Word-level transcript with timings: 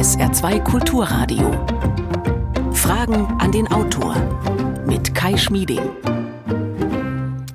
SR2 0.00 0.64
Kulturradio. 0.64 1.50
Fragen 2.72 3.26
an 3.38 3.52
den 3.52 3.70
Autor 3.70 4.16
mit 4.86 5.14
Kai 5.14 5.36
Schmieding. 5.36 6.09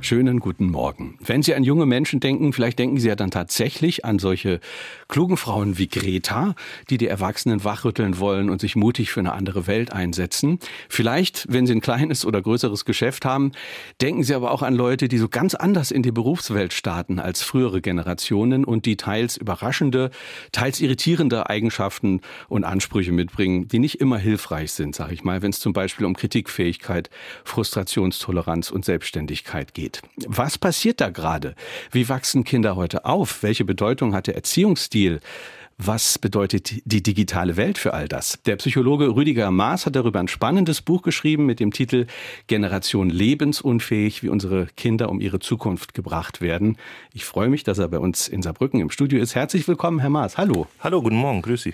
Schönen 0.06 0.40
guten 0.40 0.70
Morgen. 0.70 1.18
Wenn 1.20 1.42
Sie 1.42 1.56
an 1.56 1.64
junge 1.64 1.88
Menschen 1.88 2.20
denken, 2.20 2.54
vielleicht 2.54 2.78
denken 2.78 3.00
Sie 3.00 3.08
ja 3.08 3.16
dann 3.16 3.32
tatsächlich 3.32 4.06
an 4.06 4.20
solche 4.20 4.60
klugen 5.08 5.36
Frauen 5.36 5.80
wie 5.80 5.88
Greta, 5.88 6.54
die 6.92 7.00
die 7.00 7.08
Erwachsenen 7.08 7.64
wachrütteln 7.64 8.20
wollen 8.20 8.52
und 8.52 8.62
sich 8.62 8.76
mutig 8.76 9.10
für 9.10 9.22
eine 9.22 9.34
andere 9.34 9.66
Welt 9.66 9.92
einsetzen. 9.92 10.60
Vielleicht, 10.90 11.48
wenn 11.50 11.66
Sie 11.66 11.74
ein 11.74 11.82
kleines 11.82 12.24
oder 12.24 12.40
größeres 12.40 12.86
Geschäft 12.86 13.26
haben, 13.26 13.52
denken 14.00 14.22
Sie 14.22 14.36
aber 14.36 14.52
auch 14.52 14.62
an 14.62 14.76
Leute, 14.76 15.08
die 15.08 15.18
so 15.18 15.28
ganz 15.28 15.56
anders 15.56 15.90
in 15.90 16.04
die 16.04 16.12
Berufswelt 16.12 16.74
starten 16.74 17.18
als 17.18 17.42
frühere 17.42 17.82
Generationen 17.82 18.64
und 18.64 18.86
die 18.86 18.98
teils 18.98 19.38
überraschende, 19.38 20.12
teils 20.52 20.82
irritierende 20.82 21.50
Eigenschaften 21.50 22.22
und 22.48 22.64
Ansprüche 22.64 23.12
mitbringen, 23.12 23.68
die 23.70 23.80
nicht 23.80 24.02
immer 24.02 24.20
hilfreich 24.20 24.72
sind, 24.72 24.94
sage 24.94 25.16
ich 25.16 25.24
mal, 25.24 25.42
wenn 25.42 25.50
es 25.50 25.60
zum 25.60 25.74
Beispiel 25.74 26.06
um 26.06 26.16
Kritikfähigkeit, 26.16 27.10
Frustrationstoleranz 27.44 28.70
und 28.70 28.86
Selbstständigkeit 28.86 29.74
geht. 29.74 29.95
Was 30.28 30.58
passiert 30.58 31.02
da 31.02 31.10
gerade? 31.10 31.56
Wie 31.92 32.10
wachsen 32.10 32.44
Kinder 32.44 32.76
heute 32.76 33.06
auf? 33.06 33.44
Welche 33.44 33.66
Bedeutung 33.66 34.14
hat 34.14 34.28
der 34.28 34.36
Erziehungsstil? 34.36 35.20
Was 35.78 36.18
bedeutet 36.18 36.72
die 36.86 37.04
digitale 37.04 37.58
Welt 37.58 37.78
für 37.78 37.94
all 37.94 38.08
das? 38.08 38.40
Der 38.46 38.56
Psychologe 38.56 39.14
Rüdiger 39.14 39.52
Maas 39.52 39.86
hat 39.86 39.98
darüber 39.98 40.22
ein 40.22 40.30
spannendes 40.30 40.82
Buch 40.82 41.02
geschrieben 41.02 41.46
mit 41.46 41.60
dem 41.60 41.74
Titel 41.74 42.08
Generation 42.48 43.10
lebensunfähig, 43.10 44.24
wie 44.24 44.30
unsere 44.30 44.68
Kinder 44.78 45.10
um 45.10 45.20
ihre 45.20 45.40
Zukunft 45.40 45.94
gebracht 45.94 46.40
werden. 46.40 46.78
Ich 47.12 47.26
freue 47.26 47.50
mich, 47.50 47.66
dass 47.66 47.78
er 47.78 47.90
bei 47.90 48.00
uns 48.00 48.30
in 48.30 48.42
Saarbrücken 48.42 48.80
im 48.80 48.90
Studio 48.90 49.20
ist. 49.20 49.36
Herzlich 49.36 49.68
willkommen, 49.68 50.00
Herr 50.00 50.10
Maas. 50.10 50.38
Hallo. 50.38 50.68
Hallo, 50.80 51.02
guten 51.02 51.18
Morgen, 51.18 51.42
grüß 51.42 51.64
Sie. 51.64 51.74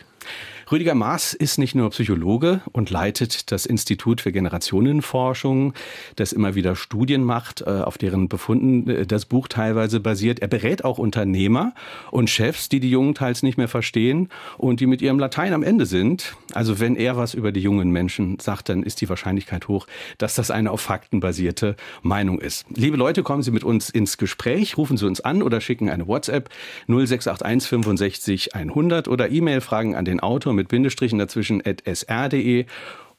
Rüdiger 0.72 0.96
Maas 0.96 1.34
ist 1.34 1.58
nicht 1.58 1.76
nur 1.76 1.90
Psychologe 1.90 2.62
und 2.72 2.90
leitet 2.90 3.52
das 3.52 3.66
Institut 3.66 4.22
für 4.22 4.32
Generationenforschung, 4.32 5.74
das 6.16 6.32
immer 6.32 6.56
wieder 6.56 6.78
Studien 6.78 7.26
macht, 7.26 7.60
äh, 7.60 7.66
auf 7.66 7.98
deren 7.98 8.30
Befunden 8.30 8.90
äh, 8.90 9.06
das 9.06 9.26
Buch 9.26 9.50
teilweise 9.50 10.00
basiert. 10.00 10.40
Er 10.40 10.48
berät 10.48 10.86
auch 10.86 10.98
Unternehmer 10.98 11.74
und 12.10 12.30
Chefs, 12.30 12.70
die 12.70 12.80
die 12.80 12.90
Jungen 12.90 13.16
teils 13.16 13.44
nicht 13.44 13.58
mehr 13.58 13.68
verstehen 13.68 14.30
und 14.58 14.80
die 14.80 14.86
mit 14.86 15.02
ihrem 15.02 15.20
Latein 15.20 15.52
am 15.52 15.62
Ende 15.62 15.86
sind. 15.86 16.38
Also 16.54 16.80
wenn 16.80 16.96
er 16.96 17.18
was 17.18 17.34
über 17.34 17.52
die 17.52 17.60
jungen 17.60 17.92
Menschen 17.92 18.40
sagt, 18.40 18.70
dann 18.70 18.84
ist 18.84 19.02
die 19.02 19.10
Wahrscheinlichkeit 19.10 19.68
hoch, 19.68 19.88
dass 20.20 20.36
das 20.36 20.52
eine 20.52 20.72
auf 20.72 20.80
Fakten 20.80 21.20
basierte 21.20 21.76
Meinung 22.02 22.40
ist. 22.40 22.66
Liebe 22.70 22.96
Leute, 22.96 23.24
kommen 23.24 23.44
Sie 23.44 23.52
mit 23.52 23.66
uns 23.66 23.90
ins 23.90 24.18
Gespräch, 24.18 24.78
rufen 24.78 24.96
Sie 24.96 25.06
uns 25.06 25.20
an 25.20 25.44
oder 25.44 25.60
schicken 25.60 25.90
eine 25.90 26.08
WhatsApp 26.08 26.50
0681 26.88 27.70
65 27.70 28.56
100 28.56 29.10
oder 29.10 29.30
E-Mail-Fragen 29.30 29.96
an 29.96 30.06
den 30.06 30.22
Autor 30.22 30.54
mit 30.54 30.61
Bindestrichen 30.68 31.20
dazwischen 31.20 31.62
at 31.66 31.84
sr.de. 31.86 32.66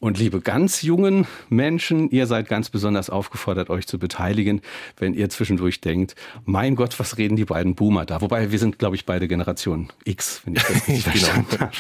Und 0.03 0.19
liebe 0.19 0.41
ganz 0.41 0.83
jungen 0.83 1.29
Menschen, 1.49 2.11
ihr 2.11 2.27
seid 2.27 2.49
ganz 2.49 2.71
besonders 2.71 3.09
aufgefordert, 3.09 3.71
euch 3.71 3.87
zu 3.87 4.01
beteiligen, 4.01 4.61
wenn 4.97 5.15
ihr 5.15 5.31
zwischendurch 5.31 5.81
denkt, 5.81 6.17
mein 6.45 6.75
Gott, 6.75 6.99
was 6.99 7.19
reden 7.19 7.37
die 7.37 7.45
beiden 7.45 7.77
Boomer 7.77 8.05
da? 8.05 8.21
Wobei 8.21 8.51
wir 8.51 8.59
sind, 8.59 8.81
glaube 8.81 8.97
ich, 8.97 9.07
beide 9.07 9.29
Generation 9.29 9.91
X, 10.05 10.43
wenn 10.45 10.57
ich 10.57 10.63
das 10.65 10.75
richtig 10.89 11.05
verstanden 11.05 11.61
habe. 11.61 11.71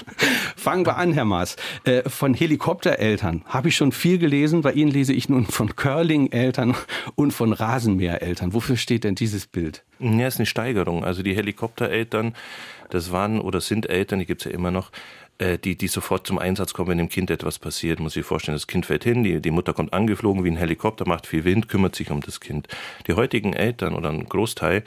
Fangen 0.54 0.86
wir 0.86 0.98
an, 0.98 1.12
Herr 1.12 1.24
Maas. 1.24 1.56
Äh, 1.82 2.08
von 2.08 2.32
Helikoptereltern 2.32 3.42
habe 3.46 3.70
ich 3.70 3.74
schon 3.74 3.90
viel 3.90 4.18
gelesen. 4.18 4.60
Bei 4.60 4.70
Ihnen 4.70 4.92
lese 4.92 5.12
ich 5.12 5.28
nun 5.28 5.44
von 5.44 5.74
Curling-Eltern 5.74 6.76
und 7.16 7.32
von 7.32 7.52
Rasenmähereltern. 7.52 8.54
Wofür 8.54 8.76
steht 8.76 9.02
denn 9.02 9.16
dieses 9.16 9.48
Bild? 9.48 9.82
Ja, 9.98 10.28
ist 10.28 10.38
eine 10.38 10.46
Steigerung. 10.46 11.04
Also 11.04 11.24
die 11.24 11.34
Helikoptereltern, 11.34 12.36
das 12.90 13.10
waren 13.10 13.40
oder 13.40 13.60
sind 13.60 13.90
Eltern, 13.90 14.20
die 14.20 14.26
gibt 14.26 14.42
es 14.42 14.44
ja 14.44 14.56
immer 14.56 14.70
noch, 14.70 14.92
die, 15.64 15.76
die 15.76 15.88
sofort 15.88 16.26
zum 16.26 16.38
Einsatz 16.38 16.72
kommen, 16.74 16.90
wenn 16.90 16.98
dem 16.98 17.08
Kind 17.08 17.30
etwas 17.30 17.58
passiert. 17.58 18.00
Muss 18.00 18.14
sich 18.14 18.24
vorstellen, 18.24 18.56
das 18.56 18.66
Kind 18.66 18.86
fällt 18.86 19.04
hin, 19.04 19.24
die, 19.24 19.40
die 19.40 19.50
Mutter 19.50 19.72
kommt 19.72 19.92
angeflogen 19.92 20.44
wie 20.44 20.50
ein 20.50 20.56
Helikopter, 20.56 21.06
macht 21.06 21.26
viel 21.26 21.44
Wind, 21.44 21.68
kümmert 21.68 21.94
sich 21.94 22.10
um 22.10 22.20
das 22.20 22.40
Kind. 22.40 22.68
Die 23.06 23.14
heutigen 23.14 23.52
Eltern 23.52 23.94
oder 23.94 24.10
ein 24.10 24.28
Großteil, 24.28 24.84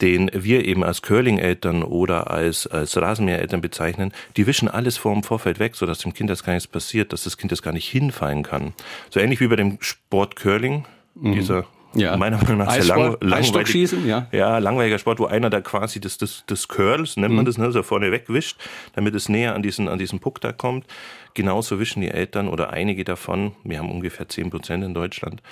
den 0.00 0.30
wir 0.34 0.64
eben 0.64 0.82
als 0.82 1.02
Curling-Eltern 1.02 1.84
oder 1.84 2.30
als, 2.30 2.66
als 2.66 2.96
Rasenmäher-Eltern 2.96 3.60
bezeichnen, 3.60 4.12
die 4.36 4.46
wischen 4.46 4.68
alles 4.68 4.96
vor 4.96 5.12
dem 5.14 5.22
Vorfeld 5.22 5.60
weg, 5.60 5.76
sodass 5.76 5.98
dem 5.98 6.12
Kind 6.12 6.28
das 6.28 6.42
gar 6.42 6.54
nichts 6.54 6.66
passiert, 6.66 7.12
dass 7.12 7.24
das 7.24 7.36
Kind 7.36 7.52
das 7.52 7.62
gar 7.62 7.72
nicht 7.72 7.88
hinfallen 7.88 8.42
kann. 8.42 8.74
So 9.10 9.20
ähnlich 9.20 9.40
wie 9.40 9.46
bei 9.46 9.56
dem 9.56 9.78
Sport 9.80 10.34
Curling, 10.36 10.84
mhm. 11.14 11.34
dieser 11.34 11.66
ja. 11.94 12.16
meiner 12.16 12.38
Meinung 12.38 12.58
nach 12.58 12.72
sehr 12.72 12.84
lang, 12.84 13.16
langweilig, 13.20 13.92
ja. 14.06 14.26
ja, 14.32 14.58
langweiliger 14.58 14.98
Sport, 14.98 15.18
wo 15.18 15.26
einer 15.26 15.50
da 15.50 15.60
quasi 15.60 16.00
das, 16.00 16.18
das, 16.18 16.44
das 16.46 16.68
Curls, 16.68 17.16
nennt 17.16 17.34
man 17.34 17.44
mhm. 17.44 17.46
das, 17.46 17.58
ne, 17.58 17.72
so 17.72 17.82
vorne 17.82 18.10
wegwischt, 18.12 18.58
damit 18.94 19.14
es 19.14 19.28
näher 19.28 19.54
an 19.54 19.62
diesen, 19.62 19.88
an 19.88 19.98
diesen 19.98 20.20
Puck 20.20 20.40
da 20.40 20.52
kommt. 20.52 20.86
Genauso 21.34 21.78
wischen 21.80 22.02
die 22.02 22.08
Eltern 22.08 22.48
oder 22.48 22.70
einige 22.70 23.04
davon, 23.04 23.52
wir 23.64 23.78
haben 23.78 23.90
ungefähr 23.90 24.28
zehn 24.28 24.50
Prozent 24.50 24.84
in 24.84 24.92
Deutschland, 24.94 25.42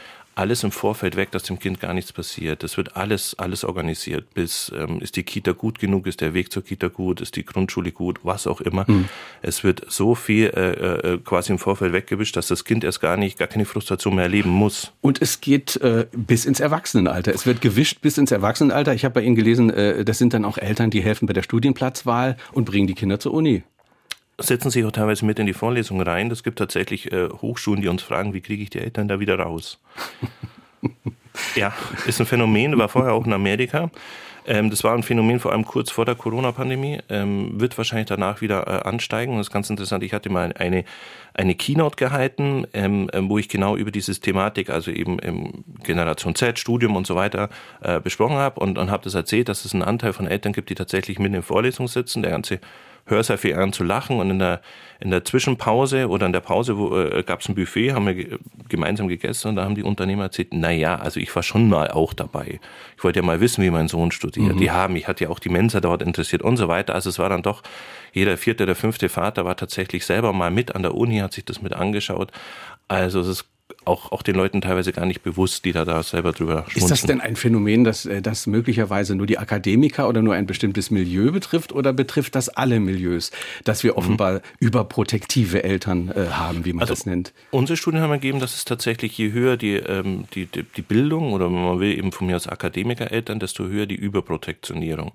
alles 0.40 0.64
im 0.64 0.72
Vorfeld 0.72 1.16
weg, 1.16 1.30
dass 1.32 1.42
dem 1.42 1.58
Kind 1.58 1.80
gar 1.80 1.92
nichts 1.92 2.14
passiert. 2.14 2.62
Das 2.62 2.78
wird 2.78 2.96
alles, 2.96 3.38
alles 3.38 3.62
organisiert. 3.62 4.32
Bis 4.32 4.72
ähm, 4.74 5.00
ist 5.00 5.16
die 5.16 5.22
Kita 5.22 5.52
gut 5.52 5.78
genug, 5.78 6.06
ist 6.06 6.22
der 6.22 6.32
Weg 6.32 6.50
zur 6.50 6.64
Kita 6.64 6.88
gut, 6.88 7.20
ist 7.20 7.36
die 7.36 7.44
Grundschule 7.44 7.92
gut, 7.92 8.20
was 8.22 8.46
auch 8.46 8.62
immer. 8.62 8.86
Mhm. 8.88 9.10
Es 9.42 9.64
wird 9.64 9.84
so 9.88 10.14
viel 10.14 10.46
äh, 10.46 11.12
äh, 11.12 11.18
quasi 11.18 11.52
im 11.52 11.58
Vorfeld 11.58 11.92
weggewischt, 11.92 12.36
dass 12.36 12.48
das 12.48 12.64
Kind 12.64 12.84
erst 12.84 13.02
gar 13.02 13.18
nicht, 13.18 13.38
gar 13.38 13.48
keine 13.48 13.66
Frustration 13.66 14.14
mehr 14.14 14.24
erleben 14.24 14.48
muss. 14.48 14.92
Und 15.02 15.20
es 15.20 15.42
geht 15.42 15.76
äh, 15.82 16.06
bis 16.12 16.46
ins 16.46 16.58
Erwachsenenalter. 16.58 17.34
Es 17.34 17.44
wird 17.44 17.60
gewischt 17.60 18.00
bis 18.00 18.16
ins 18.16 18.30
Erwachsenenalter. 18.30 18.94
Ich 18.94 19.04
habe 19.04 19.12
bei 19.12 19.22
Ihnen 19.22 19.36
gelesen, 19.36 19.68
äh, 19.68 20.06
das 20.06 20.16
sind 20.16 20.32
dann 20.32 20.46
auch 20.46 20.56
Eltern, 20.56 20.88
die 20.88 21.02
helfen 21.02 21.26
bei 21.26 21.34
der 21.34 21.42
Studienplatzwahl 21.42 22.38
und 22.52 22.64
bringen 22.64 22.86
die 22.86 22.94
Kinder 22.94 23.20
zur 23.20 23.34
Uni 23.34 23.62
setzen 24.40 24.70
sich 24.70 24.84
auch 24.84 24.92
teilweise 24.92 25.24
mit 25.24 25.38
in 25.38 25.46
die 25.46 25.52
Vorlesung 25.52 26.00
rein. 26.02 26.30
Es 26.30 26.42
gibt 26.42 26.58
tatsächlich 26.58 27.12
äh, 27.12 27.28
Hochschulen, 27.28 27.82
die 27.82 27.88
uns 27.88 28.02
fragen, 28.02 28.34
wie 28.34 28.40
kriege 28.40 28.62
ich 28.62 28.70
die 28.70 28.80
Eltern 28.80 29.08
da 29.08 29.20
wieder 29.20 29.38
raus? 29.38 29.78
ja, 31.54 31.72
ist 32.06 32.20
ein 32.20 32.26
Phänomen, 32.26 32.78
war 32.78 32.88
vorher 32.88 33.12
auch 33.12 33.26
in 33.26 33.32
Amerika. 33.32 33.90
Ähm, 34.46 34.70
das 34.70 34.84
war 34.84 34.94
ein 34.94 35.02
Phänomen 35.02 35.38
vor 35.38 35.52
allem 35.52 35.64
kurz 35.64 35.90
vor 35.90 36.04
der 36.04 36.14
Corona-Pandemie, 36.14 36.98
ähm, 37.08 37.60
wird 37.60 37.76
wahrscheinlich 37.76 38.08
danach 38.08 38.40
wieder 38.40 38.66
äh, 38.66 38.88
ansteigen. 38.88 39.36
Das 39.36 39.48
ist 39.48 39.52
ganz 39.52 39.68
interessant. 39.70 40.02
Ich 40.02 40.12
hatte 40.12 40.30
mal 40.30 40.52
eine, 40.54 40.84
eine 41.34 41.54
Keynote 41.54 41.96
gehalten, 41.96 42.66
ähm, 42.72 43.10
ähm 43.12 43.28
wo 43.28 43.38
ich 43.38 43.48
genau 43.48 43.76
über 43.76 43.90
dieses 43.90 44.20
Thematik, 44.20 44.70
also 44.70 44.90
eben 44.90 45.18
im 45.18 45.64
Generation 45.84 46.34
Z, 46.34 46.58
Studium 46.58 46.96
und 46.96 47.06
so 47.06 47.16
weiter, 47.16 47.50
äh, 47.82 48.00
besprochen 48.00 48.36
habe 48.36 48.60
und, 48.60 48.78
und 48.78 48.90
habe 48.90 49.04
das 49.04 49.14
erzählt, 49.14 49.48
dass 49.48 49.64
es 49.64 49.74
einen 49.74 49.82
Anteil 49.82 50.12
von 50.12 50.26
Eltern 50.26 50.52
gibt, 50.52 50.70
die 50.70 50.74
tatsächlich 50.74 51.18
mit 51.18 51.28
in 51.28 51.34
der 51.34 51.42
Vorlesung 51.42 51.86
sitzen. 51.86 52.22
Der 52.22 52.32
ganze 52.32 52.60
Hörsaal 53.10 53.38
fing 53.38 53.56
an 53.56 53.72
zu 53.72 53.84
lachen 53.84 54.18
und 54.18 54.30
in 54.30 54.38
der, 54.38 54.60
in 55.00 55.10
der 55.10 55.24
Zwischenpause 55.24 56.08
oder 56.08 56.26
in 56.26 56.32
der 56.32 56.40
Pause 56.40 56.78
wo, 56.78 56.96
äh, 56.96 57.22
gab 57.22 57.40
es 57.40 57.48
ein 57.48 57.54
Buffet, 57.54 57.92
haben 57.92 58.06
wir 58.06 58.38
gemeinsam 58.68 59.08
gegessen 59.08 59.48
und 59.48 59.56
da 59.56 59.64
haben 59.64 59.74
die 59.74 59.82
Unternehmer 59.82 60.24
erzählt, 60.24 60.48
na 60.52 60.70
ja, 60.70 60.96
also 60.96 61.20
ich 61.20 61.34
war 61.34 61.42
schon 61.42 61.68
mal 61.68 61.90
auch 61.90 62.14
dabei. 62.14 62.60
Ich 62.96 63.04
wollte 63.04 63.20
ja 63.20 63.26
mal 63.26 63.40
wissen, 63.40 63.62
wie 63.64 63.70
mein 63.70 63.88
Sohn 63.88 64.10
studiert. 64.12 64.54
Mhm. 64.54 64.58
Die 64.58 64.70
haben, 64.70 64.96
ich 64.96 65.08
hatte 65.08 65.24
ja 65.24 65.30
auch 65.30 65.38
die 65.38 65.48
Mensa 65.48 65.80
dort 65.80 66.02
interessiert 66.02 66.42
und 66.42 66.56
so 66.56 66.68
weiter. 66.68 66.94
Also 66.94 67.10
es 67.10 67.18
war 67.18 67.28
dann 67.28 67.42
doch, 67.42 67.62
jeder 68.12 68.36
vierte 68.36 68.64
oder 68.64 68.74
fünfte 68.74 69.08
Vater 69.08 69.44
war 69.44 69.56
tatsächlich 69.56 70.06
selber 70.06 70.32
mal 70.32 70.50
mit 70.50 70.74
an 70.74 70.82
der 70.82 70.94
Uni, 70.94 71.18
hat 71.18 71.32
sich 71.32 71.44
das 71.44 71.62
mit 71.62 71.72
angeschaut. 71.72 72.32
Also 72.88 73.20
es 73.20 73.28
ist 73.28 73.46
auch, 73.84 74.12
auch 74.12 74.22
den 74.22 74.34
Leuten 74.34 74.60
teilweise 74.60 74.92
gar 74.92 75.06
nicht 75.06 75.22
bewusst, 75.22 75.64
die 75.64 75.72
da, 75.72 75.84
da 75.84 76.02
selber 76.02 76.32
drüber 76.32 76.64
schmunzeln. 76.68 76.82
Ist 76.82 76.90
das 76.90 77.02
denn 77.02 77.20
ein 77.20 77.36
Phänomen, 77.36 77.84
das, 77.84 78.06
äh, 78.06 78.22
das 78.22 78.46
möglicherweise 78.46 79.14
nur 79.14 79.26
die 79.26 79.38
Akademiker 79.38 80.08
oder 80.08 80.22
nur 80.22 80.34
ein 80.34 80.46
bestimmtes 80.46 80.90
Milieu 80.90 81.32
betrifft 81.32 81.72
oder 81.72 81.92
betrifft 81.92 82.34
das 82.34 82.48
alle 82.48 82.80
Milieus, 82.80 83.30
dass 83.64 83.82
wir 83.84 83.92
mhm. 83.92 83.98
offenbar 83.98 84.32
mhm. 84.34 84.40
überprotektive 84.60 85.64
Eltern 85.64 86.10
äh, 86.10 86.26
haben, 86.30 86.64
wie 86.64 86.72
man 86.72 86.82
also 86.82 86.94
das 86.94 87.06
nennt? 87.06 87.32
Unsere 87.50 87.76
Studien 87.76 88.00
haben 88.00 88.12
ergeben, 88.12 88.40
dass 88.40 88.54
es 88.54 88.64
tatsächlich, 88.64 89.16
je 89.18 89.32
höher 89.32 89.56
die, 89.56 89.74
ähm, 89.74 90.24
die, 90.34 90.46
die, 90.46 90.64
die 90.64 90.82
Bildung 90.82 91.32
oder 91.32 91.46
wenn 91.46 91.64
man 91.64 91.80
will 91.80 91.96
eben 91.96 92.12
von 92.12 92.26
mir 92.26 92.34
als 92.34 92.46
Akademikereltern, 92.46 93.40
desto 93.40 93.66
höher 93.66 93.86
die 93.86 93.96
Überprotektionierung 93.96 95.12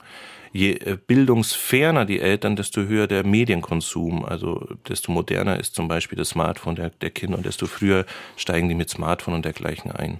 je 0.56 0.74
äh, 0.74 0.98
bildungsferner 1.06 2.06
die 2.06 2.20
Eltern, 2.20 2.56
desto 2.56 2.84
höher 2.84 3.08
der 3.08 3.26
Medienkonsum. 3.26 4.24
Also 4.24 4.68
desto 4.88 5.12
moderner 5.12 5.60
ist 5.60 5.76
zum 5.76 5.88
Beispiel 5.88 6.18
das 6.18 6.30
Smartphone 6.30 6.76
der, 6.76 6.90
der 6.90 7.10
Kinder 7.10 7.38
und 7.38 7.46
desto 7.46 7.66
früher 7.68 8.06
steigen 8.38 8.70
die 8.70 8.76
mit 8.76 8.90
Smartphone 8.90 9.36
und 9.36 9.46
dergleichen 9.46 9.92
ein. 9.92 10.20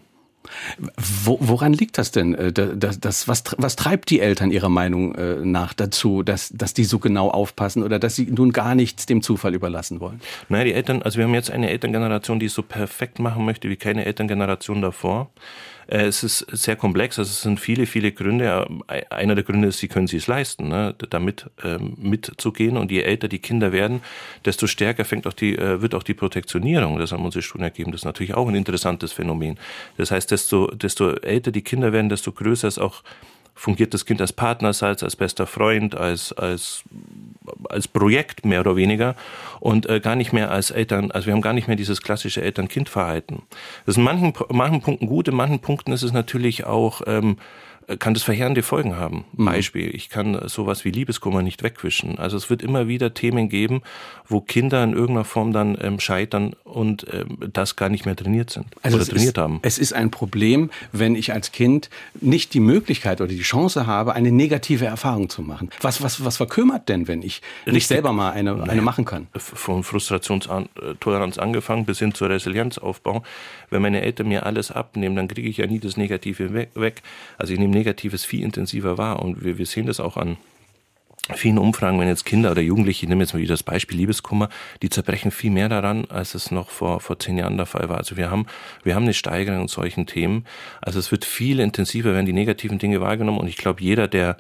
Wo, 1.24 1.38
woran 1.42 1.74
liegt 1.74 1.98
das 1.98 2.12
denn? 2.12 2.36
Äh, 2.36 2.52
das, 2.52 3.00
das, 3.00 3.28
was, 3.28 3.44
was 3.58 3.76
treibt 3.78 4.10
die 4.10 4.20
Eltern 4.20 4.52
ihrer 4.52 4.70
Meinung 4.70 5.16
äh, 5.16 5.38
nach 5.44 5.74
dazu, 5.74 6.22
dass, 6.22 6.50
dass 6.50 6.74
die 6.74 6.84
so 6.84 7.00
genau 7.00 7.30
aufpassen 7.30 7.82
oder 7.82 7.98
dass 7.98 8.16
sie 8.16 8.26
nun 8.26 8.52
gar 8.52 8.76
nichts 8.76 9.06
dem 9.06 9.22
Zufall 9.22 9.56
überlassen 9.56 10.02
wollen? 10.02 10.20
Naja, 10.50 10.66
die 10.66 10.74
Eltern, 10.74 11.02
also 11.02 11.18
wir 11.18 11.26
haben 11.26 11.34
jetzt 11.34 11.50
eine 11.50 11.70
Elterngeneration, 11.70 12.40
die 12.40 12.48
es 12.48 12.54
so 12.54 12.62
perfekt 12.62 13.20
machen 13.20 13.46
möchte 13.46 13.70
wie 13.70 13.78
keine 13.78 14.06
Elterngeneration 14.06 14.82
davor. 14.82 15.30
Äh, 15.88 16.06
es 16.06 16.24
ist 16.24 16.46
sehr 16.52 16.76
komplex, 16.76 17.20
also 17.20 17.30
es 17.30 17.42
sind 17.42 17.60
viele, 17.60 17.86
viele 17.86 18.12
Gründe. 18.12 18.68
Einer 19.10 19.36
der 19.36 19.44
Gründe 19.44 19.68
ist, 19.68 19.80
sie 19.80 19.88
können 19.88 20.08
sich 20.08 20.24
es 20.24 20.28
leisten, 20.28 20.68
ne, 20.68 20.96
damit 21.10 21.50
ähm, 21.64 21.96
mitzugehen. 21.98 22.78
Und 22.78 22.92
je 22.92 23.02
älter 23.02 23.28
die 23.28 23.40
Kinder 23.40 23.72
werden, 23.72 24.02
desto 24.46 24.68
stärker 24.68 25.06
fängt 25.06 25.28
auch 25.28 25.34
die, 25.34 25.58
äh, 25.58 25.82
wird 25.82 25.96
auch 25.96 26.04
die 26.04 26.14
Protektionierung. 26.14 26.98
Das 26.98 27.12
haben 27.12 27.26
unsere 27.26 27.42
Studien 27.42 27.66
ergeben. 27.66 27.92
Das 27.92 28.02
ist 28.02 28.06
natürlich 28.06 28.34
auch 28.34 28.48
ein 28.48 28.56
interessantes 28.56 29.12
Phänomen. 29.12 29.58
Das 29.98 30.12
heißt, 30.12 30.32
desto, 30.32 30.68
desto 30.68 31.12
älter 31.12 31.52
die 31.52 31.62
Kinder 31.62 31.94
werden, 31.94 32.10
desto 32.10 32.32
größer 32.32 32.68
ist 32.68 32.80
auch 32.80 33.04
fungiert 33.56 33.94
das 33.94 34.06
Kind 34.06 34.22
als 34.22 34.34
Partnersatz, 34.34 35.02
als 35.02 35.16
bester 35.16 35.48
Freund, 35.48 35.96
als, 35.96 36.34
als 36.34 36.84
als 37.70 37.88
Projekt 37.88 38.46
mehr 38.46 38.62
oder 38.62 38.76
weniger 38.76 39.16
und 39.60 39.88
äh, 39.90 40.00
gar 40.00 40.16
nicht 40.16 40.34
mehr 40.34 40.52
als 40.52 40.72
Eltern, 40.72 41.12
also 41.12 41.28
wir 41.28 41.34
haben 41.34 41.42
gar 41.42 41.54
nicht 41.54 41.68
mehr 41.68 41.78
dieses 41.78 42.02
klassische 42.02 42.42
Eltern-Kind-Verhalten. 42.42 43.44
Das 43.86 43.94
ist 43.94 43.98
in 43.98 44.04
manchen, 44.04 44.34
manchen 44.50 44.82
Punkten 44.82 45.08
gut, 45.08 45.28
in 45.28 45.36
manchen 45.36 45.60
Punkten 45.60 45.92
ist 45.92 46.04
es 46.04 46.14
natürlich 46.14 46.66
auch 46.66 47.02
ähm, 47.08 47.38
kann 48.00 48.14
das 48.14 48.24
verheerende 48.24 48.64
Folgen 48.64 48.96
haben. 48.96 49.26
Mhm. 49.34 49.46
Beispiel, 49.46 49.94
ich 49.94 50.10
kann 50.10 50.48
sowas 50.48 50.86
wie 50.86 50.92
Liebeskummer 50.92 51.42
nicht 51.42 51.62
wegwischen. 51.62 52.18
Also 52.18 52.36
es 52.38 52.50
wird 52.50 52.64
immer 52.64 52.88
wieder 52.88 53.14
Themen 53.14 53.50
geben, 53.50 53.82
wo 54.28 54.42
Kinder 54.42 54.84
in 54.84 54.94
irgendeiner 54.94 55.26
Form 55.26 55.54
dann 55.54 55.78
ähm, 55.80 56.00
scheitern 56.00 56.56
und 56.64 57.06
ähm, 57.14 57.38
das 57.54 57.76
gar 57.76 57.90
nicht 57.90 58.06
mehr 58.06 58.16
trainiert 58.16 58.50
sind 58.50 58.66
also 58.82 58.98
oder 58.98 59.06
trainiert 59.06 59.38
ist, 59.38 59.42
haben. 59.42 59.60
Es 59.62 59.78
ist 59.78 59.94
ein 59.94 60.10
Problem, 60.10 60.72
wenn 60.92 61.16
ich 61.16 61.34
als 61.34 61.52
Kind 61.52 61.90
nicht 62.20 62.54
die 62.54 62.60
Möglichkeit 62.60 63.22
oder 63.22 63.30
die 63.30 63.42
Chance 63.42 63.86
habe, 63.86 64.14
eine 64.14 64.32
negative 64.32 64.86
Erfahrung 64.86 65.30
zu 65.30 65.44
machen. 65.44 65.70
Was, 65.82 66.02
was, 66.02 66.26
was 66.26 66.38
verkümmert 66.38 66.90
denn, 66.90 67.08
wenn 67.08 67.22
ich 67.22 67.42
Richtig. 67.60 67.74
nicht 67.74 67.88
selber 67.88 68.14
mal 68.14 68.32
eine, 68.32 68.64
eine 68.64 68.82
machen 68.82 69.06
kann? 69.06 69.28
Von 69.36 69.84
Frustrationstoleranz 69.84 71.38
angefangen 71.38 71.86
bis 71.86 72.00
hin 72.00 72.14
zur 72.14 72.30
Resilienzaufbau. 72.30 73.24
Wenn 73.70 73.82
meine 73.82 74.02
Eltern 74.02 74.28
mir 74.28 74.46
alles 74.46 74.72
abnehmen, 74.72 75.16
dann 75.16 75.28
kriege 75.28 75.48
ich 75.48 75.58
ja 75.58 75.68
nie 75.68 75.80
das 75.80 75.98
Negative 75.98 76.54
weg. 76.54 77.04
Also 77.38 77.54
ich 77.54 77.60
nehme 77.60 77.75
Negatives 77.76 78.26
viel 78.26 78.44
intensiver 78.44 78.98
wahr. 78.98 79.22
Und 79.22 79.44
wir, 79.44 79.58
wir 79.58 79.66
sehen 79.66 79.86
das 79.86 80.00
auch 80.00 80.18
an 80.18 80.38
vielen 81.34 81.58
Umfragen, 81.58 82.00
wenn 82.00 82.08
jetzt 82.08 82.26
Kinder 82.26 82.52
oder 82.52 82.62
Jugendliche, 82.62 83.06
ich 83.06 83.10
nehme 83.10 83.24
jetzt 83.24 83.34
mal 83.34 83.40
wieder 83.40 83.54
das 83.54 83.64
Beispiel 83.64 83.98
Liebeskummer, 83.98 84.50
die 84.82 84.90
zerbrechen 84.90 85.32
viel 85.32 85.50
mehr 85.50 85.70
daran, 85.70 86.06
als 86.06 86.36
es 86.36 86.52
noch 86.52 86.70
vor, 86.70 87.00
vor 87.00 87.18
zehn 87.18 87.38
Jahren 87.38 87.58
der 87.58 87.66
Fall 87.66 87.90
war. 87.90 87.98
Also 87.98 88.16
wir 88.16 88.30
haben, 88.30 88.46
wir 88.84 88.94
haben 88.96 89.04
eine 89.04 89.14
Steigerung 89.14 89.62
in 89.62 89.68
solchen 89.68 90.06
Themen. 90.06 90.46
Also 90.82 91.00
es 91.00 91.12
wird 91.12 91.26
viel 91.26 91.60
intensiver, 91.60 92.14
werden 92.14 92.28
die 92.28 92.34
negativen 92.34 92.78
Dinge 92.78 93.02
wahrgenommen. 93.02 93.40
Und 93.40 93.48
ich 93.48 93.58
glaube, 93.58 93.82
jeder, 93.82 94.08
der 94.08 94.38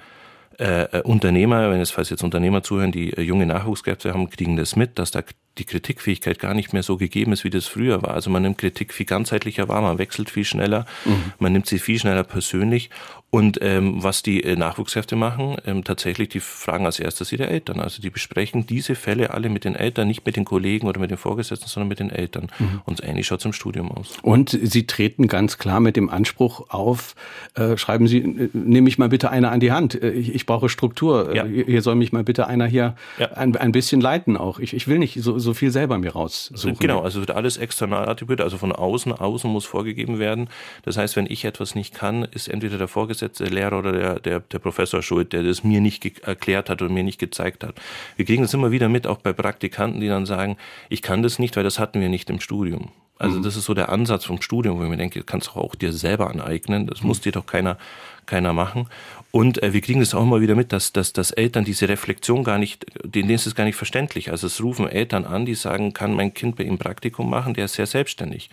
äh, 0.57 1.01
Unternehmer, 1.01 1.69
wenn 1.71 1.81
es 1.81 1.91
falls 1.91 2.09
jetzt 2.09 2.23
Unternehmer 2.23 2.63
zuhören, 2.63 2.91
die 2.91 3.11
äh, 3.11 3.21
junge 3.21 3.45
Nachwuchskräfte 3.45 4.13
haben, 4.13 4.29
kriegen 4.29 4.55
das 4.55 4.75
mit, 4.75 4.99
dass 4.99 5.11
da 5.11 5.21
die 5.57 5.65
Kritikfähigkeit 5.65 6.39
gar 6.39 6.53
nicht 6.53 6.73
mehr 6.73 6.83
so 6.83 6.97
gegeben 6.97 7.33
ist, 7.33 7.43
wie 7.43 7.49
das 7.49 7.65
früher 7.67 8.01
war. 8.01 8.11
Also 8.11 8.29
man 8.29 8.41
nimmt 8.41 8.57
Kritik 8.57 8.93
viel 8.93 9.05
ganzheitlicher 9.05 9.67
wahr, 9.67 9.81
man 9.81 9.97
wechselt 9.97 10.29
viel 10.29 10.45
schneller, 10.45 10.85
mhm. 11.05 11.33
man 11.39 11.53
nimmt 11.53 11.65
sie 11.67 11.79
viel 11.79 11.99
schneller 11.99 12.23
persönlich. 12.23 12.89
Und 13.35 13.59
ähm, 13.61 14.01
was 14.01 14.23
die 14.23 14.45
äh, 14.45 14.55
Nachwuchskräfte 14.55 15.17
machen, 15.17 15.57
ähm, 15.65 15.83
tatsächlich, 15.83 16.29
die 16.29 16.39
fragen 16.39 16.85
als 16.85 16.99
erstes 17.01 17.33
ihre 17.33 17.47
Eltern. 17.47 17.81
Also 17.81 18.01
die 18.01 18.09
besprechen 18.09 18.65
diese 18.65 18.95
Fälle 18.95 19.33
alle 19.33 19.49
mit 19.49 19.65
den 19.65 19.75
Eltern, 19.75 20.07
nicht 20.07 20.25
mit 20.25 20.37
den 20.37 20.45
Kollegen 20.45 20.87
oder 20.87 21.01
mit 21.01 21.11
den 21.11 21.17
Vorgesetzten, 21.17 21.67
sondern 21.67 21.89
mit 21.89 21.99
den 21.99 22.11
Eltern. 22.11 22.47
Mhm. 22.59 22.81
Und 22.85 23.03
ähnlich 23.03 23.27
schaut 23.27 23.39
es 23.39 23.45
im 23.45 23.51
Studium 23.51 23.91
aus. 23.91 24.13
Und 24.21 24.57
Sie 24.63 24.87
treten 24.87 25.27
ganz 25.27 25.57
klar 25.57 25.81
mit 25.81 25.97
dem 25.97 26.09
Anspruch 26.09 26.69
auf, 26.69 27.13
äh, 27.55 27.75
schreiben 27.75 28.07
Sie, 28.07 28.19
äh, 28.19 28.49
nehme 28.53 28.87
ich 28.87 28.97
mal 28.99 29.09
bitte 29.09 29.31
einer 29.31 29.51
an 29.51 29.59
die 29.59 29.73
Hand. 29.73 30.01
Äh, 30.01 30.11
ich, 30.11 30.33
ich 30.33 30.45
brauche 30.45 30.69
Struktur. 30.69 31.35
Ja. 31.35 31.43
Hier 31.43 31.81
soll 31.81 31.95
mich 31.95 32.13
mal 32.13 32.23
bitte 32.23 32.47
einer 32.47 32.67
hier 32.67 32.95
ja. 33.19 33.33
ein, 33.33 33.53
ein 33.57 33.73
bisschen 33.73 33.99
leiten 33.99 34.37
auch. 34.37 34.59
Ich, 34.59 34.73
ich 34.73 34.87
will 34.87 34.97
nicht 34.97 35.21
so, 35.21 35.39
so 35.39 35.53
viel 35.53 35.71
selber 35.71 35.97
mir 35.97 36.13
raussuchen. 36.13 36.77
Genau, 36.79 37.01
also 37.01 37.19
wird 37.19 37.31
alles 37.31 37.57
external 37.57 38.07
attribuiert, 38.07 38.39
also 38.39 38.57
von 38.57 38.71
außen, 38.71 39.11
außen 39.11 39.51
muss 39.51 39.65
vorgegeben 39.65 40.19
werden. 40.19 40.47
Das 40.83 40.95
heißt, 40.95 41.17
wenn 41.17 41.25
ich 41.29 41.43
etwas 41.43 41.75
nicht 41.75 41.93
kann, 41.93 42.23
ist 42.31 42.47
entweder 42.47 42.77
der 42.77 42.87
Vorgesetzte, 42.87 43.24
der 43.29 43.49
Lehrer 43.49 43.79
oder 43.79 43.91
der, 43.91 44.19
der, 44.19 44.39
der 44.39 44.59
Professor 44.59 45.01
schuld, 45.01 45.33
der 45.33 45.43
das 45.43 45.63
mir 45.63 45.81
nicht 45.81 46.23
erklärt 46.25 46.69
hat 46.69 46.81
oder 46.81 46.91
mir 46.91 47.03
nicht 47.03 47.19
gezeigt 47.19 47.63
hat. 47.63 47.75
Wir 48.15 48.25
kriegen 48.25 48.43
das 48.43 48.53
immer 48.53 48.71
wieder 48.71 48.89
mit, 48.89 49.07
auch 49.07 49.17
bei 49.17 49.33
Praktikanten, 49.33 49.99
die 49.99 50.07
dann 50.07 50.25
sagen, 50.25 50.57
ich 50.89 51.01
kann 51.01 51.23
das 51.23 51.39
nicht, 51.39 51.55
weil 51.55 51.63
das 51.63 51.79
hatten 51.79 52.01
wir 52.01 52.09
nicht 52.09 52.29
im 52.29 52.39
Studium. 52.39 52.91
Also 53.17 53.39
mhm. 53.39 53.43
das 53.43 53.55
ist 53.55 53.65
so 53.65 53.73
der 53.73 53.89
Ansatz 53.89 54.25
vom 54.25 54.41
Studium, 54.41 54.79
wo 54.79 54.83
ich 54.83 54.89
mir 54.89 54.97
denke, 54.97 55.23
kannst 55.23 55.47
du 55.47 55.59
auch 55.59 55.75
dir 55.75 55.93
selber 55.93 56.29
aneignen. 56.29 56.87
Das 56.87 57.01
mhm. 57.01 57.07
muss 57.07 57.21
dir 57.21 57.31
doch 57.31 57.45
keiner, 57.45 57.77
keiner 58.25 58.53
machen. 58.53 58.89
Und 59.31 59.61
äh, 59.63 59.73
wir 59.73 59.81
kriegen 59.81 59.99
das 59.99 60.13
auch 60.13 60.23
immer 60.23 60.41
wieder 60.41 60.55
mit, 60.55 60.71
dass, 60.71 60.91
dass, 60.93 61.13
dass 61.13 61.31
Eltern 61.31 61.65
diese 61.65 61.87
Reflexion 61.87 62.43
gar 62.43 62.57
nicht, 62.57 62.85
denen 63.03 63.29
ist 63.29 63.45
es 63.45 63.55
gar 63.55 63.65
nicht 63.65 63.75
verständlich. 63.75 64.31
Also 64.31 64.47
es 64.47 64.61
rufen 64.61 64.87
Eltern 64.87 65.25
an, 65.25 65.45
die 65.45 65.55
sagen, 65.55 65.93
kann 65.93 66.13
mein 66.13 66.33
Kind 66.33 66.57
bei 66.57 66.63
ihm 66.63 66.77
Praktikum 66.77 67.29
machen, 67.29 67.53
der 67.53 67.65
ist 67.65 67.73
sehr 67.73 67.87
selbstständig. 67.87 68.49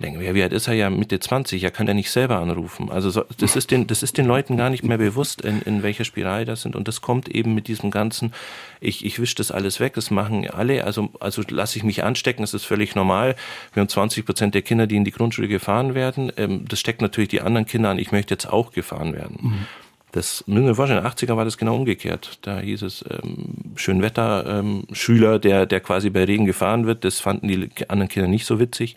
Denken 0.00 0.18
wir, 0.18 0.34
wie 0.34 0.42
alt 0.42 0.52
ist 0.52 0.66
er 0.66 0.74
ja 0.74 0.90
Mitte 0.90 1.20
20, 1.20 1.62
er 1.62 1.70
kann 1.70 1.86
ja 1.86 1.94
nicht 1.94 2.10
selber 2.10 2.38
anrufen. 2.38 2.90
Also 2.90 3.10
so, 3.10 3.24
das 3.38 3.54
ist 3.54 3.70
den, 3.70 3.86
das 3.86 4.02
ist 4.02 4.18
den 4.18 4.26
Leuten 4.26 4.56
gar 4.56 4.68
nicht 4.68 4.82
mehr 4.82 4.98
bewusst, 4.98 5.42
in, 5.42 5.62
in 5.62 5.84
welcher 5.84 6.04
Spirale 6.04 6.44
das 6.44 6.62
sind. 6.62 6.74
Und 6.74 6.88
das 6.88 7.00
kommt 7.00 7.28
eben 7.28 7.54
mit 7.54 7.68
diesem 7.68 7.92
ganzen, 7.92 8.32
ich, 8.80 9.04
ich 9.04 9.20
wische 9.20 9.36
das 9.36 9.52
alles 9.52 9.78
weg, 9.78 9.94
das 9.94 10.10
machen 10.10 10.50
alle, 10.50 10.82
also, 10.82 11.10
also 11.20 11.42
lasse 11.48 11.78
ich 11.78 11.84
mich 11.84 12.02
anstecken, 12.02 12.42
das 12.42 12.54
ist 12.54 12.64
völlig 12.64 12.96
normal. 12.96 13.36
Wir 13.72 13.82
haben 13.82 13.88
20 13.88 14.26
Prozent 14.26 14.54
der 14.56 14.62
Kinder, 14.62 14.88
die 14.88 14.96
in 14.96 15.04
die 15.04 15.12
Grundschule 15.12 15.46
gefahren 15.46 15.94
werden. 15.94 16.32
Ähm, 16.36 16.64
das 16.66 16.80
steckt 16.80 17.00
natürlich 17.00 17.28
die 17.28 17.40
anderen 17.40 17.66
Kinder 17.66 17.90
an, 17.90 17.98
ich 18.00 18.10
möchte 18.10 18.34
jetzt 18.34 18.46
auch 18.46 18.72
gefahren 18.72 19.12
werden. 19.12 19.38
Mhm. 19.40 19.66
Das 20.10 20.44
müssen 20.46 20.66
wir 20.66 20.76
vorstellen, 20.76 21.04
in 21.04 21.10
den 21.10 21.12
80er 21.12 21.36
war 21.36 21.44
das 21.44 21.58
genau 21.58 21.74
umgekehrt. 21.74 22.38
Da 22.42 22.60
hieß 22.60 22.82
es 22.82 23.04
ähm, 23.10 23.74
Schönwetter-Schüler, 23.74 25.34
ähm, 25.34 25.40
der, 25.40 25.66
der 25.66 25.80
quasi 25.80 26.10
bei 26.10 26.22
Regen 26.22 26.46
gefahren 26.46 26.86
wird. 26.86 27.04
Das 27.04 27.18
fanden 27.18 27.48
die 27.48 27.68
anderen 27.88 28.08
Kinder 28.08 28.28
nicht 28.28 28.46
so 28.46 28.60
witzig. 28.60 28.94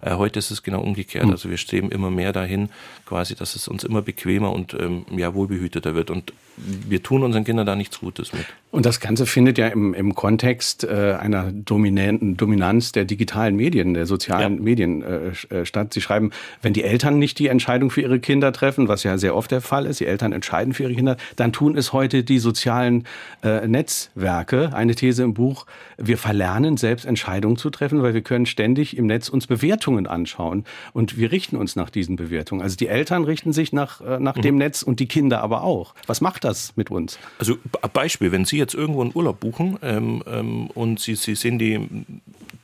Äh, 0.00 0.14
heute 0.14 0.38
ist 0.38 0.50
es 0.50 0.62
genau 0.62 0.80
umgekehrt. 0.80 1.26
Mhm. 1.26 1.32
Also 1.32 1.50
wir 1.50 1.56
streben 1.56 1.90
immer 1.90 2.10
mehr 2.10 2.32
dahin, 2.32 2.70
quasi, 3.06 3.34
dass 3.34 3.54
es 3.54 3.68
uns 3.68 3.84
immer 3.84 4.02
bequemer 4.02 4.52
und 4.52 4.74
ähm, 4.74 5.04
ja, 5.16 5.34
wohlbehüteter 5.34 5.94
wird. 5.94 6.10
Und 6.10 6.32
wir 6.56 7.02
tun 7.02 7.22
unseren 7.22 7.44
Kindern 7.44 7.66
da 7.66 7.76
nichts 7.76 8.00
Gutes 8.00 8.32
mit. 8.32 8.44
Und 8.70 8.84
das 8.84 9.00
Ganze 9.00 9.26
findet 9.26 9.56
ja 9.56 9.68
im, 9.68 9.94
im 9.94 10.14
Kontext 10.14 10.84
äh, 10.84 11.16
einer 11.18 11.50
dominanten 11.52 12.36
Dominanz 12.36 12.92
der 12.92 13.04
digitalen 13.04 13.56
Medien, 13.56 13.94
der 13.94 14.06
sozialen 14.06 14.56
ja. 14.56 14.62
Medien 14.62 15.02
äh, 15.02 15.54
äh, 15.54 15.64
statt. 15.64 15.94
Sie 15.94 16.00
schreiben, 16.00 16.32
wenn 16.60 16.74
die 16.74 16.84
Eltern 16.84 17.18
nicht 17.18 17.38
die 17.38 17.46
Entscheidung 17.46 17.90
für 17.90 18.02
ihre 18.02 18.20
Kinder 18.20 18.52
treffen, 18.52 18.88
was 18.88 19.04
ja 19.04 19.16
sehr 19.16 19.34
oft 19.34 19.50
der 19.50 19.62
Fall 19.62 19.86
ist, 19.86 20.00
die 20.00 20.06
Eltern 20.06 20.32
entscheiden 20.32 20.74
für 20.74 20.82
ihre 20.82 20.94
Kinder, 20.94 21.16
dann 21.36 21.52
tun 21.52 21.78
es 21.78 21.92
heute 21.92 22.24
die 22.24 22.38
sozialen 22.38 23.04
äh, 23.42 23.66
Netzwerke. 23.66 24.74
Eine 24.74 24.94
These 24.94 25.22
im 25.22 25.32
Buch, 25.32 25.64
wir 25.96 26.18
verlernen 26.18 26.76
selbst 26.76 27.06
Entscheidungen 27.06 27.56
zu 27.56 27.70
treffen, 27.70 28.02
weil 28.02 28.12
wir 28.12 28.22
können 28.22 28.44
ständig 28.44 28.96
im 28.96 29.06
Netz 29.06 29.30
uns 29.30 29.46
Bewertungen 29.46 29.87
anschauen 30.06 30.64
und 30.92 31.16
wir 31.16 31.32
richten 31.32 31.56
uns 31.56 31.76
nach 31.76 31.90
diesen 31.90 32.16
Bewertungen. 32.16 32.62
Also 32.62 32.76
die 32.76 32.88
Eltern 32.88 33.24
richten 33.24 33.52
sich 33.52 33.72
nach, 33.72 34.00
äh, 34.00 34.18
nach 34.18 34.36
mhm. 34.36 34.42
dem 34.42 34.56
Netz 34.56 34.82
und 34.82 35.00
die 35.00 35.06
Kinder 35.06 35.42
aber 35.42 35.62
auch. 35.62 35.94
Was 36.06 36.20
macht 36.20 36.44
das 36.44 36.76
mit 36.76 36.90
uns? 36.90 37.18
Also 37.38 37.56
Beispiel, 37.92 38.32
wenn 38.32 38.44
Sie 38.44 38.58
jetzt 38.58 38.74
irgendwo 38.74 39.02
einen 39.02 39.12
Urlaub 39.14 39.40
buchen 39.40 39.78
ähm, 39.82 40.22
ähm, 40.26 40.66
und 40.68 41.00
Sie, 41.00 41.14
Sie 41.14 41.34
sehen 41.34 41.58
die, 41.58 41.88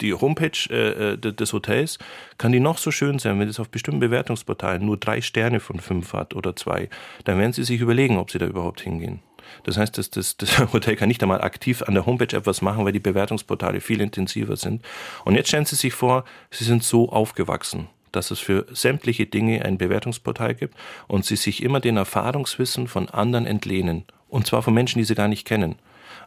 die 0.00 0.14
Homepage 0.14 0.50
äh, 0.70 1.12
äh 1.12 1.16
des 1.16 1.52
Hotels, 1.52 1.98
kann 2.38 2.52
die 2.52 2.60
noch 2.60 2.78
so 2.78 2.90
schön 2.90 3.18
sein, 3.18 3.38
wenn 3.40 3.48
es 3.48 3.60
auf 3.60 3.68
bestimmten 3.68 4.00
Bewertungsportalen 4.00 4.84
nur 4.84 4.96
drei 4.96 5.20
Sterne 5.20 5.60
von 5.60 5.80
fünf 5.80 6.12
hat 6.12 6.34
oder 6.34 6.56
zwei, 6.56 6.88
dann 7.24 7.38
werden 7.38 7.52
Sie 7.52 7.64
sich 7.64 7.80
überlegen, 7.80 8.18
ob 8.18 8.30
Sie 8.30 8.38
da 8.38 8.46
überhaupt 8.46 8.80
hingehen. 8.80 9.20
Das 9.62 9.76
heißt, 9.76 9.96
das, 9.96 10.10
das, 10.10 10.36
das 10.36 10.58
Hotel 10.72 10.96
kann 10.96 11.08
nicht 11.08 11.22
einmal 11.22 11.40
aktiv 11.40 11.82
an 11.82 11.94
der 11.94 12.06
Homepage 12.06 12.36
etwas 12.36 12.62
machen, 12.62 12.84
weil 12.84 12.92
die 12.92 13.00
Bewertungsportale 13.00 13.80
viel 13.80 14.00
intensiver 14.00 14.56
sind. 14.56 14.84
Und 15.24 15.34
jetzt 15.36 15.48
stellen 15.48 15.66
Sie 15.66 15.76
sich 15.76 15.92
vor, 15.94 16.24
Sie 16.50 16.64
sind 16.64 16.82
so 16.82 17.08
aufgewachsen 17.10 17.88
dass 18.14 18.30
es 18.30 18.38
für 18.38 18.66
sämtliche 18.72 19.26
Dinge 19.26 19.64
ein 19.64 19.78
Bewertungsportal 19.78 20.54
gibt 20.54 20.76
und 21.08 21.24
sie 21.24 21.36
sich 21.36 21.62
immer 21.62 21.80
den 21.80 21.96
Erfahrungswissen 21.96 22.86
von 22.86 23.08
anderen 23.08 23.46
entlehnen. 23.46 24.04
Und 24.28 24.46
zwar 24.46 24.62
von 24.62 24.74
Menschen, 24.74 24.98
die 24.98 25.04
sie 25.04 25.14
gar 25.14 25.28
nicht 25.28 25.46
kennen. 25.46 25.76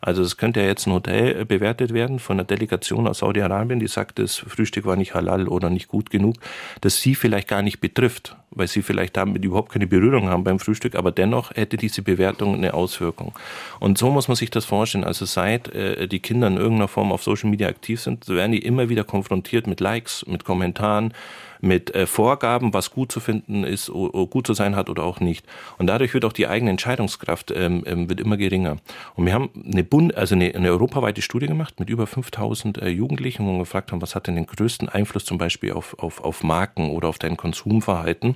Also 0.02 0.22
es 0.22 0.38
könnte 0.38 0.60
ja 0.62 0.68
jetzt 0.68 0.86
ein 0.86 0.94
Hotel 0.94 1.46
bewertet 1.46 1.94
werden 1.94 2.20
von 2.20 2.38
einer 2.38 2.44
Delegation 2.44 3.08
aus 3.08 3.20
Saudi-Arabien, 3.20 3.80
die 3.80 3.88
sagt, 3.88 4.20
das 4.20 4.36
Frühstück 4.36 4.86
war 4.86 4.96
nicht 4.96 5.16
halal 5.16 5.48
oder 5.48 5.70
nicht 5.70 5.88
gut 5.88 6.10
genug, 6.10 6.36
das 6.82 7.02
sie 7.02 7.16
vielleicht 7.16 7.48
gar 7.48 7.62
nicht 7.62 7.80
betrifft, 7.80 8.36
weil 8.52 8.68
sie 8.68 8.82
vielleicht 8.82 9.18
damit 9.18 9.44
überhaupt 9.44 9.72
keine 9.72 9.88
Berührung 9.88 10.30
haben 10.30 10.44
beim 10.44 10.60
Frühstück, 10.60 10.96
aber 10.96 11.12
dennoch 11.12 11.52
hätte 11.56 11.78
diese 11.78 12.02
Bewertung 12.02 12.56
eine 12.56 12.74
Auswirkung. 12.74 13.34
Und 13.80 13.98
so 13.98 14.10
muss 14.10 14.28
man 14.28 14.36
sich 14.36 14.50
das 14.50 14.66
vorstellen. 14.66 15.04
Also 15.04 15.26
seit 15.26 15.74
äh, 15.74 16.08
die 16.08 16.20
Kinder 16.20 16.48
in 16.48 16.58
irgendeiner 16.58 16.88
Form 16.88 17.12
auf 17.12 17.24
Social 17.24 17.50
Media 17.50 17.68
aktiv 17.68 18.02
sind, 18.02 18.28
werden 18.28 18.52
die 18.52 18.64
immer 18.64 18.90
wieder 18.90 19.04
konfrontiert 19.04 19.68
mit 19.68 19.80
Likes, 19.80 20.26
mit 20.28 20.44
Kommentaren, 20.44 21.14
mit 21.62 21.94
äh, 21.96 22.06
Vorgaben, 22.06 22.74
was 22.74 22.92
gut 22.92 23.12
zu 23.12 23.20
finden 23.20 23.64
ist, 23.64 23.92
gut 23.92 24.48
zu 24.48 24.54
sein 24.54 24.76
hat 24.76 24.90
oder 24.90 25.04
auch 25.04 25.20
nicht. 25.20 25.46
Und 25.78 25.88
dadurch 25.88 26.14
wird 26.14 26.26
auch 26.26 26.34
die 26.34 26.48
eigene 26.48 26.72
Entscheidungskraft 26.72 27.52
ähm, 27.52 27.84
ähm, 27.86 28.10
wird 28.10 28.20
immer 28.20 28.38
geringer. 28.38 28.78
Und 29.16 29.26
wir 29.26 29.34
haben 29.34 29.50
eine, 29.66 29.84
Bund, 29.84 30.16
also 30.16 30.36
eine, 30.36 30.54
eine 30.54 30.70
europaweite 30.70 31.22
Studie 31.22 31.48
gemacht 31.48 31.80
mit 31.80 31.90
über 31.90 32.08
5000 32.08 32.82
äh, 32.82 32.90
Jugendlichen, 32.90 33.46
wo 33.46 33.54
wir 33.54 33.60
gefragt 33.60 33.92
haben, 33.92 34.02
was 34.02 34.16
hat 34.16 34.28
denn 34.28 34.36
den 34.36 34.48
größten 34.48 34.90
Einfluss 34.90 35.26
zum 35.26 35.38
Beispiel 35.38 35.74
auf, 35.74 35.98
auf, 36.00 36.24
auf 36.24 36.44
Marken 36.44 36.90
oder 36.90 37.10
auf 37.10 37.20
dein 37.20 37.38
Konsumverhalten. 37.38 38.36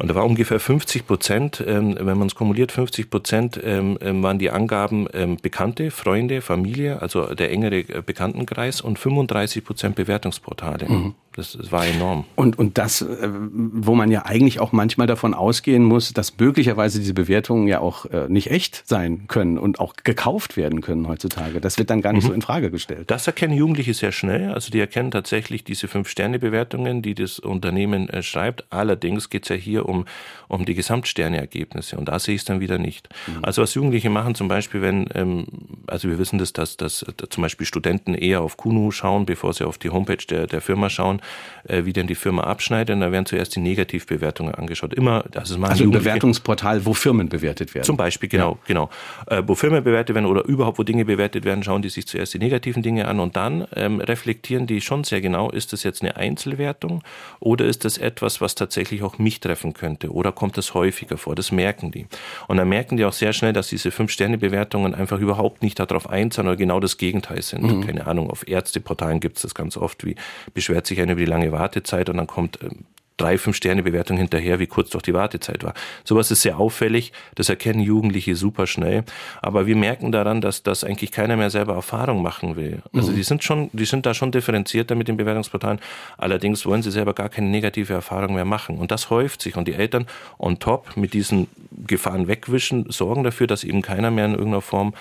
Und 0.00 0.08
da 0.08 0.14
war 0.14 0.24
ungefähr 0.24 0.58
50 0.58 1.06
Prozent, 1.06 1.62
ähm, 1.66 1.94
wenn 2.00 2.16
man 2.16 2.26
es 2.26 2.34
kumuliert, 2.34 2.72
50 2.72 3.10
Prozent 3.10 3.60
ähm, 3.62 3.98
ähm, 4.00 4.22
waren 4.22 4.38
die 4.38 4.50
Angaben 4.50 5.06
ähm, 5.12 5.36
Bekannte, 5.36 5.90
Freunde, 5.90 6.40
Familie, 6.40 7.02
also 7.02 7.34
der 7.34 7.50
engere 7.52 7.80
äh, 7.80 8.02
Bekanntenkreis 8.04 8.80
und 8.80 8.98
35 8.98 9.62
Prozent 9.62 9.96
Bewertungsportale. 9.96 10.88
Mhm. 10.88 11.14
Das, 11.36 11.52
das, 11.52 11.70
war 11.70 11.86
enorm. 11.86 12.24
Und, 12.34 12.58
und 12.58 12.76
das, 12.76 13.02
äh, 13.02 13.28
wo 13.30 13.94
man 13.94 14.10
ja 14.10 14.26
eigentlich 14.26 14.58
auch 14.58 14.72
manchmal 14.72 15.06
davon 15.06 15.32
ausgehen 15.32 15.84
muss, 15.84 16.12
dass 16.12 16.36
möglicherweise 16.40 16.98
diese 16.98 17.14
Bewertungen 17.14 17.68
ja 17.68 17.78
auch 17.78 18.04
äh, 18.06 18.28
nicht 18.28 18.50
echt 18.50 18.82
sein 18.88 19.28
können 19.28 19.56
und 19.56 19.78
auch 19.78 19.94
gekauft 20.02 20.56
werden 20.56 20.80
können 20.80 21.06
heutzutage. 21.06 21.60
Das 21.60 21.78
wird 21.78 21.88
dann 21.90 22.02
gar 22.02 22.12
nicht 22.12 22.24
mhm. 22.24 22.28
so 22.28 22.34
in 22.34 22.42
Frage 22.42 22.72
gestellt. 22.72 23.12
Das 23.12 23.28
erkennen 23.28 23.54
Jugendliche 23.54 23.94
sehr 23.94 24.10
schnell. 24.10 24.52
Also 24.52 24.72
die 24.72 24.80
erkennen 24.80 25.12
tatsächlich 25.12 25.62
diese 25.62 25.86
Fünf-Sterne-Bewertungen, 25.86 27.00
die 27.00 27.14
das 27.14 27.38
Unternehmen 27.38 28.08
äh, 28.08 28.24
schreibt. 28.24 28.64
Allerdings 28.70 29.30
geht 29.30 29.44
es 29.44 29.50
ja 29.50 29.56
hier 29.56 29.88
um, 29.88 30.06
um 30.48 30.64
die 30.64 30.74
Gesamtsterne-Ergebnisse 30.74 31.96
und 31.96 32.06
da 32.08 32.18
sehe 32.18 32.34
ich 32.34 32.40
es 32.40 32.44
dann 32.44 32.58
wieder 32.58 32.78
nicht. 32.78 33.08
Mhm. 33.28 33.44
Also 33.44 33.62
was 33.62 33.74
Jugendliche 33.74 34.10
machen, 34.10 34.34
zum 34.34 34.48
Beispiel, 34.48 34.82
wenn, 34.82 35.08
ähm, 35.14 35.46
also 35.86 36.08
wir 36.08 36.18
wissen 36.18 36.40
das, 36.40 36.52
dass, 36.52 36.76
dass, 36.76 37.06
zum 37.30 37.42
Beispiel 37.42 37.66
Studenten 37.66 38.14
eher 38.14 38.40
auf 38.40 38.56
Kuno 38.56 38.90
schauen, 38.90 39.26
bevor 39.26 39.52
sie 39.52 39.64
auf 39.64 39.78
die 39.78 39.90
Homepage 39.90 40.26
der, 40.28 40.48
der 40.48 40.60
Firma 40.60 40.90
schauen 40.90 41.20
wie 41.64 41.92
denn 41.92 42.06
die 42.06 42.14
Firma 42.14 42.44
abschneidet. 42.44 42.94
Und 42.94 43.00
da 43.00 43.12
werden 43.12 43.26
zuerst 43.26 43.54
die 43.56 43.60
Negativbewertungen 43.60 44.54
angeschaut. 44.54 44.94
Immer, 44.94 45.24
also, 45.34 45.56
es 45.56 45.62
also 45.62 45.84
ein 45.84 45.90
Bewertungsportal, 45.90 46.86
wo 46.86 46.94
Firmen 46.94 47.28
bewertet 47.28 47.74
werden. 47.74 47.84
Zum 47.84 47.96
Beispiel, 47.96 48.28
genau, 48.28 48.52
ja. 48.52 48.58
genau. 48.66 48.90
Äh, 49.26 49.42
wo 49.46 49.54
Firmen 49.54 49.84
bewertet 49.84 50.14
werden 50.14 50.26
oder 50.26 50.44
überhaupt 50.44 50.78
wo 50.78 50.82
Dinge 50.82 51.04
bewertet 51.04 51.44
werden, 51.44 51.62
schauen 51.62 51.82
die 51.82 51.88
sich 51.88 52.06
zuerst 52.06 52.34
die 52.34 52.38
negativen 52.38 52.82
Dinge 52.82 53.08
an 53.08 53.20
und 53.20 53.36
dann 53.36 53.66
ähm, 53.74 54.00
reflektieren 54.00 54.66
die 54.66 54.80
schon 54.80 55.04
sehr 55.04 55.20
genau, 55.20 55.50
ist 55.50 55.72
das 55.72 55.82
jetzt 55.82 56.02
eine 56.02 56.16
Einzelwertung 56.16 57.02
oder 57.38 57.66
ist 57.66 57.84
das 57.84 57.98
etwas, 57.98 58.40
was 58.40 58.54
tatsächlich 58.54 59.02
auch 59.02 59.18
mich 59.18 59.40
treffen 59.40 59.74
könnte 59.74 60.12
oder 60.12 60.32
kommt 60.32 60.56
das 60.56 60.74
häufiger 60.74 61.16
vor? 61.16 61.34
Das 61.34 61.52
merken 61.52 61.90
die. 61.90 62.06
Und 62.48 62.56
dann 62.56 62.68
merken 62.68 62.96
die 62.96 63.04
auch 63.04 63.12
sehr 63.12 63.32
schnell, 63.32 63.52
dass 63.52 63.68
diese 63.68 63.90
Fünf-Sterne-Bewertungen 63.90 64.94
einfach 64.94 65.18
überhaupt 65.18 65.62
nicht 65.62 65.78
darauf 65.78 66.08
einzahlen 66.08 66.48
oder 66.48 66.56
genau 66.56 66.80
das 66.80 66.96
Gegenteil 66.96 67.42
sind. 67.42 67.62
Mhm. 67.62 67.86
Keine 67.86 68.06
Ahnung, 68.06 68.30
auf 68.30 68.46
Ärzteportalen 68.48 69.20
gibt 69.20 69.36
es 69.36 69.42
das 69.42 69.54
ganz 69.54 69.76
oft, 69.76 70.04
wie 70.04 70.16
beschwert 70.54 70.86
sich 70.86 71.00
einer 71.10 71.12
über 71.12 71.20
die 71.20 71.30
lange 71.30 71.52
Wartezeit 71.52 72.08
und 72.08 72.16
dann 72.16 72.26
kommt 72.26 72.58
ähm, 72.62 72.84
drei, 73.20 73.36
fünf 73.36 73.56
Sterne 73.56 73.82
Bewertung 73.82 74.16
hinterher, 74.16 74.58
wie 74.60 74.66
kurz 74.66 74.90
doch 74.90 75.02
die 75.02 75.12
Wartezeit 75.12 75.62
war. 75.62 75.74
Sowas 76.04 76.30
ist 76.30 76.42
sehr 76.42 76.58
auffällig, 76.58 77.12
das 77.34 77.50
erkennen 77.50 77.80
Jugendliche 77.80 78.34
super 78.34 78.66
schnell. 78.66 79.04
Aber 79.42 79.66
wir 79.66 79.76
merken 79.76 80.10
daran, 80.10 80.40
dass 80.40 80.62
das 80.62 80.84
eigentlich 80.84 81.12
keiner 81.12 81.36
mehr 81.36 81.50
selber 81.50 81.74
Erfahrung 81.74 82.22
machen 82.22 82.56
will. 82.56 82.82
Also 82.94 83.12
mhm. 83.12 83.16
die 83.16 83.22
sind 83.22 83.44
schon, 83.44 83.68
die 83.72 83.84
sind 83.84 84.06
da 84.06 84.14
schon 84.14 84.32
differenzierter 84.32 84.94
mit 84.94 85.08
den 85.08 85.18
Bewertungsportalen. 85.18 85.80
Allerdings 86.16 86.64
wollen 86.64 86.82
sie 86.82 86.90
selber 86.90 87.12
gar 87.12 87.28
keine 87.28 87.48
negative 87.48 87.92
Erfahrung 87.92 88.34
mehr 88.34 88.46
machen. 88.46 88.78
Und 88.78 88.90
das 88.90 89.10
häuft 89.10 89.42
sich. 89.42 89.56
Und 89.56 89.68
die 89.68 89.74
Eltern 89.74 90.06
on 90.38 90.58
top 90.58 90.96
mit 90.96 91.12
diesen 91.12 91.48
Gefahren 91.86 92.26
wegwischen, 92.26 92.86
sorgen 92.90 93.22
dafür, 93.22 93.46
dass 93.46 93.64
eben 93.64 93.82
keiner 93.82 94.10
mehr 94.10 94.24
in 94.24 94.32
irgendeiner 94.32 94.62
Form 94.62 94.94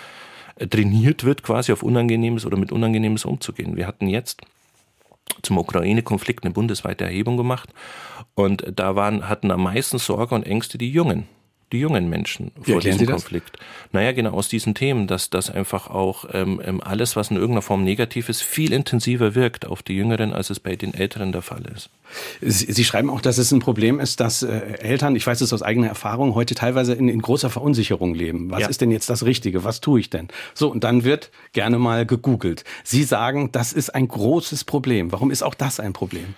äh, 0.58 0.68
trainiert 0.68 1.24
wird, 1.24 1.44
quasi 1.44 1.72
auf 1.72 1.84
Unangenehmes 1.84 2.46
oder 2.46 2.58
mit 2.58 2.74
Unangenehmes 2.74 3.24
umzugehen. 3.24 3.78
Wir 3.78 3.88
hatten 3.88 4.10
jetzt 4.10 4.42
zum 5.42 5.58
Ukraine-Konflikt 5.58 6.44
eine 6.44 6.54
bundesweite 6.54 7.04
Erhebung 7.06 7.38
gemacht. 7.38 7.70
Und 8.36 8.66
da 8.76 8.96
waren, 8.96 9.30
hatten 9.30 9.52
am 9.52 9.64
meisten 9.64 9.98
Sorge 9.98 10.36
und 10.36 10.46
Ängste 10.46 10.78
die 10.78 10.92
Jungen 10.92 11.28
die 11.72 11.80
jungen 11.80 12.10
Menschen 12.10 12.52
vor 12.62 12.82
diesem 12.82 13.06
Konflikt. 13.06 13.58
Naja, 13.92 14.12
genau 14.12 14.32
aus 14.32 14.48
diesen 14.48 14.76
Themen, 14.76 15.08
dass 15.08 15.30
das 15.30 15.50
einfach 15.50 15.90
auch 15.90 16.26
ähm, 16.34 16.62
ähm, 16.64 16.82
alles, 16.82 17.16
was 17.16 17.30
in 17.30 17.38
irgendeiner 17.38 17.62
Form 17.62 17.84
negativ 17.84 18.30
ist, 18.30 18.42
viel 18.42 18.74
intensiver 18.74 19.36
wirkt 19.36 19.66
auf 19.66 19.84
die 19.84 19.94
Jüngeren, 19.94 20.34
als 20.34 20.50
es 20.50 20.60
bei 20.60 20.76
den 20.76 20.94
Älteren 20.94 21.32
der 21.32 21.42
Fall 21.42 21.64
ist. 21.76 21.90
Sie, 22.42 22.72
Sie 22.72 22.84
schreiben 22.84 23.10
auch, 23.10 23.22
dass 23.22 23.38
es 23.38 23.52
ein 23.52 23.60
Problem 23.60 24.00
ist, 24.00 24.20
dass 24.20 24.42
äh, 24.42 24.60
Eltern, 24.80 25.16
ich 25.16 25.26
weiß 25.26 25.42
es 25.42 25.54
aus 25.54 25.62
eigener 25.62 25.88
Erfahrung, 25.88 26.34
heute 26.34 26.56
teilweise 26.56 26.94
in, 26.94 27.08
in 27.08 27.22
großer 27.22 27.50
Verunsicherung 27.50 28.16
leben. 28.16 28.50
Was 28.50 28.62
ja. 28.62 28.68
ist 28.68 28.82
denn 28.82 28.92
jetzt 28.92 29.10
das 29.10 29.26
Richtige? 29.26 29.64
Was 29.64 29.80
tue 29.82 30.00
ich 30.00 30.10
denn? 30.10 30.28
So, 30.56 30.72
und 30.72 30.84
dann 30.84 31.04
wird 31.04 31.30
gerne 31.54 31.78
mal 31.78 32.06
gegoogelt. 32.06 32.64
Sie 32.84 33.04
sagen, 33.04 33.52
das 33.52 33.74
ist 33.74 33.94
ein 33.94 34.08
großes 34.08 34.64
Problem. 34.64 35.12
Warum 35.12 35.30
ist 35.30 35.44
auch 35.44 35.56
das 35.56 35.80
ein 35.80 35.94
Problem? 35.94 36.34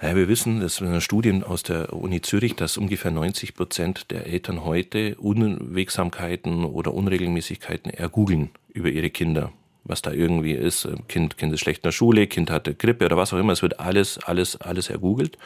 Ja, 0.00 0.14
wir 0.14 0.28
wissen, 0.28 0.60
das 0.60 0.76
sind 0.76 1.00
Studien 1.00 1.42
aus 1.42 1.64
der 1.64 1.92
Uni 1.92 2.20
Zürich, 2.20 2.54
dass 2.54 2.76
ungefähr 2.76 3.10
90 3.10 3.56
Prozent 3.56 4.12
der 4.12 4.26
Eltern 4.28 4.64
heute 4.64 5.16
Unwegsamkeiten 5.16 6.64
oder 6.64 6.94
Unregelmäßigkeiten 6.94 7.92
ergoogeln 7.92 8.50
über 8.72 8.90
ihre 8.90 9.10
Kinder. 9.10 9.50
Was 9.82 10.00
da 10.00 10.12
irgendwie 10.12 10.52
ist, 10.52 10.86
Kind, 11.08 11.36
kind 11.36 11.52
ist 11.52 11.60
schlecht 11.60 11.80
in 11.80 11.88
der 11.88 11.92
Schule, 11.92 12.28
Kind 12.28 12.48
hatte 12.48 12.76
Grippe 12.76 13.06
oder 13.06 13.16
was 13.16 13.32
auch 13.32 13.38
immer, 13.38 13.52
es 13.52 13.62
wird 13.62 13.80
alles, 13.80 14.18
alles, 14.18 14.60
alles 14.60 14.88
ergoogelt. 14.88 15.36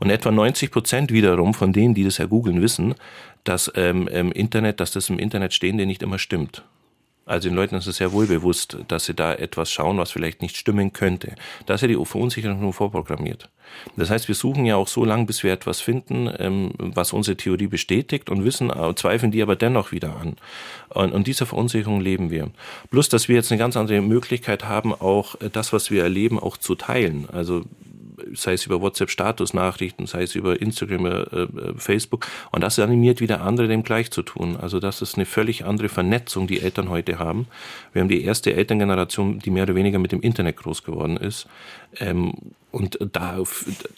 Und 0.00 0.10
etwa 0.10 0.32
90 0.32 0.72
Prozent 0.72 1.12
wiederum 1.12 1.54
von 1.54 1.72
denen, 1.72 1.94
die 1.94 2.02
das 2.02 2.18
ergoogeln, 2.18 2.60
wissen, 2.60 2.96
dass 3.44 3.70
ähm, 3.76 4.08
im 4.08 4.32
Internet, 4.32 4.80
dass 4.80 4.90
das 4.90 5.08
im 5.08 5.20
Internet 5.20 5.54
Stehende 5.54 5.86
nicht 5.86 6.02
immer 6.02 6.18
stimmt. 6.18 6.64
Also 7.30 7.48
den 7.48 7.54
Leuten 7.54 7.76
ist 7.76 7.86
es 7.86 7.98
sehr 7.98 8.10
wohl 8.10 8.26
bewusst, 8.26 8.76
dass 8.88 9.04
sie 9.04 9.14
da 9.14 9.32
etwas 9.32 9.70
schauen, 9.70 9.98
was 9.98 10.10
vielleicht 10.10 10.42
nicht 10.42 10.56
stimmen 10.56 10.92
könnte. 10.92 11.36
Da 11.66 11.74
ist 11.74 11.82
ja 11.82 11.86
die 11.86 11.94
Verunsicherung 12.04 12.60
nur 12.60 12.72
vorprogrammiert. 12.72 13.48
Das 13.96 14.10
heißt, 14.10 14.26
wir 14.26 14.34
suchen 14.34 14.66
ja 14.66 14.74
auch 14.74 14.88
so 14.88 15.04
lange, 15.04 15.26
bis 15.26 15.44
wir 15.44 15.52
etwas 15.52 15.80
finden, 15.80 16.28
ähm, 16.40 16.72
was 16.76 17.12
unsere 17.12 17.36
Theorie 17.36 17.68
bestätigt 17.68 18.30
und 18.30 18.44
wissen, 18.44 18.70
äh, 18.70 18.94
zweifeln 18.96 19.30
die 19.30 19.42
aber 19.42 19.54
dennoch 19.54 19.92
wieder 19.92 20.16
an. 20.16 20.34
Und, 20.88 21.12
und 21.12 21.28
dieser 21.28 21.46
Verunsicherung 21.46 22.00
leben 22.00 22.30
wir. 22.30 22.50
Plus, 22.90 23.08
dass 23.08 23.28
wir 23.28 23.36
jetzt 23.36 23.52
eine 23.52 23.60
ganz 23.60 23.76
andere 23.76 24.00
Möglichkeit 24.00 24.64
haben, 24.64 24.92
auch 24.92 25.40
äh, 25.40 25.50
das, 25.52 25.72
was 25.72 25.92
wir 25.92 26.02
erleben, 26.02 26.40
auch 26.40 26.56
zu 26.56 26.74
teilen. 26.74 27.28
Also 27.32 27.64
sei 28.34 28.54
es 28.54 28.66
über 28.66 28.80
WhatsApp-Status-Nachrichten, 28.80 30.06
sei 30.06 30.22
es 30.22 30.34
über 30.34 30.60
Instagram, 30.60 31.06
äh, 31.06 31.10
äh, 31.10 31.48
Facebook. 31.76 32.26
Und 32.50 32.62
das 32.62 32.78
animiert 32.78 33.20
wieder 33.20 33.40
andere, 33.42 33.68
dem 33.68 33.82
gleich 33.82 34.10
zu 34.10 34.22
tun. 34.22 34.56
Also 34.56 34.80
das 34.80 35.02
ist 35.02 35.16
eine 35.16 35.26
völlig 35.26 35.64
andere 35.64 35.88
Vernetzung, 35.88 36.46
die 36.46 36.60
Eltern 36.60 36.88
heute 36.88 37.18
haben. 37.18 37.46
Wir 37.92 38.02
haben 38.02 38.08
die 38.08 38.22
erste 38.22 38.54
Elterngeneration, 38.54 39.38
die 39.38 39.50
mehr 39.50 39.64
oder 39.64 39.74
weniger 39.74 39.98
mit 39.98 40.12
dem 40.12 40.20
Internet 40.20 40.56
groß 40.56 40.84
geworden 40.84 41.16
ist. 41.16 41.46
Ähm, 41.98 42.32
und 42.70 42.98
da, 43.12 43.42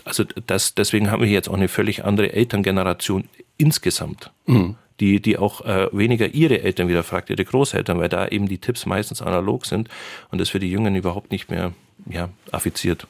also 0.04 0.24
das, 0.46 0.74
deswegen 0.74 1.10
haben 1.10 1.22
wir 1.22 1.28
jetzt 1.28 1.48
auch 1.48 1.54
eine 1.54 1.68
völlig 1.68 2.04
andere 2.04 2.32
Elterngeneration 2.32 3.24
insgesamt. 3.58 4.30
Mhm 4.46 4.76
die, 5.02 5.20
die 5.20 5.36
auch 5.36 5.62
äh, 5.62 5.88
weniger 5.92 6.28
ihre 6.28 6.62
Eltern 6.62 6.86
wieder 6.86 7.02
fragt, 7.02 7.28
ihre 7.28 7.44
Großeltern, 7.44 7.98
weil 7.98 8.08
da 8.08 8.28
eben 8.28 8.48
die 8.48 8.58
Tipps 8.58 8.86
meistens 8.86 9.20
analog 9.20 9.66
sind 9.66 9.88
und 10.30 10.40
das 10.40 10.48
für 10.48 10.60
die 10.60 10.70
Jungen 10.70 10.94
überhaupt 10.94 11.32
nicht 11.32 11.50
mehr 11.50 11.72
ja, 12.06 12.28
affiziert. 12.50 13.06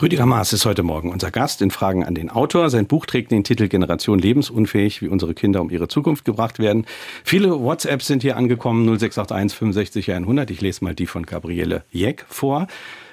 Rüdiger 0.00 0.26
Maas 0.26 0.52
ist 0.52 0.66
heute 0.66 0.82
Morgen 0.82 1.10
unser 1.10 1.30
Gast 1.30 1.62
in 1.62 1.70
Fragen 1.70 2.04
an 2.04 2.14
den 2.14 2.30
Autor. 2.30 2.70
Sein 2.70 2.86
Buch 2.86 3.06
trägt 3.06 3.30
den 3.30 3.44
Titel 3.44 3.68
Generation 3.68 4.18
lebensunfähig, 4.18 5.02
wie 5.02 5.08
unsere 5.08 5.34
Kinder 5.34 5.60
um 5.60 5.70
ihre 5.70 5.88
Zukunft 5.88 6.24
gebracht 6.24 6.58
werden. 6.58 6.86
Viele 7.24 7.60
WhatsApps 7.60 8.06
sind 8.06 8.22
hier 8.22 8.36
angekommen, 8.36 8.84
0681 8.84 9.58
65 9.58 10.12
100. 10.12 10.50
Ich 10.50 10.60
lese 10.60 10.84
mal 10.84 10.94
die 10.94 11.06
von 11.06 11.24
Gabriele 11.24 11.84
Jeck 11.90 12.24
vor. 12.28 12.66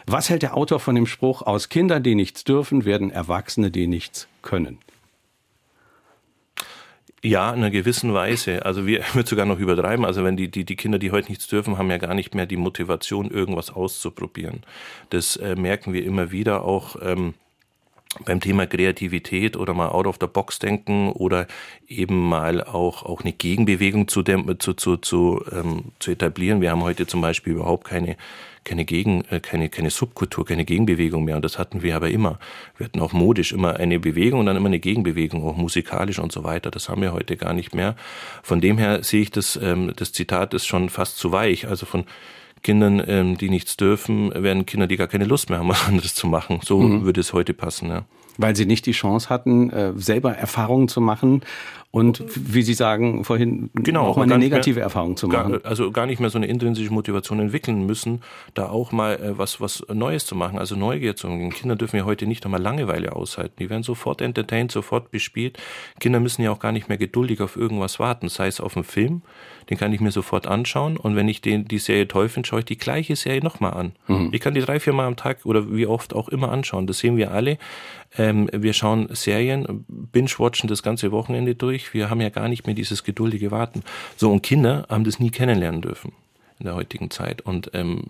Was 0.05 0.29
hält 0.29 0.41
der 0.41 0.57
Autor 0.57 0.79
von 0.79 0.95
dem 0.95 1.05
Spruch, 1.05 1.43
aus 1.43 1.69
Kindern, 1.69 2.01
die 2.01 2.15
nichts 2.15 2.43
dürfen, 2.43 2.85
werden 2.85 3.11
Erwachsene, 3.11 3.69
die 3.69 3.87
nichts 3.87 4.27
können? 4.41 4.79
Ja, 7.21 7.49
in 7.49 7.57
einer 7.57 7.71
gewissen 7.71 8.13
Weise. 8.13 8.65
Also 8.65 8.85
wir 8.87 9.03
würden 9.13 9.27
sogar 9.27 9.45
noch 9.45 9.59
übertreiben. 9.59 10.05
Also 10.05 10.23
wenn 10.23 10.37
die, 10.37 10.49
die, 10.49 10.65
die 10.65 10.75
Kinder, 10.75 10.99
die 10.99 11.11
heute 11.11 11.29
nichts 11.29 11.47
dürfen, 11.47 11.77
haben 11.77 11.89
ja 11.89 11.97
gar 11.97 12.13
nicht 12.13 12.33
mehr 12.35 12.45
die 12.45 12.57
Motivation, 12.57 13.29
irgendwas 13.29 13.71
auszuprobieren. 13.71 14.61
Das 15.09 15.35
äh, 15.35 15.55
merken 15.55 15.93
wir 15.93 16.03
immer 16.03 16.31
wieder 16.31 16.63
auch. 16.63 16.95
Ähm, 17.01 17.33
beim 18.25 18.39
Thema 18.39 18.65
Kreativität 18.65 19.55
oder 19.55 19.75
mal 19.75 19.89
out 19.89 20.07
of 20.07 20.17
the 20.19 20.25
box 20.25 20.57
denken 20.57 21.11
oder 21.11 21.45
eben 21.87 22.27
mal 22.27 22.63
auch, 22.63 23.03
auch 23.03 23.21
eine 23.21 23.33
Gegenbewegung 23.33 24.07
zu, 24.07 24.23
dem, 24.23 24.59
zu, 24.59 24.73
zu, 24.73 24.97
zu, 24.97 25.43
ähm, 25.51 25.91
zu 25.99 26.11
etablieren. 26.11 26.59
Wir 26.59 26.71
haben 26.71 26.81
heute 26.81 27.05
zum 27.05 27.21
Beispiel 27.21 27.53
überhaupt 27.53 27.85
keine 27.85 28.17
keine 28.69 28.85
Gegen, 28.85 29.23
äh, 29.31 29.39
keine, 29.39 29.67
keine 29.69 29.89
Subkultur, 29.89 30.45
keine 30.45 30.63
Gegenbewegung 30.63 31.25
mehr. 31.25 31.35
Und 31.35 31.43
das 31.43 31.57
hatten 31.57 31.81
wir 31.81 31.95
aber 31.95 32.09
immer. 32.09 32.37
Wir 32.77 32.85
hatten 32.85 32.99
auch 32.99 33.13
modisch 33.13 33.51
immer 33.51 33.77
eine 33.77 33.99
Bewegung 33.99 34.41
und 34.41 34.45
dann 34.45 34.55
immer 34.55 34.67
eine 34.67 34.79
Gegenbewegung, 34.79 35.43
auch 35.43 35.57
musikalisch 35.57 36.19
und 36.19 36.31
so 36.31 36.43
weiter. 36.43 36.69
Das 36.69 36.87
haben 36.87 37.01
wir 37.01 37.11
heute 37.11 37.35
gar 37.35 37.53
nicht 37.53 37.73
mehr. 37.73 37.95
Von 38.43 38.61
dem 38.61 38.77
her 38.77 39.03
sehe 39.03 39.21
ich 39.21 39.31
das, 39.31 39.59
ähm, 39.61 39.93
das 39.95 40.13
Zitat 40.13 40.53
ist 40.53 40.67
schon 40.67 40.89
fast 40.89 41.17
zu 41.17 41.31
weich. 41.31 41.67
Also 41.67 41.87
von 41.87 42.05
Kindern, 42.61 43.01
ähm, 43.07 43.37
die 43.39 43.49
nichts 43.49 43.75
dürfen, 43.75 44.31
werden 44.35 44.67
Kinder, 44.67 44.85
die 44.85 44.97
gar 44.97 45.07
keine 45.07 45.25
Lust 45.25 45.49
mehr 45.49 45.59
haben, 45.59 45.69
was 45.69 45.87
anderes 45.87 46.13
zu 46.13 46.27
machen. 46.27 46.59
So 46.63 46.79
mhm. 46.79 47.03
würde 47.05 47.21
es 47.21 47.33
heute 47.33 47.55
passen, 47.55 47.89
ja. 47.89 48.05
Weil 48.37 48.55
sie 48.55 48.65
nicht 48.65 48.85
die 48.85 48.91
Chance 48.91 49.29
hatten, 49.29 49.69
äh, 49.71 49.93
selber 49.95 50.33
Erfahrungen 50.33 50.87
zu 50.87 51.01
machen 51.01 51.41
und 51.91 52.23
wie 52.35 52.61
Sie 52.61 52.75
sagen 52.75 53.23
vorhin, 53.23 53.71
genau, 53.73 54.05
auch 54.05 54.15
mal 54.15 54.23
eine 54.23 54.37
negative 54.37 54.75
mehr, 54.75 54.83
Erfahrung 54.83 55.17
zu 55.17 55.27
machen. 55.27 55.53
Gar, 55.53 55.65
also 55.65 55.91
gar 55.91 56.05
nicht 56.05 56.19
mehr 56.19 56.29
so 56.29 56.37
eine 56.37 56.45
intrinsische 56.45 56.93
Motivation 56.93 57.39
entwickeln 57.39 57.87
müssen, 57.87 58.21
da 58.53 58.69
auch 58.69 58.91
mal 58.91 59.15
äh, 59.15 59.37
was, 59.39 59.59
was 59.59 59.83
Neues 59.91 60.27
zu 60.27 60.35
machen, 60.35 60.59
also 60.59 60.75
Neugier 60.75 61.15
zu 61.15 61.27
haben. 61.27 61.49
Kinder 61.49 61.75
dürfen 61.75 61.97
ja 61.97 62.05
heute 62.05 62.27
nicht 62.27 62.45
einmal 62.45 62.61
Langeweile 62.61 63.15
aushalten. 63.15 63.55
Die 63.57 63.71
werden 63.71 63.81
sofort 63.81 64.21
entertained, 64.21 64.71
sofort 64.71 65.09
bespielt. 65.09 65.57
Kinder 65.99 66.19
müssen 66.19 66.43
ja 66.43 66.51
auch 66.51 66.59
gar 66.59 66.71
nicht 66.71 66.89
mehr 66.89 66.99
geduldig 66.99 67.41
auf 67.41 67.55
irgendwas 67.55 67.99
warten, 67.99 68.29
sei 68.29 68.45
es 68.45 68.61
auf 68.61 68.75
einen 68.75 68.83
Film, 68.83 69.23
den 69.71 69.77
kann 69.77 69.91
ich 69.91 69.99
mir 69.99 70.11
sofort 70.11 70.45
anschauen 70.45 70.95
und 70.97 71.15
wenn 71.15 71.27
ich 71.27 71.41
den, 71.41 71.65
die 71.65 71.79
Serie 71.79 72.07
toll 72.07 72.29
finde, 72.29 72.47
schaue 72.47 72.59
ich 72.59 72.65
die 72.65 72.77
gleiche 72.77 73.15
Serie 73.15 73.43
nochmal 73.43 73.73
an. 73.73 73.93
Mhm. 74.07 74.29
Ich 74.31 74.41
kann 74.41 74.53
die 74.53 74.61
drei, 74.61 74.79
vier 74.79 74.93
Mal 74.93 75.07
am 75.07 75.15
Tag 75.15 75.45
oder 75.45 75.71
wie 75.71 75.87
oft 75.87 76.13
auch 76.13 76.29
immer 76.29 76.51
anschauen. 76.51 76.85
Das 76.85 76.99
sehen 76.99 77.17
wir 77.17 77.31
alle. 77.31 77.57
Ähm, 78.17 78.49
wir 78.51 78.73
schauen 78.73 79.07
Serien, 79.11 79.85
binge-watchen 79.87 80.67
das 80.67 80.81
ganze 80.81 81.11
Wochenende 81.11 81.53
durch. 81.55 81.78
Wir 81.93 82.09
haben 82.09 82.21
ja 82.21 82.29
gar 82.29 82.47
nicht 82.47 82.65
mehr 82.65 82.75
dieses 82.75 83.03
geduldige 83.03 83.51
Warten. 83.51 83.83
So, 84.15 84.31
und 84.31 84.43
Kinder 84.43 84.85
haben 84.89 85.03
das 85.03 85.19
nie 85.19 85.31
kennenlernen 85.31 85.81
dürfen 85.81 86.13
in 86.59 86.65
der 86.65 86.75
heutigen 86.75 87.09
Zeit. 87.09 87.41
Und 87.41 87.71
ähm, 87.73 88.03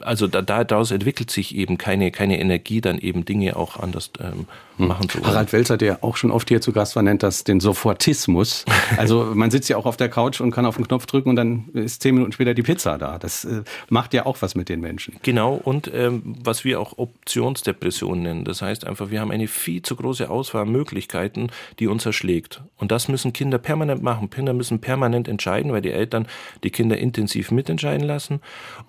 also 0.00 0.26
da, 0.26 0.42
daraus 0.64 0.90
entwickelt 0.90 1.30
sich 1.30 1.54
eben 1.54 1.78
keine, 1.78 2.10
keine 2.10 2.40
Energie, 2.40 2.80
dann 2.80 2.98
eben 2.98 3.24
Dinge 3.24 3.56
auch 3.56 3.78
anders 3.78 4.10
ähm, 4.20 4.46
hm. 4.76 4.88
machen 4.88 5.08
zu 5.08 5.18
wollen. 5.18 5.32
Harald 5.32 5.52
Welzer, 5.52 5.76
der 5.76 6.02
auch 6.02 6.16
schon 6.16 6.30
oft 6.30 6.48
hier 6.48 6.60
zu 6.60 6.72
Gast 6.72 6.96
war, 6.96 7.02
nennt 7.02 7.22
das 7.22 7.44
den 7.44 7.60
Sofortismus. 7.60 8.64
Also 8.96 9.32
man 9.34 9.50
sitzt 9.50 9.68
ja 9.68 9.76
auch 9.76 9.86
auf 9.86 9.96
der 9.96 10.08
Couch 10.08 10.40
und 10.40 10.50
kann 10.50 10.66
auf 10.66 10.76
den 10.76 10.86
Knopf 10.86 11.06
drücken 11.06 11.30
und 11.30 11.36
dann 11.36 11.68
ist 11.74 12.02
zehn 12.02 12.14
Minuten 12.14 12.32
später 12.32 12.54
die 12.54 12.62
Pizza 12.62 12.98
da. 12.98 13.18
Das 13.18 13.44
äh, 13.44 13.62
macht 13.88 14.12
ja 14.14 14.26
auch 14.26 14.42
was 14.42 14.54
mit 14.54 14.68
den 14.68 14.80
Menschen. 14.80 15.16
Genau, 15.22 15.54
und 15.54 15.90
ähm, 15.94 16.36
was 16.42 16.64
wir 16.64 16.80
auch 16.80 16.98
Optionsdepression 16.98 18.22
nennen. 18.22 18.44
Das 18.44 18.62
heißt 18.62 18.86
einfach, 18.86 19.10
wir 19.10 19.20
haben 19.20 19.30
eine 19.30 19.46
viel 19.46 19.82
zu 19.82 19.96
große 19.96 20.28
Auswahl 20.28 20.62
an 20.62 20.72
Möglichkeiten, 20.72 21.50
die 21.78 21.86
uns 21.86 22.04
erschlägt. 22.04 22.62
Und 22.76 22.90
das 22.90 23.08
müssen 23.08 23.32
Kinder 23.32 23.58
permanent 23.58 24.02
machen. 24.02 24.28
Kinder 24.28 24.52
müssen 24.52 24.80
permanent 24.80 25.28
entscheiden, 25.28 25.72
weil 25.72 25.82
die 25.82 25.92
Eltern 25.92 26.26
die 26.64 26.70
Kinder 26.70 26.98
intensiv 26.98 27.50
mitentscheiden 27.52 28.06
lassen. 28.06 28.40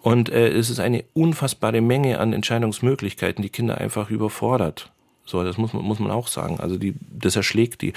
Und 0.01 0.29
äh, 0.29 0.60
es 0.61 0.69
ist 0.69 0.79
eine 0.79 1.03
unfassbare 1.13 1.81
Menge 1.81 2.19
an 2.19 2.33
Entscheidungsmöglichkeiten, 2.33 3.41
die 3.41 3.49
Kinder 3.49 3.77
einfach 3.77 4.09
überfordert. 4.09 4.91
So, 5.25 5.43
das 5.43 5.57
muss 5.57 5.73
man, 5.73 5.83
muss 5.83 5.99
man 5.99 6.11
auch 6.11 6.27
sagen. 6.27 6.59
Also 6.59 6.77
die, 6.77 6.95
das 7.11 7.35
erschlägt 7.35 7.81
die. 7.81 7.93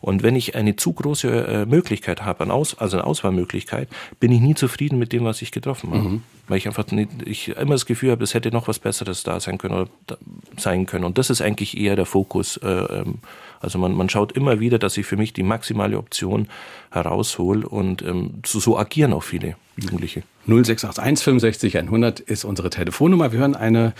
Und 0.00 0.22
wenn 0.22 0.34
ich 0.34 0.54
eine 0.54 0.76
zu 0.76 0.92
große 0.92 1.28
äh, 1.28 1.66
Möglichkeit 1.66 2.22
habe, 2.24 2.44
an 2.44 2.50
Aus, 2.50 2.78
also 2.78 2.96
eine 2.96 3.06
Auswahlmöglichkeit, 3.06 3.88
bin 4.18 4.32
ich 4.32 4.40
nie 4.40 4.54
zufrieden 4.54 4.98
mit 4.98 5.12
dem, 5.12 5.24
was 5.24 5.42
ich 5.42 5.52
getroffen 5.52 5.90
habe. 5.90 6.08
Mhm. 6.08 6.22
Weil 6.48 6.56
ich 6.58 6.66
einfach 6.66 6.86
nicht, 6.90 7.10
ich 7.26 7.48
immer 7.48 7.74
das 7.74 7.84
Gefühl 7.84 8.10
habe, 8.10 8.24
es 8.24 8.32
hätte 8.32 8.50
noch 8.50 8.66
was 8.66 8.78
Besseres 8.78 9.22
da 9.22 9.38
sein 9.40 9.58
können 9.58 9.74
oder 9.74 10.18
sein 10.56 10.86
können. 10.86 11.04
Und 11.04 11.18
das 11.18 11.28
ist 11.28 11.42
eigentlich 11.42 11.76
eher 11.76 11.96
der 11.96 12.06
Fokus. 12.06 12.56
Äh, 12.56 12.68
ähm, 12.68 13.18
also 13.60 13.78
man, 13.78 13.92
man 13.92 14.08
schaut 14.08 14.32
immer 14.32 14.58
wieder, 14.58 14.78
dass 14.78 14.96
ich 14.96 15.04
für 15.04 15.18
mich 15.18 15.34
die 15.34 15.42
maximale 15.42 15.98
Option 15.98 16.48
heraushol 16.90 17.64
und 17.64 18.00
ähm, 18.00 18.40
so, 18.46 18.58
so 18.58 18.78
agieren 18.78 19.12
auch 19.12 19.22
viele 19.22 19.56
Jugendliche. 19.76 20.22
0681 20.50 21.24
65 21.24 21.78
100 21.78 22.20
ist 22.20 22.44
unsere 22.44 22.70
Telefonnummer. 22.70 23.32
Wir 23.32 23.40
hören 23.40 23.56
eine 23.56 23.94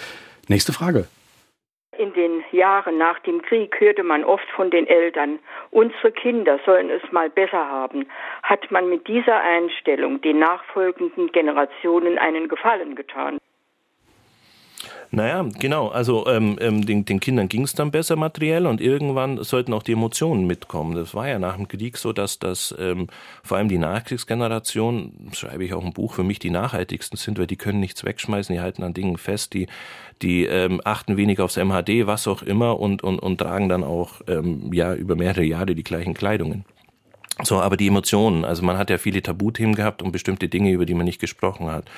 nächste 0.48 0.72
Frage. 0.72 1.06
In 1.98 2.12
den 2.14 2.42
Jahren 2.50 2.98
nach 2.98 3.18
dem 3.20 3.42
Krieg 3.42 3.78
hörte 3.78 4.02
man 4.02 4.24
oft 4.24 4.48
von 4.56 4.70
den 4.70 4.86
Eltern, 4.86 5.38
unsere 5.70 6.10
Kinder 6.12 6.58
sollen 6.64 6.88
es 6.88 7.02
mal 7.12 7.28
besser 7.28 7.68
haben. 7.68 8.06
Hat 8.42 8.70
man 8.70 8.88
mit 8.88 9.06
dieser 9.06 9.40
Einstellung 9.40 10.20
den 10.22 10.38
nachfolgenden 10.38 11.30
Generationen 11.32 12.18
einen 12.18 12.48
Gefallen 12.48 12.94
getan? 12.94 13.38
Naja, 15.12 15.44
genau. 15.58 15.88
Also 15.88 16.28
ähm, 16.28 16.56
ähm, 16.60 16.86
den, 16.86 17.04
den 17.04 17.18
Kindern 17.18 17.48
ging 17.48 17.62
es 17.62 17.72
dann 17.72 17.90
besser 17.90 18.14
materiell 18.14 18.66
und 18.66 18.80
irgendwann 18.80 19.42
sollten 19.42 19.72
auch 19.72 19.82
die 19.82 19.92
Emotionen 19.92 20.46
mitkommen. 20.46 20.94
Das 20.94 21.14
war 21.14 21.26
ja 21.26 21.40
nach 21.40 21.56
dem 21.56 21.66
Krieg 21.66 21.96
so, 21.96 22.12
dass 22.12 22.38
das 22.38 22.72
ähm, 22.78 23.08
vor 23.42 23.56
allem 23.56 23.68
die 23.68 23.78
Nachkriegsgeneration, 23.78 25.30
schreibe 25.32 25.64
ich 25.64 25.74
auch 25.74 25.84
ein 25.84 25.92
Buch, 25.92 26.14
für 26.14 26.22
mich 26.22 26.38
die 26.38 26.50
nachhaltigsten 26.50 27.18
sind, 27.18 27.40
weil 27.40 27.48
die 27.48 27.56
können 27.56 27.80
nichts 27.80 28.04
wegschmeißen, 28.04 28.54
die 28.54 28.60
halten 28.60 28.84
an 28.84 28.94
Dingen 28.94 29.16
fest, 29.16 29.52
die, 29.52 29.66
die 30.22 30.44
ähm, 30.44 30.80
achten 30.84 31.16
wenig 31.16 31.40
aufs 31.40 31.56
MHD, 31.56 32.06
was 32.06 32.28
auch 32.28 32.42
immer 32.42 32.78
und, 32.78 33.02
und, 33.02 33.18
und 33.18 33.38
tragen 33.38 33.68
dann 33.68 33.82
auch 33.82 34.20
ähm, 34.28 34.72
ja 34.72 34.94
über 34.94 35.16
mehrere 35.16 35.44
Jahre 35.44 35.74
die 35.74 35.82
gleichen 35.82 36.14
Kleidungen. 36.14 36.64
So, 37.42 37.60
aber 37.60 37.76
die 37.76 37.88
Emotionen, 37.88 38.44
also 38.44 38.62
man 38.62 38.78
hat 38.78 38.90
ja 38.90 38.98
viele 38.98 39.22
Tabuthemen 39.22 39.74
gehabt 39.74 40.02
und 40.02 40.12
bestimmte 40.12 40.48
Dinge, 40.48 40.70
über 40.70 40.86
die 40.86 40.94
man 40.94 41.06
nicht 41.06 41.20
gesprochen 41.20 41.68
hat. 41.68 41.90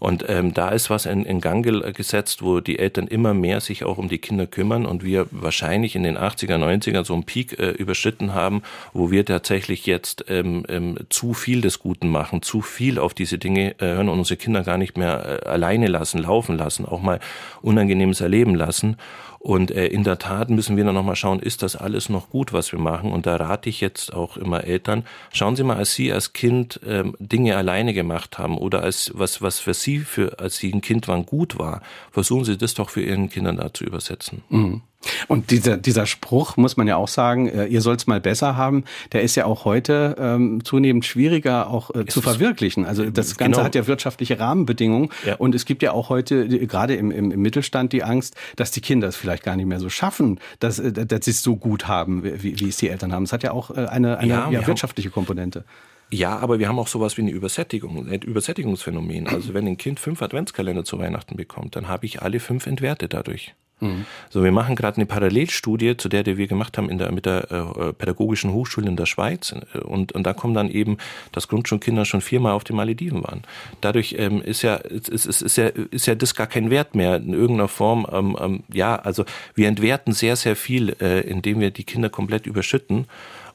Und 0.00 0.24
ähm, 0.28 0.54
da 0.54 0.70
ist 0.70 0.88
was 0.88 1.04
in, 1.04 1.24
in 1.24 1.40
Gang 1.40 1.62
gesetzt, 1.94 2.42
wo 2.42 2.60
die 2.60 2.78
Eltern 2.78 3.06
immer 3.06 3.34
mehr 3.34 3.60
sich 3.60 3.84
auch 3.84 3.98
um 3.98 4.08
die 4.08 4.18
Kinder 4.18 4.46
kümmern 4.46 4.86
und 4.86 5.04
wir 5.04 5.26
wahrscheinlich 5.30 5.94
in 5.94 6.02
den 6.02 6.16
80er, 6.16 6.56
90er 6.56 7.04
so 7.04 7.12
einen 7.12 7.24
Peak 7.24 7.58
äh, 7.58 7.70
überschritten 7.72 8.32
haben, 8.32 8.62
wo 8.94 9.10
wir 9.10 9.26
tatsächlich 9.26 9.84
jetzt 9.84 10.24
ähm, 10.28 10.64
ähm, 10.68 10.96
zu 11.10 11.34
viel 11.34 11.60
des 11.60 11.80
Guten 11.80 12.08
machen, 12.08 12.40
zu 12.40 12.62
viel 12.62 12.98
auf 12.98 13.12
diese 13.12 13.36
Dinge 13.36 13.78
äh, 13.78 13.84
hören 13.84 14.08
und 14.08 14.18
unsere 14.18 14.38
Kinder 14.38 14.62
gar 14.62 14.78
nicht 14.78 14.96
mehr 14.96 15.42
äh, 15.44 15.48
alleine 15.48 15.86
lassen, 15.86 16.18
laufen 16.18 16.56
lassen, 16.56 16.86
auch 16.86 17.02
mal 17.02 17.20
Unangenehmes 17.60 18.22
erleben 18.22 18.54
lassen. 18.54 18.96
Und 19.42 19.70
äh, 19.70 19.86
in 19.86 20.04
der 20.04 20.18
Tat 20.18 20.50
müssen 20.50 20.76
wir 20.76 20.84
dann 20.84 20.94
nochmal 20.94 21.16
schauen, 21.16 21.40
ist 21.40 21.62
das 21.62 21.74
alles 21.74 22.10
noch 22.10 22.28
gut, 22.28 22.52
was 22.52 22.72
wir 22.72 22.78
machen? 22.78 23.10
Und 23.10 23.24
da 23.24 23.36
rate 23.36 23.70
ich 23.70 23.80
jetzt 23.80 24.12
auch 24.12 24.36
immer 24.36 24.64
Eltern, 24.64 25.06
schauen 25.32 25.56
Sie 25.56 25.64
mal, 25.64 25.78
als 25.78 25.94
Sie 25.94 26.12
als 26.12 26.34
Kind 26.34 26.78
ähm, 26.86 27.16
Dinge 27.18 27.56
alleine 27.56 27.94
gemacht 27.94 28.38
haben 28.38 28.58
oder 28.58 28.82
als 28.82 29.12
was, 29.14 29.40
was 29.40 29.58
für 29.58 29.72
Sie, 29.72 30.00
für, 30.00 30.38
als 30.40 30.58
Sie 30.58 30.70
ein 30.70 30.82
Kind 30.82 31.08
waren, 31.08 31.24
gut 31.24 31.58
war, 31.58 31.80
versuchen 32.10 32.44
Sie 32.44 32.58
das 32.58 32.74
doch 32.74 32.90
für 32.90 33.00
Ihren 33.00 33.30
Kindern 33.30 33.56
da 33.56 33.72
zu 33.72 33.84
übersetzen. 33.84 34.42
Mhm. 34.50 34.82
Und 35.28 35.50
dieser, 35.50 35.76
dieser 35.76 36.06
Spruch, 36.06 36.56
muss 36.56 36.76
man 36.76 36.86
ja 36.86 36.96
auch 36.96 37.08
sagen, 37.08 37.48
äh, 37.48 37.66
ihr 37.66 37.80
sollt's 37.80 38.06
mal 38.06 38.20
besser 38.20 38.56
haben, 38.56 38.84
der 39.12 39.22
ist 39.22 39.34
ja 39.34 39.46
auch 39.46 39.64
heute 39.64 40.16
ähm, 40.18 40.64
zunehmend 40.64 41.04
schwieriger 41.04 41.70
auch 41.70 41.94
äh, 41.94 42.06
zu 42.06 42.20
verwirklichen. 42.20 42.84
Also 42.84 43.08
das 43.08 43.36
Ganze 43.36 43.56
genau. 43.56 43.64
hat 43.64 43.74
ja 43.74 43.86
wirtschaftliche 43.86 44.38
Rahmenbedingungen 44.38 45.10
ja. 45.24 45.36
und 45.36 45.54
es 45.54 45.64
gibt 45.64 45.82
ja 45.82 45.92
auch 45.92 46.10
heute, 46.10 46.48
gerade 46.66 46.94
im, 46.96 47.10
im, 47.10 47.30
im 47.30 47.40
Mittelstand, 47.40 47.92
die 47.92 48.02
Angst, 48.02 48.36
dass 48.56 48.70
die 48.70 48.80
Kinder 48.80 49.08
es 49.08 49.16
vielleicht 49.16 49.42
gar 49.42 49.56
nicht 49.56 49.66
mehr 49.66 49.80
so 49.80 49.88
schaffen, 49.88 50.38
dass, 50.58 50.78
äh, 50.78 50.92
dass 50.92 51.24
sie 51.24 51.30
es 51.30 51.42
so 51.42 51.56
gut 51.56 51.88
haben, 51.88 52.22
wie, 52.24 52.60
wie 52.60 52.68
es 52.68 52.76
die 52.76 52.88
Eltern 52.88 53.12
haben. 53.12 53.22
Es 53.22 53.32
hat 53.32 53.42
ja 53.42 53.52
auch 53.52 53.70
äh, 53.70 53.86
eine, 53.86 54.18
eine 54.18 54.28
ja, 54.28 54.50
ja, 54.50 54.66
wirtschaftliche 54.66 55.10
Komponente. 55.10 55.64
Ja, 56.12 56.38
aber 56.38 56.58
wir 56.58 56.68
haben 56.68 56.78
auch 56.78 56.88
sowas 56.88 57.16
wie 57.16 57.22
eine 57.22 57.30
Übersättigung, 57.30 58.08
ein 58.08 58.22
Übersättigungsphänomen. 58.22 59.28
Also 59.28 59.54
wenn 59.54 59.66
ein 59.66 59.76
Kind 59.76 60.00
fünf 60.00 60.20
Adventskalender 60.22 60.84
zu 60.84 60.98
Weihnachten 60.98 61.36
bekommt, 61.36 61.76
dann 61.76 61.88
habe 61.88 62.04
ich 62.04 62.20
alle 62.20 62.40
fünf 62.40 62.66
entwertet 62.66 63.14
dadurch. 63.14 63.54
Mhm. 63.80 64.04
So, 64.28 64.44
wir 64.44 64.52
machen 64.52 64.76
gerade 64.76 64.96
eine 64.96 65.06
Parallelstudie 65.06 65.96
zu 65.96 66.08
der, 66.08 66.22
die 66.22 66.36
wir 66.36 66.46
gemacht 66.46 66.78
haben 66.78 66.88
in 66.88 66.98
der, 66.98 67.12
mit 67.12 67.26
der 67.26 67.50
äh, 67.50 67.92
Pädagogischen 67.92 68.52
Hochschule 68.52 68.88
in 68.88 68.96
der 68.96 69.06
Schweiz. 69.06 69.54
Und, 69.84 70.12
und 70.12 70.24
da 70.24 70.32
kommt 70.32 70.56
dann 70.56 70.70
eben, 70.70 70.98
dass 71.32 71.48
Grundschulkinder 71.48 72.04
schon 72.04 72.20
viermal 72.20 72.52
auf 72.52 72.64
den 72.64 72.76
Malediven 72.76 73.22
waren. 73.24 73.42
Dadurch 73.80 74.16
ähm, 74.18 74.42
ist, 74.42 74.62
ja, 74.62 74.76
ist, 74.76 75.08
ist, 75.08 75.42
ist, 75.42 75.56
ja, 75.56 75.66
ist 75.66 76.06
ja 76.06 76.14
das 76.14 76.34
gar 76.34 76.46
kein 76.46 76.70
Wert 76.70 76.94
mehr 76.94 77.16
in 77.16 77.32
irgendeiner 77.32 77.68
Form. 77.68 78.06
Ähm, 78.12 78.36
ähm, 78.40 78.62
ja, 78.72 78.96
also 78.96 79.24
wir 79.54 79.68
entwerten 79.68 80.12
sehr, 80.12 80.36
sehr 80.36 80.56
viel, 80.56 80.96
äh, 81.00 81.20
indem 81.20 81.60
wir 81.60 81.70
die 81.70 81.84
Kinder 81.84 82.10
komplett 82.10 82.46
überschütten. 82.46 83.06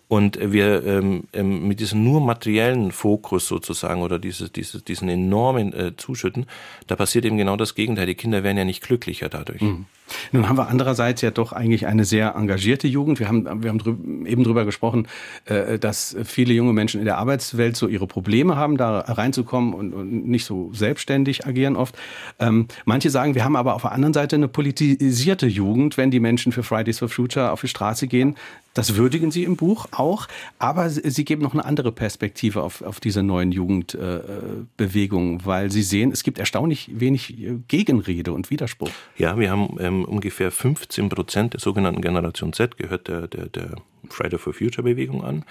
Und 0.08 0.38
wir 0.40 0.86
ähm, 0.86 1.24
ähm, 1.34 1.68
mit 1.68 1.80
diesem 1.80 2.04
nur 2.04 2.22
materiellen 2.22 2.92
Fokus 2.92 3.48
sozusagen 3.48 4.04
oder 4.04 4.20
diese, 4.20 4.50
diese, 4.50 4.82
diesen 4.82 5.10
enormen 5.10 5.74
äh, 5.74 5.98
Zuschütten, 5.98 6.46
da 6.86 6.96
passiert 6.96 7.26
eben 7.26 7.38
genau 7.38 7.58
das 7.58 7.74
Gegenteil. 7.74 8.06
Die 8.06 8.14
Kinder 8.14 8.44
werden 8.44 8.58
ja 8.58 8.66
nicht 8.66 8.84
glücklicher 8.84 9.30
dadurch. 9.30 9.62
Mhm. 9.62 9.88
Nun 10.32 10.48
haben 10.48 10.58
wir 10.58 10.68
andererseits 10.68 11.22
ja 11.22 11.32
doch 11.32 11.52
eigentlich 11.52 11.88
eine 11.88 12.06
sehr 12.06 12.36
engagierte 12.36 12.88
Jugend. 12.88 13.20
Wir 13.20 13.28
haben, 13.28 13.64
wir 13.64 13.70
haben 13.70 13.80
drü 13.80 13.96
eben 14.26 14.44
drüber 14.44 14.66
gesprochen, 14.66 15.08
äh, 15.46 15.80
dass 15.80 16.16
viele 16.24 16.54
junge 16.54 16.74
Menschen 16.74 17.00
in 17.00 17.06
der 17.06 17.18
Arbeitswelt 17.18 17.76
so 17.76 17.88
ihre 17.88 18.08
Probleme 18.08 18.56
haben, 18.56 18.78
da 18.78 19.00
reinzukommen 19.00 19.74
und, 19.74 19.94
und 19.94 20.28
nicht 20.28 20.46
so 20.46 20.72
selbstständig 20.74 21.46
agieren 21.46 21.76
oft. 21.76 21.96
Ähm, 22.40 22.68
manche 22.86 23.10
sagen, 23.10 23.36
wir 23.36 23.44
haben 23.44 23.56
aber 23.56 23.76
auf 23.76 23.84
der 23.84 23.92
anderen 23.92 24.14
Seite 24.14 24.36
eine 24.36 24.48
politisierte 24.48 25.48
Jugend, 25.48 25.98
wenn 25.98 26.12
die 26.12 26.20
Menschen 26.20 26.52
für 26.52 26.64
Fridays 26.64 27.00
for 27.00 27.10
Future 27.10 27.52
auf 27.52 27.62
die 27.62 27.68
Straße 27.68 28.08
gehen. 28.08 28.36
Das 28.76 28.98
würdigen 28.98 29.32
Sie 29.32 29.46
im 29.46 29.56
Buch 29.56 29.88
auch, 29.92 30.28
aber 30.60 30.90
Sie 30.90 31.26
geben 31.26 31.42
noch 31.42 31.54
eine 31.54 31.64
andere 31.66 31.92
Perspektive 31.94 32.62
auf, 32.62 32.82
auf 32.82 33.00
diese 33.00 33.24
neuen 33.24 33.52
Jugendbewegungen, 33.52 35.40
äh, 35.40 35.46
weil 35.46 35.72
Sie 35.72 35.82
sehen, 35.82 36.12
es 36.12 36.24
gibt 36.24 36.38
erstaunlich 36.38 36.92
wenig 36.94 37.40
äh, 37.40 37.56
Gegenrede 37.70 38.34
und 38.34 38.52
Widerspruch. 38.52 38.92
Ja, 39.18 39.40
wir 39.40 39.50
haben 39.50 39.78
ähm, 39.80 40.04
ungefähr 40.04 40.52
15 40.52 41.08
Prozent 41.08 41.54
der 41.54 41.62
sogenannten 41.62 42.02
Generation 42.02 42.52
Z 42.52 42.78
gehört 42.78 43.08
der, 43.08 43.28
der, 43.28 43.46
der 43.48 43.76
Friday 44.14 44.38
for 44.38 44.54
Future 44.54 44.84
Bewegung 44.84 45.24
an. 45.24 45.46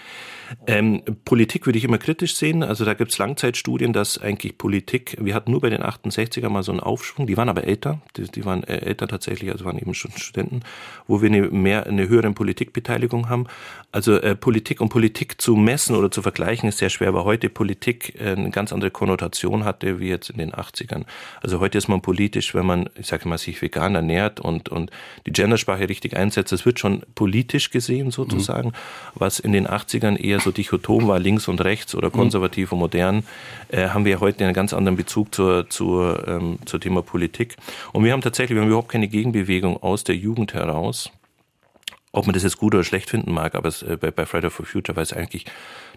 Ähm, 0.67 1.03
Politik 1.25 1.67
würde 1.67 1.79
ich 1.79 1.85
immer 1.85 1.99
kritisch 1.99 2.37
sehen. 2.37 2.63
Also 2.63 2.85
da 2.85 2.95
gibt 2.95 3.13
es 3.13 3.19
Langzeitstudien, 3.19 3.93
dass 3.93 4.19
eigentlich 4.19 4.59
Politik, 4.59 5.17
wir 5.21 5.35
hatten 5.35 5.51
nur 5.51 5.61
bei 5.61 5.71
den 5.71 5.83
68er 5.83 6.49
mal 6.49 6.63
so 6.63 6.73
einen 6.73 6.81
Aufschwung, 6.81 7.27
die 7.27 7.37
waren 7.37 7.49
aber 7.49 7.65
älter, 7.65 8.01
die, 8.17 8.25
die 8.25 8.45
waren 8.45 8.63
äh, 8.65 8.79
älter 8.79 9.09
tatsächlich, 9.09 9.51
also 9.51 9.65
waren 9.65 9.79
eben 9.79 9.95
schon 9.95 10.13
Studenten, 10.13 10.61
wo 11.07 11.23
wir 11.23 11.29
eine, 11.29 11.43
mehr, 11.43 11.87
eine 11.87 12.09
höhere 12.09 12.31
Politikbeteiligung 12.33 13.29
haben. 13.29 13.47
Also 13.93 14.17
äh, 14.17 14.35
Politik 14.35 14.81
und 14.81 14.89
Politik 14.89 15.41
zu 15.41 15.57
messen 15.57 15.97
oder 15.97 16.11
zu 16.11 16.23
vergleichen 16.23 16.69
ist 16.69 16.79
sehr 16.79 16.91
schwer, 16.91 17.15
weil 17.15 17.25
heute 17.25 17.49
Politik 17.49 18.21
äh, 18.21 18.33
eine 18.33 18.51
ganz 18.51 18.73
andere 18.73 18.91
Konnotation 18.91 19.65
hatte 19.65 20.01
wie 20.01 20.09
jetzt 20.09 20.31
in 20.31 20.39
den 20.39 20.53
80ern. 20.53 21.05
Also 21.43 21.61
heute 21.61 21.79
ist 21.79 21.89
man 21.89 22.01
politisch, 22.01 22.55
wenn 22.55 22.67
man, 22.67 22.91
ich 22.99 23.07
sage 23.07 23.29
mal, 23.29 23.39
sich 23.39 23.61
vegan 23.61 23.95
ernährt 23.95 24.41
und, 24.41 24.69
und 24.69 24.91
die 25.27 25.33
Gendersprache 25.33 25.89
richtig 25.89 26.17
einsetzt, 26.17 26.53
das 26.53 26.67
wird 26.67 26.79
schon 26.79 27.03
politisch 27.15 27.71
gesehen 27.71 28.11
sozusagen. 28.11 28.39
Mhm 28.41 28.44
sagen, 28.45 28.73
was 29.15 29.39
in 29.39 29.53
den 29.53 29.67
80ern 29.67 30.17
eher 30.17 30.41
so 30.41 30.51
dichotom 30.51 31.09
war, 31.09 31.19
links 31.19 31.49
und 31.49 31.61
rechts 31.63 31.95
oder 31.95 32.09
mhm. 32.09 32.13
konservativ 32.13 32.73
und 32.73 32.79
modern, 32.79 33.25
äh, 33.69 33.89
haben 33.89 34.05
wir 34.05 34.21
heute 34.21 34.45
einen 34.45 34.55
ganz 34.55 34.73
anderen 34.73 34.97
Bezug 34.97 35.35
zur, 35.35 35.69
zur, 35.69 36.27
ähm, 36.29 36.59
zur 36.65 36.81
Thema 36.81 37.03
Politik. 37.03 37.57
Und 37.93 38.05
wir 38.05 38.13
haben 38.13 38.23
tatsächlich, 38.23 38.57
wir 38.57 38.63
haben 38.63 38.69
überhaupt 38.69 38.91
keine 38.91 39.09
Gegenbewegung 39.09 39.83
aus 39.83 40.05
der 40.05 40.17
Jugend 40.17 40.55
heraus. 40.55 41.11
Ob 42.13 42.27
man 42.27 42.35
das 42.35 42.45
jetzt 42.45 42.59
gut 42.59 42.75
oder 42.75 42.85
schlecht 42.85 43.11
finden 43.11 43.33
mag, 43.33 43.57
aber 43.57 43.69
es, 43.69 43.83
äh, 43.83 43.97
bei, 44.01 44.11
bei 44.11 44.25
Friday 44.25 44.51
for 44.51 44.65
Future 44.65 44.95
war 44.95 45.03
es 45.03 45.13
eigentlich 45.13 45.47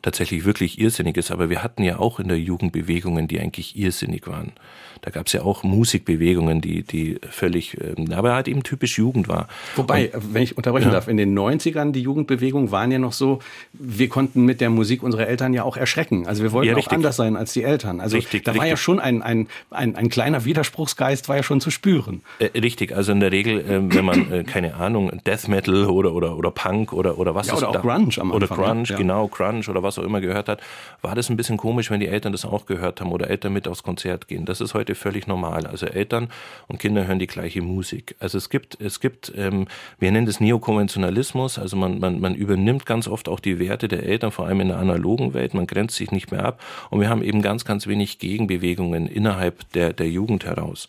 tatsächlich 0.01 0.45
wirklich 0.45 0.79
irrsinnig 0.79 1.17
ist. 1.17 1.31
Aber 1.31 1.49
wir 1.49 1.63
hatten 1.63 1.83
ja 1.83 1.99
auch 1.99 2.19
in 2.19 2.27
der 2.27 2.39
Jugend 2.39 2.71
Bewegungen, 2.71 3.27
die 3.27 3.39
eigentlich 3.39 3.77
irrsinnig 3.77 4.27
waren. 4.27 4.53
Da 5.01 5.11
gab 5.11 5.27
es 5.27 5.33
ja 5.33 5.43
auch 5.43 5.63
Musikbewegungen, 5.63 6.61
die, 6.61 6.83
die 6.83 7.19
völlig, 7.29 7.77
ähm, 7.81 8.11
aber 8.11 8.33
halt 8.33 8.47
eben 8.47 8.63
typisch 8.63 8.97
Jugend 8.97 9.27
war. 9.27 9.47
Wobei, 9.75 10.09
Und, 10.09 10.33
wenn 10.33 10.43
ich 10.43 10.57
unterbrechen 10.57 10.87
ja. 10.87 10.93
darf, 10.93 11.07
in 11.07 11.17
den 11.17 11.37
90ern, 11.37 11.91
die 11.91 12.01
Jugendbewegungen 12.01 12.71
waren 12.71 12.91
ja 12.91 12.99
noch 12.99 13.13
so, 13.13 13.39
wir 13.73 14.09
konnten 14.09 14.45
mit 14.45 14.61
der 14.61 14.69
Musik 14.69 15.03
unsere 15.03 15.27
Eltern 15.27 15.53
ja 15.53 15.63
auch 15.63 15.77
erschrecken. 15.77 16.27
Also 16.27 16.43
wir 16.43 16.51
wollten 16.51 16.69
ja, 16.69 16.77
auch 16.77 16.87
anders 16.87 17.15
sein 17.15 17.35
als 17.35 17.53
die 17.53 17.63
Eltern. 17.63 18.01
Also 18.01 18.17
richtig, 18.17 18.43
da 18.43 18.51
war 18.51 18.61
richtig. 18.61 18.71
ja 18.71 18.77
schon 18.77 18.99
ein, 18.99 19.21
ein, 19.21 19.47
ein, 19.69 19.95
ein 19.95 20.09
kleiner 20.09 20.45
Widerspruchsgeist, 20.45 21.29
war 21.29 21.35
ja 21.35 21.43
schon 21.43 21.61
zu 21.61 21.71
spüren. 21.71 22.21
Äh, 22.39 22.59
richtig, 22.59 22.95
also 22.95 23.11
in 23.11 23.19
der 23.19 23.31
Regel, 23.31 23.59
äh, 23.59 23.95
wenn 23.95 24.05
man, 24.05 24.31
äh, 24.31 24.43
keine 24.43 24.75
Ahnung, 24.75 25.11
Death 25.25 25.47
Metal 25.47 25.85
oder, 25.85 26.13
oder, 26.13 26.37
oder 26.37 26.51
Punk 26.51 26.93
oder, 26.93 27.17
oder 27.17 27.35
was 27.35 27.47
ja, 27.47 27.55
oder 27.55 27.69
auch 27.69 27.73
da, 27.73 27.79
Grunge 27.79 28.15
am 28.17 28.31
Anfang. 28.31 28.31
Oder 28.31 28.47
Grunge, 28.47 28.83
ja. 28.87 28.97
genau, 28.97 29.27
Grunge 29.27 29.67
oder 29.69 29.83
was 29.87 29.97
auch 29.97 30.03
immer 30.03 30.21
gehört 30.21 30.47
hat, 30.49 30.61
war 31.01 31.15
das 31.15 31.29
ein 31.29 31.37
bisschen 31.37 31.57
komisch, 31.57 31.89
wenn 31.89 31.99
die 31.99 32.07
Eltern 32.07 32.31
das 32.31 32.45
auch 32.45 32.65
gehört 32.65 33.01
haben 33.01 33.11
oder 33.11 33.29
Eltern 33.29 33.53
mit 33.53 33.67
aufs 33.67 33.83
Konzert 33.83 34.27
gehen. 34.27 34.45
Das 34.45 34.61
ist 34.61 34.73
heute 34.73 34.93
völlig 34.95 35.27
normal. 35.27 35.65
Also 35.65 35.85
Eltern 35.87 36.29
und 36.67 36.79
Kinder 36.79 37.07
hören 37.07 37.19
die 37.19 37.27
gleiche 37.27 37.61
Musik. 37.61 38.15
Also 38.19 38.37
es 38.37 38.49
gibt, 38.49 38.79
es 38.79 38.99
gibt, 38.99 39.33
ähm, 39.35 39.67
wir 39.99 40.11
nennen 40.11 40.25
das 40.25 40.39
Neokonventionalismus, 40.39 41.57
also 41.57 41.77
man, 41.77 41.99
man, 41.99 42.19
man 42.19 42.35
übernimmt 42.35 42.85
ganz 42.85 43.07
oft 43.07 43.29
auch 43.29 43.39
die 43.39 43.59
Werte 43.59 43.87
der 43.87 44.03
Eltern, 44.03 44.31
vor 44.31 44.45
allem 44.45 44.61
in 44.61 44.67
der 44.69 44.77
analogen 44.77 45.33
Welt, 45.33 45.53
man 45.53 45.67
grenzt 45.67 45.95
sich 45.95 46.11
nicht 46.11 46.31
mehr 46.31 46.45
ab 46.45 46.61
und 46.89 46.99
wir 46.99 47.09
haben 47.09 47.23
eben 47.23 47.41
ganz, 47.41 47.65
ganz 47.65 47.87
wenig 47.87 48.19
Gegenbewegungen 48.19 49.07
innerhalb 49.07 49.71
der, 49.73 49.93
der 49.93 50.09
Jugend 50.09 50.45
heraus. 50.45 50.87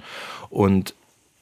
Und 0.51 0.95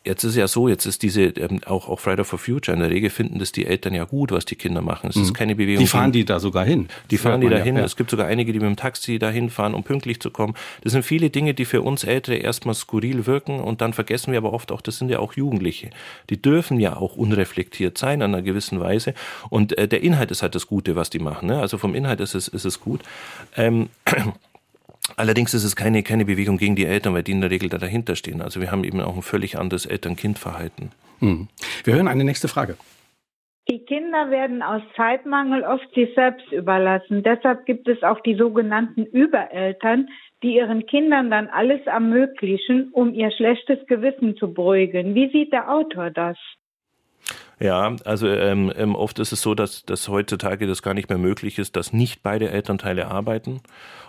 Jetzt 0.07 0.23
ist 0.25 0.37
ja 0.37 0.47
so, 0.47 0.69
jetzt 0.69 0.87
ist 0.87 1.03
diese, 1.03 1.23
ähm, 1.25 1.61
auch, 1.67 1.89
auch 1.89 1.99
Friday 1.99 2.25
for 2.25 2.39
Future, 2.39 2.75
in 2.75 2.81
der 2.81 2.91
Regel 2.91 3.11
finden 3.11 3.39
das 3.39 3.53
die 3.53 3.67
Eltern 3.67 3.93
ja 3.93 4.05
gut, 4.05 4.31
was 4.31 4.45
die 4.45 4.55
Kinder 4.55 4.83
machen. 4.83 5.11
Es 5.11 5.17
mhm. 5.17 5.23
ist 5.23 5.35
keine 5.35 5.57
Bewegung. 5.57 5.85
Die 5.85 5.89
fahren 5.89 6.13
die 6.13 6.25
da 6.25 6.39
sogar 6.39 6.65
hin. 6.65 6.89
Die 7.11 7.19
fahren 7.19 7.41
die 7.41 7.49
dahin. 7.49 7.75
Ja, 7.75 7.81
ja. 7.81 7.87
Es 7.87 7.97
gibt 7.97 8.11
sogar 8.11 8.27
einige, 8.27 8.53
die 8.53 8.61
mit 8.61 8.69
dem 8.69 8.77
Taxi 8.77 9.19
dahin 9.19 9.51
fahren, 9.51 9.75
um 9.75 9.83
pünktlich 9.83 10.21
zu 10.21 10.31
kommen. 10.31 10.55
Das 10.83 10.93
sind 10.93 11.05
viele 11.05 11.31
Dinge, 11.31 11.55
die 11.55 11.65
für 11.65 11.83
uns 11.83 12.05
Ältere 12.05 12.37
erstmal 12.37 12.75
skurril 12.75 13.27
wirken 13.27 13.61
und 13.61 13.81
dann 13.81 13.93
vergessen 13.93 14.31
wir 14.31 14.39
aber 14.39 14.53
oft 14.53 14.71
auch, 14.71 14.81
das 14.81 14.99
sind 14.99 15.09
ja 15.11 15.19
auch 15.19 15.33
Jugendliche. 15.35 15.91
Die 16.31 16.41
dürfen 16.41 16.79
ja 16.79 16.97
auch 16.97 17.17
unreflektiert 17.17 17.99
sein 17.99 18.23
an 18.23 18.33
einer 18.33 18.43
gewissen 18.43 18.81
Weise. 18.81 19.15
Und 19.51 19.77
äh, 19.77 19.89
der 19.89 20.03
Inhalt 20.03 20.31
ist 20.31 20.43
halt 20.43 20.55
das 20.55 20.67
Gute, 20.67 20.95
was 20.95 21.11
die 21.11 21.19
machen. 21.19 21.49
Ne? 21.49 21.59
Also 21.61 21.79
vom 21.79 21.95
Inhalt 21.95 22.21
ist 22.21 22.35
es, 22.35 22.49
ist 22.49 22.65
es 22.65 22.81
gut. 22.81 23.01
Ähm, 23.57 23.89
Allerdings 25.17 25.55
ist 25.55 25.65
es 25.65 25.77
keine, 25.77 26.03
keine 26.03 26.25
Bewegung 26.25 26.59
gegen 26.59 26.75
die 26.75 26.85
Eltern, 26.85 27.15
weil 27.15 27.23
die 27.23 27.33
in 27.33 27.41
der 27.41 27.51
Regel 27.51 27.69
da 27.69 27.79
dahinter 27.79 28.17
stehen. 28.17 28.43
Also 28.43 28.61
wir 28.61 28.71
haben 28.71 28.85
eben 28.85 29.01
auch 29.01 29.15
ein 29.15 29.23
völlig 29.23 29.57
anderes 29.57 29.87
Eltern-Kind-Verhalten. 29.87 30.91
Hm. 31.21 31.49
Wir 31.85 31.95
hören 31.95 32.09
eine 32.09 32.25
nächste 32.25 32.49
Frage. 32.49 32.77
Die 33.69 33.81
Kinder 33.81 34.31
werden 34.31 34.63
aus 34.63 34.83
Zeitmangel 34.95 35.65
oft 35.65 35.93
sich 35.95 36.15
selbst 36.15 36.53
überlassen. 36.53 37.25
Deshalb 37.25 37.67
gibt 37.67 37.89
es 37.89 38.03
auch 38.05 38.21
die 38.21 38.37
sogenannten 38.37 39.05
Übereltern, 39.05 40.09
die 40.43 40.55
ihren 40.55 40.87
Kindern 40.87 41.31
dann 41.31 41.49
alles 41.49 41.85
ermöglichen, 41.87 42.91
um 42.93 43.13
ihr 43.13 43.33
schlechtes 43.33 43.85
Gewissen 43.89 44.37
zu 44.37 44.55
beruhigen. 44.55 45.17
Wie 45.17 45.31
sieht 45.31 45.53
der 45.53 45.71
Autor 45.71 46.11
das? 46.11 46.37
Ja, 47.59 47.97
also 48.05 48.29
ähm, 48.29 48.73
ähm 48.77 48.95
oft 48.95 49.19
ist 49.19 49.33
es 49.33 49.41
so, 49.41 49.55
dass, 49.55 49.85
dass 49.85 50.09
heutzutage 50.09 50.67
das 50.67 50.83
gar 50.83 50.95
nicht 50.95 51.09
mehr 51.09 51.19
möglich 51.19 51.59
ist, 51.59 51.77
dass 51.77 51.93
nicht 51.93 52.23
beide 52.23 52.51
Elternteile 52.51 53.09
arbeiten 53.09 53.63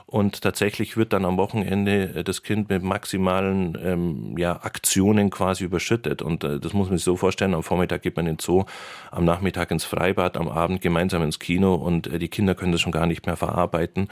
und 0.09 0.41
tatsächlich 0.41 0.95
wird 0.95 1.11
dann 1.11 1.25
am 1.25 1.37
Wochenende 1.37 2.15
äh, 2.15 2.23
das 2.23 2.41
Kind 2.41 2.69
mit 2.69 2.81
maximalen 2.81 3.77
ähm, 3.83 4.37
ja, 4.37 4.53
Aktionen 4.63 5.29
quasi 5.29 5.65
überschüttet. 5.65 6.21
Und 6.21 6.45
äh, 6.45 6.61
das 6.61 6.71
muss 6.71 6.87
man 6.87 6.97
sich 6.97 7.03
so 7.03 7.17
vorstellen, 7.17 7.53
am 7.53 7.61
Vormittag 7.61 8.03
geht 8.03 8.15
man 8.15 8.25
in 8.25 8.35
den 8.35 8.39
Zoo, 8.39 8.63
am 9.11 9.25
Nachmittag 9.25 9.69
ins 9.69 9.83
Freibad, 9.83 10.37
am 10.37 10.47
Abend 10.47 10.79
gemeinsam 10.81 11.23
ins 11.23 11.39
Kino 11.39 11.75
und 11.75 12.07
äh, 12.07 12.19
die 12.19 12.29
Kinder 12.29 12.55
können 12.55 12.71
das 12.71 12.79
schon 12.79 12.93
gar 12.93 13.05
nicht 13.05 13.25
mehr 13.25 13.35
verarbeiten. 13.35 14.07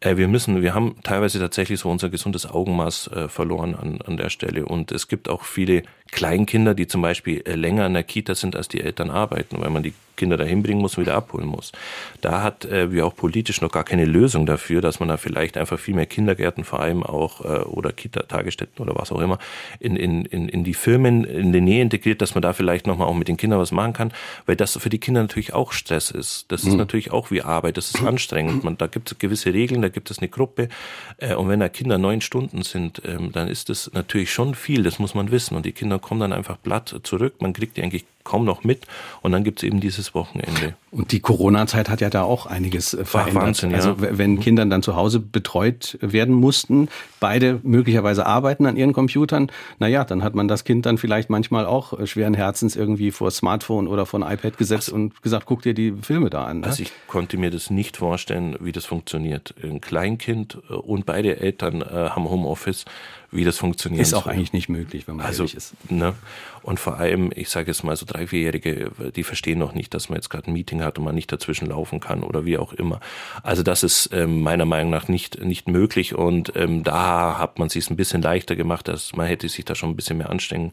Äh, 0.00 0.18
wir 0.18 0.28
müssen, 0.28 0.60
wir 0.60 0.74
haben 0.74 0.96
teilweise 1.02 1.38
tatsächlich 1.38 1.80
so 1.80 1.90
unser 1.90 2.10
gesundes 2.10 2.46
Augenmaß 2.46 3.06
äh, 3.06 3.28
verloren 3.30 3.74
an, 3.74 4.02
an 4.02 4.18
der 4.18 4.28
Stelle. 4.28 4.66
Und 4.66 4.92
es 4.92 5.08
gibt 5.08 5.30
auch 5.30 5.44
viele 5.44 5.84
Kleinkinder, 6.10 6.74
die 6.74 6.86
zum 6.86 7.02
Beispiel 7.02 7.42
äh, 7.44 7.54
länger 7.54 7.86
in 7.86 7.94
der 7.94 8.02
Kita 8.02 8.34
sind, 8.34 8.56
als 8.56 8.68
die 8.68 8.80
Eltern 8.80 9.10
arbeiten, 9.10 9.60
weil 9.60 9.70
man 9.70 9.82
die 9.82 9.94
Kinder 10.20 10.36
dahin 10.36 10.62
bringen 10.62 10.82
muss 10.82 10.98
und 10.98 11.04
wieder 11.04 11.14
abholen 11.14 11.46
muss. 11.46 11.72
Da 12.20 12.42
hat 12.42 12.66
äh, 12.66 12.92
wir 12.92 13.06
auch 13.06 13.16
politisch 13.16 13.62
noch 13.62 13.72
gar 13.72 13.84
keine 13.84 14.04
Lösung 14.04 14.44
dafür, 14.44 14.82
dass 14.82 15.00
man 15.00 15.08
da 15.08 15.16
vielleicht 15.16 15.56
einfach 15.56 15.78
viel 15.78 15.94
mehr 15.94 16.04
Kindergärten 16.04 16.64
vor 16.64 16.80
allem 16.80 17.02
auch 17.02 17.40
äh, 17.40 17.60
oder 17.60 17.90
Kita-Tagesstätten 17.90 18.82
oder 18.82 18.94
was 18.96 19.12
auch 19.12 19.20
immer 19.20 19.38
in, 19.78 19.96
in, 19.96 20.26
in, 20.26 20.50
in 20.50 20.62
die 20.62 20.74
Firmen 20.74 21.24
in 21.24 21.54
die 21.54 21.62
Nähe 21.62 21.80
integriert, 21.80 22.20
dass 22.20 22.34
man 22.34 22.42
da 22.42 22.52
vielleicht 22.52 22.86
nochmal 22.86 23.08
auch 23.08 23.14
mit 23.14 23.28
den 23.28 23.38
Kindern 23.38 23.60
was 23.60 23.72
machen 23.72 23.94
kann, 23.94 24.12
weil 24.44 24.56
das 24.56 24.76
für 24.76 24.90
die 24.90 24.98
Kinder 24.98 25.22
natürlich 25.22 25.54
auch 25.54 25.72
Stress 25.72 26.10
ist. 26.10 26.52
Das 26.52 26.64
ist 26.64 26.72
mhm. 26.72 26.76
natürlich 26.76 27.12
auch 27.12 27.30
wie 27.30 27.40
Arbeit, 27.40 27.78
das 27.78 27.94
ist 27.94 28.02
anstrengend. 28.04 28.62
Man, 28.62 28.76
da 28.76 28.88
gibt 28.88 29.10
es 29.10 29.18
gewisse 29.18 29.54
Regeln, 29.54 29.80
da 29.80 29.88
gibt 29.88 30.10
es 30.10 30.18
eine 30.18 30.28
Gruppe 30.28 30.68
äh, 31.16 31.34
und 31.34 31.48
wenn 31.48 31.60
da 31.60 31.70
Kinder 31.70 31.96
neun 31.96 32.20
Stunden 32.20 32.60
sind, 32.60 33.00
ähm, 33.06 33.32
dann 33.32 33.48
ist 33.48 33.70
das 33.70 33.90
natürlich 33.94 34.30
schon 34.30 34.54
viel, 34.54 34.82
das 34.82 34.98
muss 34.98 35.14
man 35.14 35.30
wissen 35.30 35.56
und 35.56 35.64
die 35.64 35.72
Kinder 35.72 35.98
kommen 36.00 36.20
dann 36.20 36.32
einfach 36.32 36.56
platt 36.62 37.00
zurück, 37.02 37.34
man 37.40 37.52
kriegt 37.52 37.76
die 37.76 37.82
eigentlich 37.82 38.04
kaum 38.24 38.44
noch 38.44 38.64
mit. 38.64 38.86
Und 39.22 39.32
dann 39.32 39.44
gibt 39.44 39.60
es 39.60 39.62
eben 39.64 39.80
dieses 39.80 40.14
Wochenende. 40.14 40.74
Und 40.90 41.12
die 41.12 41.20
Corona-Zeit 41.20 41.88
hat 41.88 42.00
ja 42.00 42.10
da 42.10 42.22
auch 42.22 42.46
einiges 42.46 42.94
äh, 42.94 43.04
verändert. 43.04 43.42
Wahnsinn, 43.42 43.70
ja. 43.70 43.76
Also 43.76 43.96
wenn 43.98 44.32
mhm. 44.32 44.40
Kinder 44.40 44.66
dann 44.66 44.82
zu 44.82 44.94
Hause 44.94 45.20
betreut 45.20 45.98
werden 46.00 46.34
mussten, 46.34 46.88
beide 47.18 47.60
möglicherweise 47.62 48.26
arbeiten 48.26 48.66
an 48.66 48.76
ihren 48.76 48.92
Computern, 48.92 49.50
naja, 49.78 50.04
dann 50.04 50.22
hat 50.22 50.34
man 50.34 50.48
das 50.48 50.64
Kind 50.64 50.86
dann 50.86 50.98
vielleicht 50.98 51.30
manchmal 51.30 51.64
auch 51.64 51.98
äh, 51.98 52.06
schweren 52.06 52.34
Herzens 52.34 52.76
irgendwie 52.76 53.10
vor 53.10 53.30
Smartphone 53.30 53.88
oder 53.88 54.06
vor 54.06 54.22
ein 54.22 54.32
iPad 54.32 54.58
gesetzt 54.58 54.88
also, 54.88 54.96
und 54.96 55.22
gesagt, 55.22 55.46
guck 55.46 55.62
dir 55.62 55.74
die 55.74 55.92
Filme 56.02 56.28
da 56.30 56.44
an. 56.44 56.60
Ne? 56.60 56.66
Also 56.66 56.82
ich 56.82 56.92
konnte 57.06 57.38
mir 57.38 57.50
das 57.50 57.70
nicht 57.70 57.96
vorstellen, 57.96 58.56
wie 58.60 58.72
das 58.72 58.84
funktioniert. 58.84 59.54
Ein 59.62 59.80
Kleinkind 59.80 60.58
äh, 60.68 60.74
und 60.74 61.06
beide 61.06 61.40
Eltern 61.40 61.80
haben 61.80 62.28
Homeoffice 62.28 62.84
wie 63.32 63.44
das 63.44 63.58
funktioniert. 63.58 64.02
Ist 64.02 64.14
auch 64.14 64.26
eigentlich 64.26 64.52
nicht 64.52 64.68
möglich, 64.68 65.06
wenn 65.06 65.16
man 65.16 65.26
also, 65.26 65.44
ehrlich 65.44 65.56
ist. 65.56 65.90
Ne? 65.90 66.14
Und 66.62 66.80
vor 66.80 66.98
allem, 66.98 67.30
ich 67.34 67.48
sage 67.48 67.68
jetzt 67.68 67.84
mal 67.84 67.96
so 67.96 68.04
drei, 68.06 68.26
vierjährige, 68.26 68.90
die 69.14 69.22
verstehen 69.22 69.58
noch 69.58 69.72
nicht, 69.72 69.94
dass 69.94 70.08
man 70.08 70.16
jetzt 70.16 70.28
gerade 70.28 70.50
ein 70.50 70.52
Meeting 70.52 70.82
hat 70.82 70.98
und 70.98 71.04
man 71.04 71.14
nicht 71.14 71.30
dazwischen 71.32 71.66
laufen 71.66 72.00
kann 72.00 72.22
oder 72.22 72.44
wie 72.44 72.58
auch 72.58 72.72
immer. 72.72 73.00
Also 73.42 73.62
das 73.62 73.82
ist 73.82 74.10
ähm, 74.12 74.42
meiner 74.42 74.64
Meinung 74.64 74.90
nach 74.90 75.08
nicht 75.08 75.42
nicht 75.42 75.68
möglich 75.68 76.14
und 76.14 76.52
ähm, 76.56 76.84
da 76.84 77.38
hat 77.38 77.58
man 77.58 77.68
sich 77.68 77.88
ein 77.88 77.96
bisschen 77.96 78.20
leichter 78.20 78.56
gemacht, 78.56 78.88
dass 78.88 79.14
man 79.14 79.26
hätte 79.26 79.48
sich 79.48 79.64
da 79.64 79.74
schon 79.74 79.90
ein 79.90 79.96
bisschen 79.96 80.18
mehr 80.18 80.30
anstrengen 80.30 80.72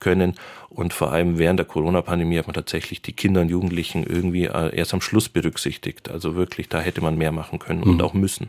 können. 0.00 0.34
Und 0.70 0.92
vor 0.92 1.12
allem 1.12 1.38
während 1.38 1.58
der 1.58 1.66
Corona-Pandemie 1.66 2.38
hat 2.38 2.46
man 2.46 2.54
tatsächlich 2.54 3.02
die 3.02 3.12
Kinder 3.12 3.40
und 3.40 3.48
Jugendlichen 3.48 4.04
irgendwie 4.04 4.44
äh, 4.44 4.74
erst 4.74 4.94
am 4.94 5.00
Schluss 5.00 5.28
berücksichtigt. 5.28 6.08
Also 6.08 6.34
wirklich, 6.34 6.68
da 6.68 6.80
hätte 6.80 7.00
man 7.00 7.16
mehr 7.16 7.32
machen 7.32 7.58
können 7.58 7.82
und 7.82 7.96
mhm. 7.96 8.00
auch 8.00 8.14
müssen. 8.14 8.48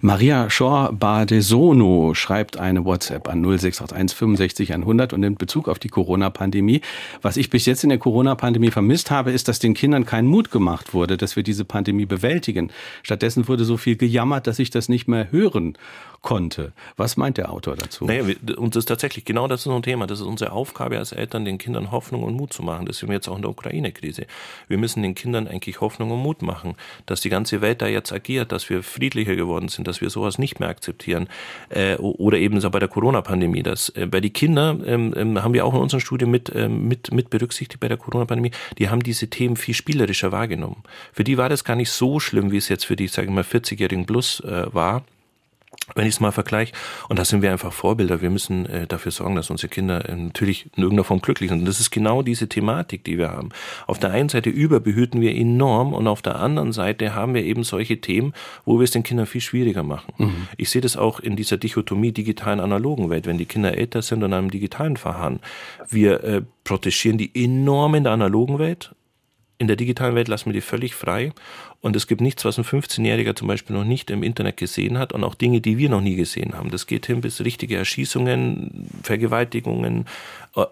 Maria 0.00 0.50
Schor-Badesono 0.50 2.14
schreibt 2.14 2.56
eine 2.56 2.84
WhatsApp 2.84 3.28
an 3.28 3.42
0681 3.42 4.16
65 4.16 4.72
100 4.72 5.12
und 5.12 5.20
nimmt 5.20 5.38
Bezug 5.38 5.68
auf 5.68 5.78
die 5.78 5.88
Corona-Pandemie. 5.88 6.80
Was 7.22 7.36
ich 7.36 7.50
bis 7.50 7.66
jetzt 7.66 7.82
in 7.84 7.90
der 7.90 7.98
Corona-Pandemie 7.98 8.70
vermisst 8.70 9.10
habe, 9.10 9.32
ist, 9.32 9.48
dass 9.48 9.58
den 9.58 9.74
Kindern 9.74 10.04
kein 10.04 10.26
Mut 10.26 10.50
gemacht 10.50 10.94
wurde, 10.94 11.16
dass 11.16 11.36
wir 11.36 11.42
diese 11.42 11.64
Pandemie 11.64 12.06
bewältigen. 12.06 12.70
Stattdessen 13.02 13.48
wurde 13.48 13.64
so 13.64 13.76
viel 13.76 13.96
gejammert, 13.96 14.46
dass 14.46 14.58
ich 14.58 14.70
das 14.70 14.88
nicht 14.88 15.08
mehr 15.08 15.30
hören 15.30 15.76
konnte. 16.22 16.72
Was 16.96 17.16
meint 17.16 17.38
der 17.38 17.52
Autor 17.52 17.76
dazu? 17.76 18.04
Naja, 18.04 18.24
uns 18.56 18.76
ist 18.76 18.86
tatsächlich 18.86 19.24
genau 19.24 19.46
das 19.46 19.60
ist 19.60 19.68
ein 19.68 19.82
Thema. 19.82 20.06
Das 20.06 20.20
ist 20.20 20.26
unsere 20.26 20.52
Aufgabe 20.52 20.98
als 20.98 21.12
Eltern, 21.12 21.44
den 21.44 21.58
Kindern 21.58 21.90
Hoffnung 21.90 22.24
und 22.24 22.34
Mut 22.34 22.52
zu 22.52 22.62
machen. 22.62 22.86
Das 22.86 22.98
sehen 22.98 23.08
wir 23.08 23.14
jetzt 23.14 23.28
auch 23.28 23.36
in 23.36 23.42
der 23.42 23.50
Ukraine-Krise. 23.50 24.26
Wir 24.66 24.78
müssen 24.78 25.02
den 25.02 25.14
Kindern 25.14 25.46
eigentlich 25.46 25.80
Hoffnung 25.80 26.10
und 26.10 26.20
Mut 26.20 26.42
machen, 26.42 26.74
dass 27.06 27.20
die 27.20 27.28
ganze 27.28 27.60
Welt 27.60 27.82
da 27.82 27.86
jetzt 27.86 28.12
agiert, 28.12 28.52
dass 28.52 28.68
wir 28.68 28.82
friedlicher 28.82 29.36
geworden 29.36 29.68
sind, 29.68 29.77
dass 29.84 30.00
wir 30.00 30.10
sowas 30.10 30.38
nicht 30.38 30.60
mehr 30.60 30.68
akzeptieren. 30.68 31.28
Äh, 31.68 31.96
oder 31.96 32.38
eben 32.38 32.60
so 32.60 32.70
bei 32.70 32.78
der 32.78 32.88
Corona-Pandemie. 32.88 33.62
Dass, 33.62 33.88
äh, 33.90 34.06
bei 34.06 34.20
die 34.20 34.30
Kinder 34.30 34.76
ähm, 34.84 35.14
ähm, 35.16 35.42
haben 35.42 35.54
wir 35.54 35.64
auch 35.64 35.74
in 35.74 35.80
unseren 35.80 36.00
Studien 36.00 36.30
mit, 36.30 36.52
ähm, 36.54 36.88
mit, 36.88 37.12
mit 37.12 37.30
berücksichtigt 37.30 37.80
bei 37.80 37.88
der 37.88 37.96
Corona-Pandemie, 37.96 38.52
die 38.78 38.88
haben 38.88 39.02
diese 39.02 39.28
Themen 39.28 39.56
viel 39.56 39.74
spielerischer 39.74 40.32
wahrgenommen. 40.32 40.82
Für 41.12 41.24
die 41.24 41.38
war 41.38 41.48
das 41.48 41.64
gar 41.64 41.76
nicht 41.76 41.90
so 41.90 42.20
schlimm, 42.20 42.50
wie 42.52 42.56
es 42.56 42.68
jetzt 42.68 42.86
für 42.86 42.96
die, 42.96 43.08
sagen 43.08 43.28
wir 43.28 43.34
mal, 43.36 43.44
40-jährigen 43.44 44.06
Plus 44.06 44.40
äh, 44.40 44.72
war 44.72 45.04
wenn 45.94 46.06
ich 46.06 46.14
es 46.14 46.20
mal 46.20 46.32
vergleiche. 46.32 46.72
Und 47.08 47.18
da 47.18 47.24
sind 47.24 47.42
wir 47.42 47.50
einfach 47.50 47.72
Vorbilder. 47.72 48.20
Wir 48.20 48.30
müssen 48.30 48.66
äh, 48.66 48.86
dafür 48.86 49.12
sorgen, 49.12 49.36
dass 49.36 49.50
unsere 49.50 49.68
Kinder 49.68 50.08
äh, 50.08 50.14
natürlich 50.14 50.66
in 50.76 50.82
irgendeiner 50.82 51.04
Form 51.04 51.20
glücklich 51.20 51.50
sind. 51.50 51.60
Und 51.60 51.64
das 51.64 51.80
ist 51.80 51.90
genau 51.90 52.22
diese 52.22 52.48
Thematik, 52.48 53.04
die 53.04 53.18
wir 53.18 53.30
haben. 53.30 53.50
Auf 53.86 53.98
der 53.98 54.10
einen 54.10 54.28
Seite 54.28 54.50
überbehüten 54.50 55.20
wir 55.20 55.34
enorm 55.34 55.94
und 55.94 56.06
auf 56.06 56.22
der 56.22 56.36
anderen 56.36 56.72
Seite 56.72 57.14
haben 57.14 57.34
wir 57.34 57.44
eben 57.44 57.64
solche 57.64 58.00
Themen, 58.00 58.32
wo 58.64 58.78
wir 58.78 58.84
es 58.84 58.90
den 58.90 59.02
Kindern 59.02 59.26
viel 59.26 59.40
schwieriger 59.40 59.82
machen. 59.82 60.12
Mhm. 60.18 60.48
Ich 60.56 60.70
sehe 60.70 60.82
das 60.82 60.96
auch 60.96 61.20
in 61.20 61.36
dieser 61.36 61.56
Dichotomie 61.56 62.12
digitalen 62.12 62.60
analogen 62.60 63.10
Welt. 63.10 63.26
Wenn 63.26 63.38
die 63.38 63.46
Kinder 63.46 63.76
älter 63.76 64.02
sind 64.02 64.22
und 64.22 64.32
einem 64.32 64.50
digitalen 64.50 64.96
verharren, 64.96 65.40
wir 65.88 66.22
äh, 66.24 66.42
protegieren 66.64 67.18
die 67.18 67.30
enorm 67.34 67.94
in 67.94 68.04
der 68.04 68.12
analogen 68.12 68.58
Welt 68.58 68.94
in 69.58 69.66
der 69.66 69.76
digitalen 69.76 70.14
Welt 70.14 70.28
lassen 70.28 70.46
wir 70.46 70.52
die 70.52 70.60
völlig 70.60 70.94
frei 70.94 71.32
Und 71.80 71.96
es 71.96 72.06
gibt 72.06 72.20
nichts, 72.20 72.44
was 72.44 72.58
ein 72.58 72.64
15-Jähriger 72.64 73.34
zum 73.34 73.48
Beispiel 73.48 73.74
noch 73.76 73.84
nicht 73.84 74.10
im 74.10 74.22
Internet 74.22 74.56
gesehen 74.56 74.98
hat 74.98 75.12
und 75.12 75.24
auch 75.24 75.34
Dinge, 75.34 75.60
die 75.60 75.78
wir 75.78 75.88
noch 75.88 76.00
nie 76.00 76.14
gesehen 76.14 76.54
haben. 76.54 76.70
Das 76.70 76.86
geht 76.86 77.06
hin 77.06 77.20
bis 77.20 77.40
richtige 77.40 77.76
Erschießungen, 77.76 78.88
Vergewaltigungen, 79.02 80.06
äh, 80.56 80.64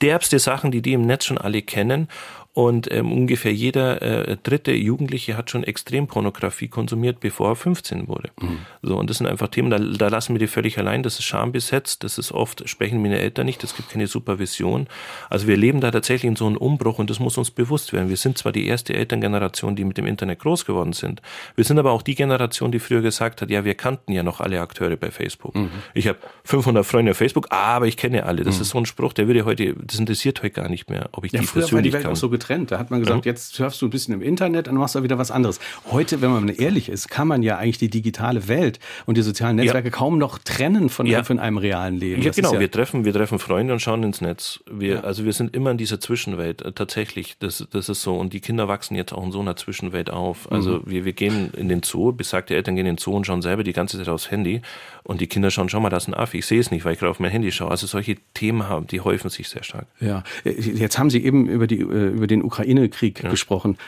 derbste 0.00 0.38
Sachen, 0.38 0.72
die 0.72 0.82
die 0.82 0.92
im 0.92 1.06
Netz 1.06 1.24
schon 1.24 1.38
alle 1.38 1.62
kennen. 1.62 2.08
Und 2.54 2.92
ähm, 2.92 3.10
ungefähr 3.10 3.52
jeder 3.52 4.02
äh, 4.02 4.36
dritte 4.42 4.72
Jugendliche 4.72 5.38
hat 5.38 5.50
schon 5.50 5.64
Extrempornografie 5.64 6.68
konsumiert, 6.68 7.18
bevor 7.20 7.50
er 7.50 7.56
15 7.56 8.08
wurde. 8.08 8.28
Mhm. 8.38 8.58
So, 8.82 8.98
und 8.98 9.08
das 9.08 9.18
sind 9.18 9.26
einfach 9.26 9.48
Themen, 9.48 9.70
da, 9.70 9.78
da 9.78 10.08
lassen 10.08 10.34
wir 10.34 10.38
die 10.38 10.46
völlig 10.46 10.76
allein. 10.76 11.02
Das 11.02 11.18
ist 11.18 11.24
schambesetzt, 11.24 12.04
das 12.04 12.18
ist 12.18 12.30
oft, 12.30 12.68
sprechen 12.68 13.00
meine 13.00 13.18
Eltern 13.18 13.46
nicht, 13.46 13.64
es 13.64 13.74
gibt 13.74 13.88
keine 13.88 14.06
Supervision. 14.06 14.86
Also 15.30 15.46
wir 15.46 15.56
leben 15.56 15.80
da 15.80 15.90
tatsächlich 15.90 16.28
in 16.28 16.36
so 16.36 16.46
einem 16.46 16.58
Umbruch 16.58 16.98
und 16.98 17.08
das 17.08 17.20
muss 17.20 17.38
uns 17.38 17.50
bewusst 17.50 17.94
werden. 17.94 18.10
Wir 18.10 18.18
sind 18.18 18.36
zwar 18.36 18.52
die 18.52 18.66
erste 18.66 18.92
Elterngeneration, 18.92 19.74
die 19.74 19.84
mit 19.84 19.96
dem 19.96 20.06
Internet 20.06 20.40
groß 20.40 20.66
geworden 20.66 20.92
sind. 20.92 21.22
Wir 21.56 21.64
sind 21.64 21.78
aber 21.78 21.92
auch 21.92 22.02
die 22.02 22.14
Generation, 22.14 22.70
die 22.70 22.80
früher 22.80 23.00
gesagt 23.00 23.40
hat, 23.40 23.48
ja, 23.48 23.64
wir 23.64 23.74
kannten 23.74 24.12
ja 24.12 24.22
noch 24.22 24.40
alle 24.40 24.60
Akteure 24.60 24.96
bei 24.96 25.10
Facebook. 25.10 25.54
Mhm. 25.54 25.70
Ich 25.94 26.06
habe 26.06 26.18
500 26.44 26.84
Freunde 26.84 27.12
auf 27.12 27.16
Facebook, 27.16 27.46
aber 27.48 27.86
ich 27.86 27.96
kenne 27.96 28.26
alle. 28.26 28.44
Das 28.44 28.56
mhm. 28.56 28.62
ist 28.62 28.68
so 28.68 28.78
ein 28.78 28.84
Spruch, 28.84 29.14
der 29.14 29.26
würde 29.26 29.46
heute, 29.46 29.74
das 29.74 29.98
interessiert 29.98 30.42
heute 30.42 30.52
gar 30.52 30.68
nicht 30.68 30.90
mehr, 30.90 31.08
ob 31.12 31.24
ich 31.24 31.32
ja, 31.32 31.40
die 31.40 31.46
persönlich 31.46 31.94
kann 31.94 32.14
getrennt. 32.42 32.70
Da 32.70 32.78
hat 32.78 32.90
man 32.90 33.00
gesagt, 33.00 33.24
ja. 33.24 33.32
jetzt 33.32 33.54
surfst 33.54 33.80
du 33.80 33.86
ein 33.86 33.90
bisschen 33.90 34.14
im 34.14 34.22
Internet 34.22 34.68
und 34.68 34.76
machst 34.76 34.94
da 34.94 35.02
wieder 35.02 35.18
was 35.18 35.30
anderes. 35.30 35.60
Heute, 35.90 36.20
wenn 36.20 36.30
man 36.30 36.48
ehrlich 36.48 36.88
ist, 36.88 37.08
kann 37.08 37.28
man 37.28 37.42
ja 37.42 37.58
eigentlich 37.58 37.78
die 37.78 37.90
digitale 37.90 38.48
Welt 38.48 38.78
und 39.06 39.16
die 39.16 39.22
sozialen 39.22 39.56
Netzwerke 39.56 39.88
ja. 39.88 39.94
kaum 39.94 40.18
noch 40.18 40.38
trennen 40.38 40.88
von, 40.88 41.06
ja. 41.06 41.22
von 41.24 41.38
einem 41.38 41.58
realen 41.58 41.96
Leben. 41.96 42.22
Ja, 42.22 42.28
das 42.28 42.36
genau. 42.36 42.58
wir 42.58 42.70
treffen, 42.70 43.04
wir 43.04 43.12
treffen 43.12 43.38
Freunde 43.38 43.72
und 43.72 43.80
schauen 43.80 44.02
ins 44.02 44.20
Netz. 44.20 44.60
Wir, 44.70 45.04
Also 45.04 45.24
wir 45.24 45.32
sind 45.32 45.54
immer 45.54 45.70
in 45.70 45.78
dieser 45.78 46.00
Zwischenwelt. 46.00 46.62
Äh, 46.62 46.72
tatsächlich, 46.72 47.36
das, 47.38 47.66
das 47.70 47.88
ist 47.88 48.02
so. 48.02 48.16
Und 48.16 48.32
die 48.32 48.40
Kinder 48.40 48.68
wachsen 48.68 48.94
jetzt 48.94 49.12
auch 49.12 49.24
in 49.24 49.32
so 49.32 49.40
einer 49.40 49.56
Zwischenwelt 49.56 50.10
auf. 50.10 50.50
Also 50.50 50.78
mhm. 50.78 50.82
wir, 50.86 51.04
wir 51.04 51.12
gehen 51.12 51.52
in 51.56 51.68
den 51.68 51.82
Zoo, 51.82 52.12
besagte 52.12 52.54
Eltern 52.54 52.76
gehen 52.76 52.86
in 52.86 52.96
den 52.96 52.98
Zoo 52.98 53.12
und 53.12 53.26
schauen 53.26 53.42
selber 53.42 53.64
die 53.64 53.72
ganze 53.72 53.98
Zeit 53.98 54.08
aufs 54.08 54.30
Handy. 54.30 54.62
Und 55.04 55.20
die 55.20 55.26
Kinder 55.26 55.50
schauen, 55.50 55.68
schau 55.68 55.80
mal, 55.80 55.90
da 55.90 55.96
ist 55.96 56.08
ein 56.08 56.14
Affe. 56.14 56.38
Ich 56.38 56.46
sehe 56.46 56.60
es 56.60 56.70
nicht, 56.70 56.84
weil 56.84 56.92
ich 56.92 56.98
gerade 56.98 57.10
auf 57.10 57.18
mein 57.18 57.30
Handy 57.30 57.50
schaue. 57.50 57.70
Also 57.70 57.86
solche 57.86 58.16
Themen 58.34 58.68
haben, 58.68 58.86
die 58.86 59.00
häufen 59.00 59.30
sich 59.30 59.48
sehr 59.48 59.64
stark. 59.64 59.86
Ja, 60.00 60.22
jetzt 60.44 60.98
haben 60.98 61.10
Sie 61.10 61.24
eben 61.24 61.48
über, 61.48 61.66
die, 61.66 61.80
äh, 61.80 62.08
über 62.08 62.26
den 62.32 62.42
Ukraine-Krieg 62.42 63.22
ja. 63.22 63.30
gesprochen 63.30 63.78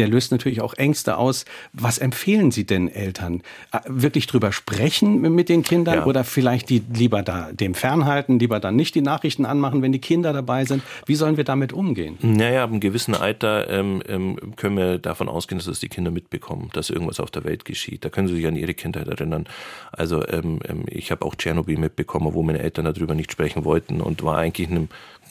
der 0.00 0.08
löst 0.08 0.32
natürlich 0.32 0.62
auch 0.62 0.74
Ängste 0.74 1.18
aus. 1.18 1.44
Was 1.72 1.98
empfehlen 1.98 2.50
Sie 2.50 2.64
denn 2.64 2.88
Eltern? 2.88 3.42
Äh, 3.70 3.80
wirklich 3.86 4.26
drüber 4.26 4.50
sprechen 4.50 5.20
mit 5.20 5.48
den 5.48 5.62
Kindern 5.62 5.96
ja. 5.96 6.06
oder 6.06 6.24
vielleicht 6.24 6.70
die 6.70 6.82
lieber 6.92 7.22
da 7.22 7.52
dem 7.52 7.74
fernhalten, 7.74 8.38
lieber 8.38 8.60
dann 8.60 8.76
nicht 8.76 8.94
die 8.94 9.02
Nachrichten 9.02 9.44
anmachen, 9.44 9.82
wenn 9.82 9.92
die 9.92 10.00
Kinder 10.00 10.32
dabei 10.32 10.64
sind? 10.64 10.82
Wie 11.06 11.14
sollen 11.14 11.36
wir 11.36 11.44
damit 11.44 11.72
umgehen? 11.72 12.16
Naja, 12.22 12.64
ab 12.64 12.70
einem 12.70 12.80
gewissen 12.80 13.14
Alter 13.14 13.68
ähm, 13.68 14.02
ähm, 14.08 14.56
können 14.56 14.76
wir 14.78 14.98
davon 14.98 15.28
ausgehen, 15.28 15.58
dass 15.58 15.66
es 15.66 15.80
die 15.80 15.88
Kinder 15.88 16.10
mitbekommen, 16.10 16.70
dass 16.72 16.88
irgendwas 16.88 17.20
auf 17.20 17.30
der 17.30 17.44
Welt 17.44 17.66
geschieht. 17.66 18.04
Da 18.04 18.08
können 18.08 18.26
sie 18.26 18.36
sich 18.36 18.46
an 18.46 18.56
ihre 18.56 18.72
Kindheit 18.72 19.06
erinnern. 19.06 19.46
Also 19.92 20.26
ähm, 20.28 20.60
ähm 20.66 20.84
ich 20.88 21.10
habe 21.10 21.26
auch 21.26 21.34
Tschernobyl 21.34 21.78
mitbekommen, 21.78 22.32
wo 22.32 22.42
meine 22.42 22.60
Eltern 22.60 22.86
darüber 22.86 23.14
nicht 23.14 23.32
sprechen 23.32 23.64
wollten 23.64 24.00
und 24.00 24.22
war 24.22 24.38
eigentlich 24.38 24.70
in 24.70 24.76
einem 24.76 24.88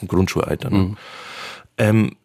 Grundschulalter. 0.08 0.70
Ne? 0.70 0.78
Mhm. 0.78 0.98
Ähm, 1.78 2.16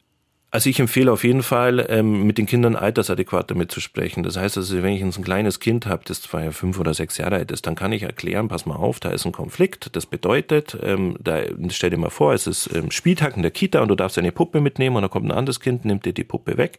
also 0.55 0.71
ich 0.71 0.79
empfehle 0.79 1.11
auf 1.11 1.25
jeden 1.25 1.43
Fall, 1.43 1.85
ähm, 1.89 2.29
mit 2.29 2.39
den 2.39 2.47
Kindern 2.47 2.77
altersadäquat 2.77 3.51
damit 3.51 3.73
zu 3.73 3.81
sprechen. 3.81 4.23
Das 4.23 4.37
heißt 4.37 4.57
also, 4.57 4.85
wenn 4.85 4.93
ich 4.93 5.03
ein 5.03 5.25
kleines 5.25 5.59
Kind 5.59 5.87
habe, 5.87 6.05
das 6.07 6.23
ja 6.33 6.53
fünf 6.53 6.79
oder 6.79 6.95
sechs 6.95 7.19
Jahre 7.19 7.35
alt 7.35 7.51
ist, 7.51 7.67
dann 7.67 7.75
kann 7.75 7.91
ich 7.91 8.05
erklären, 8.05 8.47
pass 8.47 8.65
mal 8.65 8.77
auf, 8.77 9.01
da 9.01 9.11
ist 9.11 9.27
ein 9.27 9.33
Konflikt. 9.33 9.97
Das 9.97 10.07
bedeutet, 10.07 10.79
ähm, 10.81 11.17
da 11.19 11.41
stell 11.71 11.91
dir 11.91 11.99
mal 11.99 12.09
vor, 12.09 12.35
es 12.35 12.47
ist 12.47 12.73
ähm, 12.73 12.93
Spieltag 12.93 13.35
in 13.35 13.43
der 13.43 13.51
Kita 13.51 13.81
und 13.81 13.89
du 13.89 13.97
darfst 13.97 14.17
eine 14.17 14.31
Puppe 14.31 14.61
mitnehmen 14.61 14.95
und 14.95 15.03
dann 15.03 15.11
kommt 15.11 15.27
ein 15.27 15.33
anderes 15.33 15.59
Kind, 15.59 15.85
nimmt 15.85 16.05
dir 16.05 16.13
die 16.13 16.23
Puppe 16.23 16.57
weg. 16.57 16.79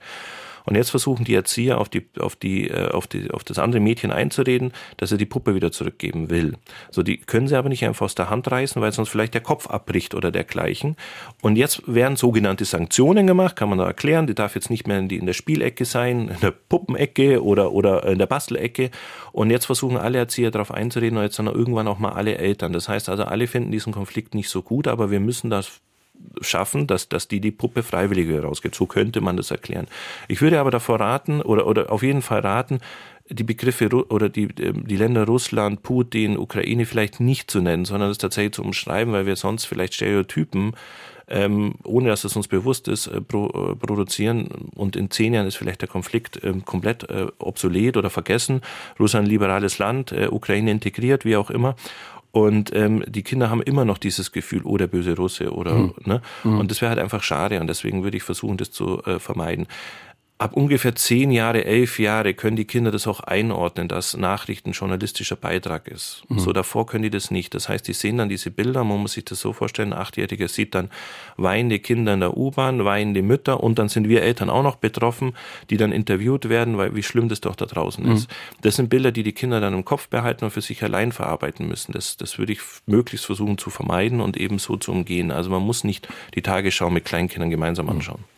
Und 0.65 0.75
jetzt 0.75 0.89
versuchen 0.89 1.25
die 1.25 1.35
Erzieher 1.35 1.79
auf 1.79 1.89
die, 1.89 2.07
auf 2.19 2.35
die, 2.35 2.69
äh, 2.69 2.89
auf 2.89 3.07
die, 3.07 3.31
auf 3.31 3.43
das 3.43 3.59
andere 3.59 3.79
Mädchen 3.79 4.11
einzureden, 4.11 4.73
dass 4.97 5.11
er 5.11 5.17
die 5.17 5.25
Puppe 5.25 5.55
wieder 5.55 5.71
zurückgeben 5.71 6.29
will. 6.29 6.53
So, 6.91 7.03
die 7.03 7.17
können 7.17 7.47
sie 7.47 7.57
aber 7.57 7.69
nicht 7.69 7.85
einfach 7.85 8.05
aus 8.05 8.15
der 8.15 8.29
Hand 8.29 8.49
reißen, 8.49 8.81
weil 8.81 8.91
sonst 8.91 9.09
vielleicht 9.09 9.33
der 9.33 9.41
Kopf 9.41 9.67
abbricht 9.67 10.15
oder 10.15 10.31
dergleichen. 10.31 10.95
Und 11.41 11.55
jetzt 11.55 11.83
werden 11.85 12.17
sogenannte 12.17 12.65
Sanktionen 12.65 13.27
gemacht, 13.27 13.55
kann 13.55 13.69
man 13.69 13.77
da 13.77 13.85
erklären. 13.85 14.27
Die 14.27 14.35
darf 14.35 14.55
jetzt 14.55 14.69
nicht 14.69 14.87
mehr 14.87 14.99
in, 14.99 15.07
die, 15.07 15.17
in 15.17 15.25
der 15.25 15.33
Spielecke 15.33 15.85
sein, 15.85 16.29
in 16.29 16.39
der 16.41 16.51
Puppenecke 16.51 17.43
oder, 17.43 17.71
oder 17.71 18.05
in 18.05 18.17
der 18.17 18.25
Bastelecke. 18.25 18.89
Und 19.31 19.51
jetzt 19.51 19.65
versuchen 19.65 19.97
alle 19.97 20.17
Erzieher 20.17 20.51
darauf 20.51 20.71
einzureden 20.71 21.17
und 21.17 21.23
jetzt 21.23 21.39
dann 21.39 21.47
irgendwann 21.47 21.87
auch 21.87 21.99
mal 21.99 22.13
alle 22.13 22.37
Eltern. 22.37 22.73
Das 22.73 22.89
heißt 22.89 23.09
also, 23.09 23.23
alle 23.23 23.47
finden 23.47 23.71
diesen 23.71 23.93
Konflikt 23.93 24.33
nicht 24.33 24.49
so 24.49 24.61
gut, 24.61 24.87
aber 24.87 25.11
wir 25.11 25.19
müssen 25.19 25.49
das 25.49 25.81
schaffen, 26.41 26.87
dass, 26.87 27.09
dass 27.09 27.27
die 27.27 27.39
die 27.39 27.51
Puppe 27.51 27.83
freiwillig 27.83 28.29
rausgeht. 28.43 28.75
So 28.75 28.85
könnte 28.85 29.21
man 29.21 29.37
das 29.37 29.51
erklären. 29.51 29.87
Ich 30.27 30.41
würde 30.41 30.59
aber 30.59 30.71
davor 30.71 30.99
raten 30.99 31.41
oder, 31.41 31.67
oder 31.67 31.91
auf 31.91 32.03
jeden 32.03 32.21
Fall 32.21 32.41
raten, 32.41 32.79
die 33.29 33.43
Begriffe 33.43 33.89
oder 33.89 34.29
die, 34.29 34.49
ähm, 34.59 34.87
die 34.87 34.97
Länder 34.97 35.25
Russland, 35.25 35.81
Putin, 35.81 36.37
Ukraine 36.37 36.85
vielleicht 36.85 37.19
nicht 37.19 37.49
zu 37.49 37.59
nennen, 37.61 37.85
sondern 37.85 38.09
das 38.09 38.17
tatsächlich 38.17 38.53
zu 38.53 38.63
umschreiben, 38.63 39.13
weil 39.13 39.25
wir 39.25 39.35
sonst 39.35 39.65
vielleicht 39.65 39.95
Stereotypen, 39.95 40.73
ähm, 41.27 41.73
ohne 41.83 42.09
dass 42.09 42.23
es 42.23 42.35
uns 42.35 42.47
bewusst 42.47 42.87
ist, 42.87 43.07
äh, 43.07 43.19
pro, 43.19 43.47
äh, 43.47 43.75
produzieren. 43.75 44.47
Und 44.75 44.95
in 44.95 45.09
zehn 45.09 45.33
Jahren 45.33 45.47
ist 45.47 45.55
vielleicht 45.55 45.81
der 45.81 45.89
Konflikt 45.89 46.43
äh, 46.43 46.53
komplett 46.63 47.07
obsolet 47.39 47.97
oder 47.97 48.11
vergessen. 48.11 48.61
Russland 48.99 49.27
liberales 49.27 49.79
Land, 49.79 50.11
äh, 50.11 50.27
Ukraine 50.29 50.69
integriert, 50.69 51.25
wie 51.25 51.35
auch 51.35 51.49
immer. 51.49 51.75
Und 52.35 52.75
ähm, 52.75 53.01
die 53.07 53.23
Kinder 53.23 53.49
haben 53.49 53.61
immer 53.61 53.85
noch 53.85 53.97
dieses 53.97 54.33
Gefühl, 54.33 54.63
oh, 54.65 54.75
der 54.75 54.87
böse 54.87 55.15
Russe 55.15 55.53
oder, 55.53 55.73
mhm. 55.73 55.93
ne? 56.03 56.21
Mhm. 56.43 56.59
Und 56.59 56.69
das 56.69 56.81
wäre 56.81 56.89
halt 56.89 56.99
einfach 56.99 57.23
schade 57.23 57.61
und 57.61 57.67
deswegen 57.67 58.03
würde 58.03 58.17
ich 58.17 58.23
versuchen, 58.23 58.57
das 58.57 58.71
zu 58.71 59.01
äh, 59.05 59.19
vermeiden 59.19 59.67
ab 60.37 60.53
ungefähr 60.53 60.95
zehn 60.95 61.31
Jahre, 61.31 61.63
elf 61.63 61.97
Jahre 61.97 62.33
können 62.33 62.57
die 62.57 62.65
Kinder 62.65 62.91
das 62.91 63.07
auch 63.07 63.21
einordnen, 63.21 63.87
dass 63.87 64.17
Nachrichten 64.17 64.73
journalistischer 64.73 65.37
Beitrag 65.37 65.87
ist. 65.87 66.23
Mhm. 66.27 66.39
So 66.39 66.51
davor 66.51 66.85
können 66.85 67.03
die 67.03 67.09
das 67.09 67.31
nicht. 67.31 67.53
Das 67.53 67.69
heißt, 67.69 67.87
die 67.87 67.93
sehen 67.93 68.17
dann 68.17 68.27
diese 68.27 68.51
Bilder, 68.51 68.83
man 68.83 68.99
muss 68.99 69.13
sich 69.13 69.23
das 69.23 69.39
so 69.39 69.53
vorstellen, 69.53 69.93
ein 69.93 69.99
Achtjähriger 69.99 70.49
sieht 70.49 70.75
dann 70.75 70.89
weinende 71.37 71.79
Kinder 71.79 72.13
in 72.13 72.19
der 72.19 72.35
U-Bahn, 72.35 72.83
weinende 72.83 73.21
Mütter 73.21 73.63
und 73.63 73.79
dann 73.79 73.87
sind 73.87 74.09
wir 74.09 74.23
Eltern 74.23 74.49
auch 74.49 74.63
noch 74.63 74.75
betroffen, 74.75 75.35
die 75.69 75.77
dann 75.77 75.93
interviewt 75.93 76.49
werden, 76.49 76.77
weil 76.77 76.95
wie 76.95 77.03
schlimm 77.03 77.29
das 77.29 77.39
doch 77.39 77.55
da 77.55 77.65
draußen 77.65 78.05
mhm. 78.05 78.11
ist. 78.11 78.29
Das 78.61 78.75
sind 78.75 78.89
Bilder, 78.89 79.13
die 79.13 79.23
die 79.23 79.33
Kinder 79.33 79.61
dann 79.61 79.73
im 79.73 79.85
Kopf 79.85 80.09
behalten 80.09 80.43
und 80.43 80.51
für 80.51 80.61
sich 80.61 80.83
allein 80.83 81.13
verarbeiten 81.13 81.65
müssen. 81.65 81.93
Das, 81.93 82.17
das 82.17 82.37
würde 82.37 82.51
ich 82.51 82.59
möglichst 82.85 83.25
versuchen 83.25 83.57
zu 83.57 83.69
vermeiden 83.69 84.19
und 84.19 84.35
eben 84.35 84.59
so 84.59 84.75
zu 84.75 84.91
umgehen. 84.91 85.31
Also 85.31 85.49
man 85.49 85.61
muss 85.61 85.85
nicht 85.85 86.09
die 86.33 86.41
Tagesschau 86.41 86.89
mit 86.89 87.05
Kleinkindern 87.05 87.49
gemeinsam 87.49 87.85
mhm. 87.85 87.91
anschauen. 87.93 88.19
Mhm. 88.19 88.34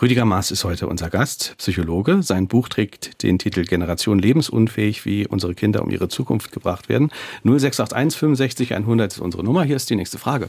Rüdiger 0.00 0.24
Maas 0.24 0.50
ist 0.50 0.64
heute 0.64 0.86
unser 0.86 1.10
Gast, 1.10 1.54
Psychologe. 1.58 2.22
Sein 2.22 2.48
Buch 2.48 2.68
trägt 2.68 3.22
den 3.22 3.38
Titel 3.38 3.64
Generation 3.64 4.18
lebensunfähig, 4.18 5.04
wie 5.04 5.26
unsere 5.26 5.54
Kinder 5.54 5.82
um 5.82 5.90
ihre 5.90 6.08
Zukunft 6.08 6.52
gebracht 6.52 6.88
werden. 6.88 7.10
0681 7.44 8.18
65 8.18 8.74
100 8.74 9.12
ist 9.12 9.20
unsere 9.20 9.44
Nummer. 9.44 9.64
Hier 9.64 9.76
ist 9.76 9.90
die 9.90 9.96
nächste 9.96 10.18
Frage. 10.18 10.48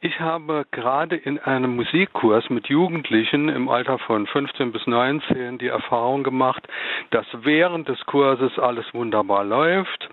Ich 0.00 0.20
habe 0.20 0.64
gerade 0.72 1.16
in 1.16 1.38
einem 1.38 1.76
Musikkurs 1.76 2.48
mit 2.50 2.68
Jugendlichen 2.68 3.48
im 3.48 3.68
Alter 3.68 3.98
von 3.98 4.26
15 4.26 4.70
bis 4.70 4.86
19 4.86 5.58
die 5.58 5.68
Erfahrung 5.68 6.22
gemacht, 6.22 6.66
dass 7.10 7.26
während 7.42 7.88
des 7.88 7.98
Kurses 8.06 8.58
alles 8.58 8.86
wunderbar 8.92 9.44
läuft, 9.44 10.08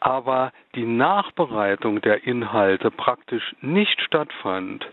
aber 0.00 0.52
die 0.74 0.84
Nachbereitung 0.84 2.00
der 2.00 2.24
Inhalte 2.26 2.90
praktisch 2.90 3.54
nicht 3.60 4.00
stattfand. 4.00 4.86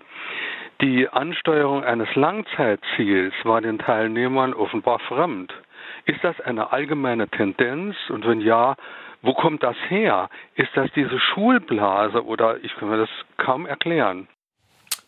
Die 0.82 1.10
Ansteuerung 1.10 1.84
eines 1.84 2.14
Langzeitziels 2.14 3.34
war 3.44 3.62
den 3.62 3.80
Teilnehmern 3.80 4.54
offenbar 4.54 5.00
fremd. 5.00 5.52
Ist 6.06 6.24
das 6.24 6.40
eine 6.42 6.72
allgemeine 6.72 7.28
Tendenz? 7.30 7.96
Und 8.10 8.28
wenn 8.28 8.42
ja, 8.42 8.76
wo 9.24 9.34
kommt 9.34 9.64
das 9.64 9.76
her? 9.90 10.30
Ist 10.54 10.70
das 10.76 10.92
diese 10.92 11.20
Schulblase 11.20 12.24
oder 12.24 12.64
ich 12.64 12.76
kann 12.76 12.90
mir 12.90 12.98
das 12.98 13.10
kaum 13.38 13.66
erklären? 13.66 14.28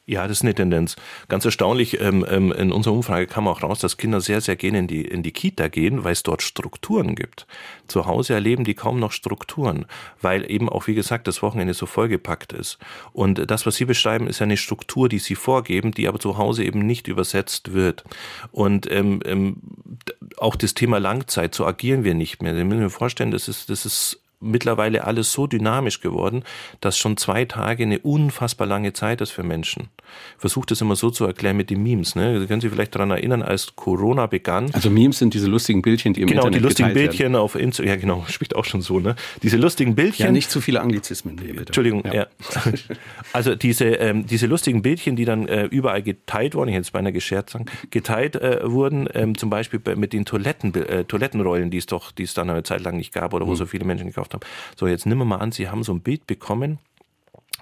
Ja, 0.09 0.27
das 0.27 0.37
ist 0.37 0.41
eine 0.41 0.55
Tendenz. 0.55 0.95
Ganz 1.27 1.45
erstaunlich, 1.45 2.01
ähm, 2.01 2.25
ähm, 2.27 2.51
in 2.51 2.71
unserer 2.71 2.95
Umfrage 2.95 3.27
kam 3.27 3.47
auch 3.47 3.61
raus, 3.61 3.77
dass 3.77 3.97
Kinder 3.97 4.21
sehr, 4.21 4.41
sehr 4.41 4.55
gerne 4.55 4.79
in 4.79 4.87
die, 4.87 5.05
in 5.05 5.21
die 5.21 5.31
Kita 5.31 5.67
gehen, 5.67 6.03
weil 6.03 6.13
es 6.13 6.23
dort 6.23 6.41
Strukturen 6.41 7.13
gibt. 7.13 7.45
Zu 7.87 8.07
Hause 8.07 8.33
erleben 8.33 8.63
die 8.63 8.73
kaum 8.73 8.99
noch 8.99 9.11
Strukturen, 9.11 9.85
weil 10.19 10.49
eben 10.49 10.67
auch, 10.67 10.87
wie 10.87 10.95
gesagt, 10.95 11.27
das 11.27 11.43
Wochenende 11.43 11.75
so 11.75 11.85
vollgepackt 11.85 12.53
ist. 12.53 12.79
Und 13.13 13.51
das, 13.51 13.67
was 13.67 13.75
Sie 13.75 13.85
beschreiben, 13.85 14.25
ist 14.25 14.41
eine 14.41 14.57
Struktur, 14.57 15.09
die 15.09 15.19
Sie 15.19 15.35
vorgeben, 15.35 15.91
die 15.91 16.07
aber 16.07 16.17
zu 16.17 16.39
Hause 16.39 16.63
eben 16.63 16.79
nicht 16.79 17.07
übersetzt 17.07 17.73
wird. 17.73 18.03
Und 18.51 18.91
ähm, 18.91 19.19
ähm, 19.25 19.57
auch 20.37 20.55
das 20.55 20.73
Thema 20.73 20.97
Langzeit, 20.99 21.53
so 21.53 21.67
agieren 21.67 22.03
wir 22.03 22.15
nicht 22.15 22.41
mehr. 22.41 22.55
Sie 22.55 22.63
müssen 22.63 22.81
mir 22.81 22.89
vorstellen, 22.89 23.29
das 23.29 23.47
ist, 23.47 23.69
das 23.69 23.85
ist 23.85 24.18
mittlerweile 24.39 25.03
alles 25.03 25.33
so 25.33 25.47
dynamisch 25.47 26.01
geworden, 26.01 26.43
dass 26.81 26.97
schon 26.97 27.17
zwei 27.17 27.45
Tage 27.45 27.83
eine 27.83 27.99
unfassbar 27.99 28.67
lange 28.67 28.93
Zeit 28.93 29.21
ist 29.21 29.31
für 29.31 29.43
Menschen. 29.43 29.89
Versucht 30.37 30.71
das 30.71 30.81
immer 30.81 30.95
so 30.95 31.09
zu 31.09 31.25
erklären 31.25 31.57
mit 31.57 31.69
den 31.69 31.83
Memes. 31.83 32.15
Ne? 32.15 32.39
Sie 32.39 32.47
können 32.47 32.61
sich 32.61 32.71
vielleicht 32.71 32.95
daran 32.95 33.11
erinnern, 33.11 33.41
als 33.41 33.75
Corona 33.75 34.25
begann. 34.25 34.71
Also 34.73 34.89
Memes 34.89 35.19
sind 35.19 35.33
diese 35.33 35.47
lustigen 35.47 35.81
Bildchen, 35.81 36.13
die 36.13 36.21
im 36.21 36.27
genau, 36.27 36.41
Internet 36.41 36.59
die 36.59 36.63
lustigen 36.63 36.93
Bildchen 36.93 37.19
werden. 37.19 37.35
auf 37.35 37.55
Instagram. 37.55 37.89
Ja, 37.89 37.95
genau, 37.97 38.25
spricht 38.29 38.55
auch 38.55 38.65
schon 38.65 38.81
so. 38.81 38.99
Ne? 38.99 39.15
Diese 39.43 39.57
lustigen 39.57 39.95
Bildchen. 39.95 40.25
Ja, 40.25 40.31
nicht 40.31 40.49
zu 40.49 40.61
viele 40.61 40.81
Anglizismen 40.81 41.35
bitte. 41.35 41.59
Entschuldigung, 41.59 42.03
ja. 42.05 42.13
ja. 42.13 42.27
Also 43.33 43.55
diese, 43.55 43.85
ähm, 43.85 44.25
diese 44.25 44.47
lustigen 44.47 44.81
Bildchen, 44.81 45.15
die 45.15 45.25
dann 45.25 45.47
äh, 45.47 45.65
überall 45.65 46.01
geteilt 46.01 46.55
wurden, 46.55 46.69
ich 46.69 46.75
hätte 46.75 46.83
es 46.83 46.91
beinahe 46.91 47.13
gescherzt 47.13 47.51
sagen, 47.51 47.65
geteilt 47.91 48.35
äh, 48.35 48.59
wurden, 48.63 49.07
ähm, 49.13 49.37
zum 49.37 49.49
Beispiel 49.49 49.79
mit 49.95 50.13
den 50.13 50.25
Toiletten, 50.25 50.73
äh, 50.73 51.03
Toilettenrollen, 51.03 51.69
die 51.69 51.77
es 51.77 51.85
doch, 51.85 52.11
die 52.11 52.23
es 52.23 52.33
dann 52.33 52.49
eine 52.49 52.63
Zeit 52.63 52.81
lang 52.81 52.97
nicht 52.97 53.13
gab 53.13 53.33
oder 53.33 53.45
wo 53.45 53.51
mhm. 53.51 53.55
so 53.55 53.65
viele 53.65 53.85
Menschen 53.85 54.07
gekauft 54.07 54.28
haben. 54.33 54.45
So, 54.77 54.87
jetzt 54.87 55.05
nehmen 55.05 55.21
wir 55.21 55.25
mal 55.25 55.37
an, 55.37 55.51
Sie 55.51 55.69
haben 55.69 55.83
so 55.83 55.93
ein 55.93 56.01
Bild 56.01 56.27
bekommen, 56.27 56.79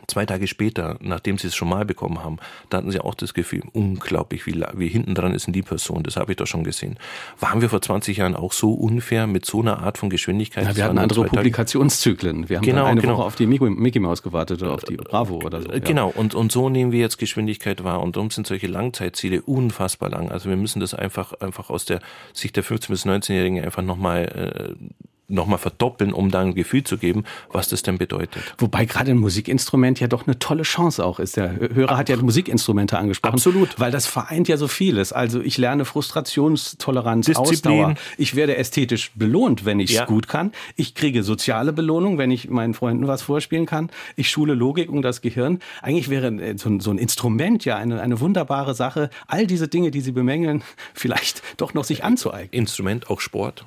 Zwei 0.07 0.25
Tage 0.25 0.47
später, 0.47 0.97
nachdem 1.01 1.37
sie 1.37 1.47
es 1.47 1.55
schon 1.55 1.67
mal 1.67 1.83
bekommen 1.83 2.23
haben, 2.23 2.37
da 2.69 2.77
hatten 2.77 2.91
sie 2.91 3.01
auch 3.01 3.13
das 3.13 3.33
Gefühl, 3.33 3.63
unglaublich, 3.73 4.45
wie, 4.45 4.63
wie 4.75 4.87
hinten 4.87 5.15
dran 5.15 5.33
ist 5.33 5.47
denn 5.47 5.53
die 5.53 5.63
Person, 5.63 6.01
das 6.03 6.15
habe 6.15 6.31
ich 6.31 6.37
doch 6.37 6.47
schon 6.47 6.63
gesehen. 6.63 6.97
Waren 7.41 7.59
wir 7.59 7.69
vor 7.69 7.81
20 7.81 8.15
Jahren 8.15 8.33
auch 8.33 8.53
so 8.53 8.73
unfair 8.73 9.27
mit 9.27 9.45
so 9.45 9.59
einer 9.59 9.79
Art 9.79 9.97
von 9.97 10.09
Geschwindigkeit? 10.09 10.63
Ja, 10.63 10.75
wir 10.77 10.83
hatten 10.85 10.97
andere 10.97 11.25
Publikationszyklen. 11.25 12.47
Wir 12.47 12.57
haben 12.57 12.65
genau, 12.65 12.85
eine 12.85 13.01
genau. 13.01 13.17
Woche 13.17 13.23
auf 13.25 13.35
die 13.35 13.47
Mickey 13.47 13.99
Mouse 13.99 14.23
gewartet 14.23 14.61
oder 14.61 14.75
auf 14.75 14.85
die 14.85 14.95
Bravo 14.95 15.41
oder 15.43 15.61
so. 15.61 15.71
Ja. 15.71 15.79
Genau, 15.79 16.09
und, 16.15 16.35
und 16.35 16.53
so 16.53 16.69
nehmen 16.69 16.93
wir 16.93 16.99
jetzt 16.99 17.17
Geschwindigkeit 17.17 17.83
wahr 17.83 18.01
und 18.01 18.15
darum 18.15 18.29
sind 18.29 18.47
solche 18.47 18.67
Langzeitziele 18.67 19.41
unfassbar 19.41 20.09
lang. 20.09 20.31
Also 20.31 20.47
wir 20.47 20.55
müssen 20.55 20.79
das 20.79 20.93
einfach, 20.93 21.33
einfach 21.33 21.69
aus 21.69 21.83
der 21.83 21.99
Sicht 22.31 22.55
der 22.55 22.63
15- 22.63 22.87
bis 22.87 23.05
19-Jährigen 23.05 23.61
einfach 23.61 23.83
nochmal 23.83 24.77
äh, 24.79 24.85
nochmal 25.29 25.59
verdoppeln, 25.59 26.13
um 26.13 26.31
da 26.31 26.41
ein 26.41 26.55
Gefühl 26.55 26.83
zu 26.83 26.97
geben, 26.97 27.25
was 27.51 27.67
das 27.67 27.83
denn 27.83 27.97
bedeutet. 27.97 28.41
Wobei 28.57 28.85
gerade 28.85 29.11
ein 29.11 29.17
Musikinstrument 29.17 29.99
ja 29.99 30.07
doch 30.07 30.25
eine 30.25 30.39
tolle 30.39 30.63
Chance 30.63 31.05
auch 31.05 31.19
ist. 31.19 31.35
Der 31.35 31.59
Hörer 31.73 31.91
Ab 31.91 31.97
hat 31.97 32.09
ja 32.09 32.15
Musikinstrumente 32.17 32.97
angesprochen. 32.97 33.33
Absolut. 33.33 33.79
Weil 33.79 33.91
das 33.91 34.05
vereint 34.05 34.47
ja 34.47 34.57
so 34.57 34.67
vieles. 34.67 35.11
Also 35.11 35.41
ich 35.41 35.57
lerne 35.57 35.83
Frustrationstoleranz, 35.83 37.25
Disziplin. 37.25 37.49
Ausdauer. 37.51 37.95
Ich 38.17 38.35
werde 38.35 38.55
ästhetisch 38.55 39.11
belohnt, 39.15 39.65
wenn 39.65 39.79
ich 39.79 39.91
es 39.91 39.97
ja. 39.97 40.05
gut 40.05 40.27
kann. 40.29 40.51
Ich 40.75 40.95
kriege 40.95 41.23
soziale 41.23 41.73
Belohnung, 41.73 42.17
wenn 42.17 42.31
ich 42.31 42.49
meinen 42.49 42.73
Freunden 42.73 43.07
was 43.07 43.21
vorspielen 43.21 43.65
kann. 43.65 43.89
Ich 44.15 44.29
schule 44.29 44.53
Logik 44.53 44.89
und 44.89 45.01
das 45.01 45.21
Gehirn. 45.21 45.59
Eigentlich 45.81 46.09
wäre 46.09 46.27
äh, 46.27 46.57
so 46.57 46.69
ein, 46.69 46.79
so 46.79 46.91
ein 46.91 46.97
Instrument 46.97 47.65
ja 47.65 47.75
eine, 47.75 48.01
eine 48.01 48.21
wunderbare 48.21 48.75
Sache, 48.75 49.09
all 49.27 49.45
diese 49.45 49.67
Dinge, 49.67 49.91
die 49.91 50.01
Sie 50.01 50.13
bemängeln, 50.13 50.63
vielleicht 50.93 51.41
doch 51.57 51.73
noch 51.73 51.83
sich 51.83 52.05
anzueignen. 52.05 52.53
Instrument, 52.53 53.09
auch 53.09 53.19
Sport. 53.19 53.65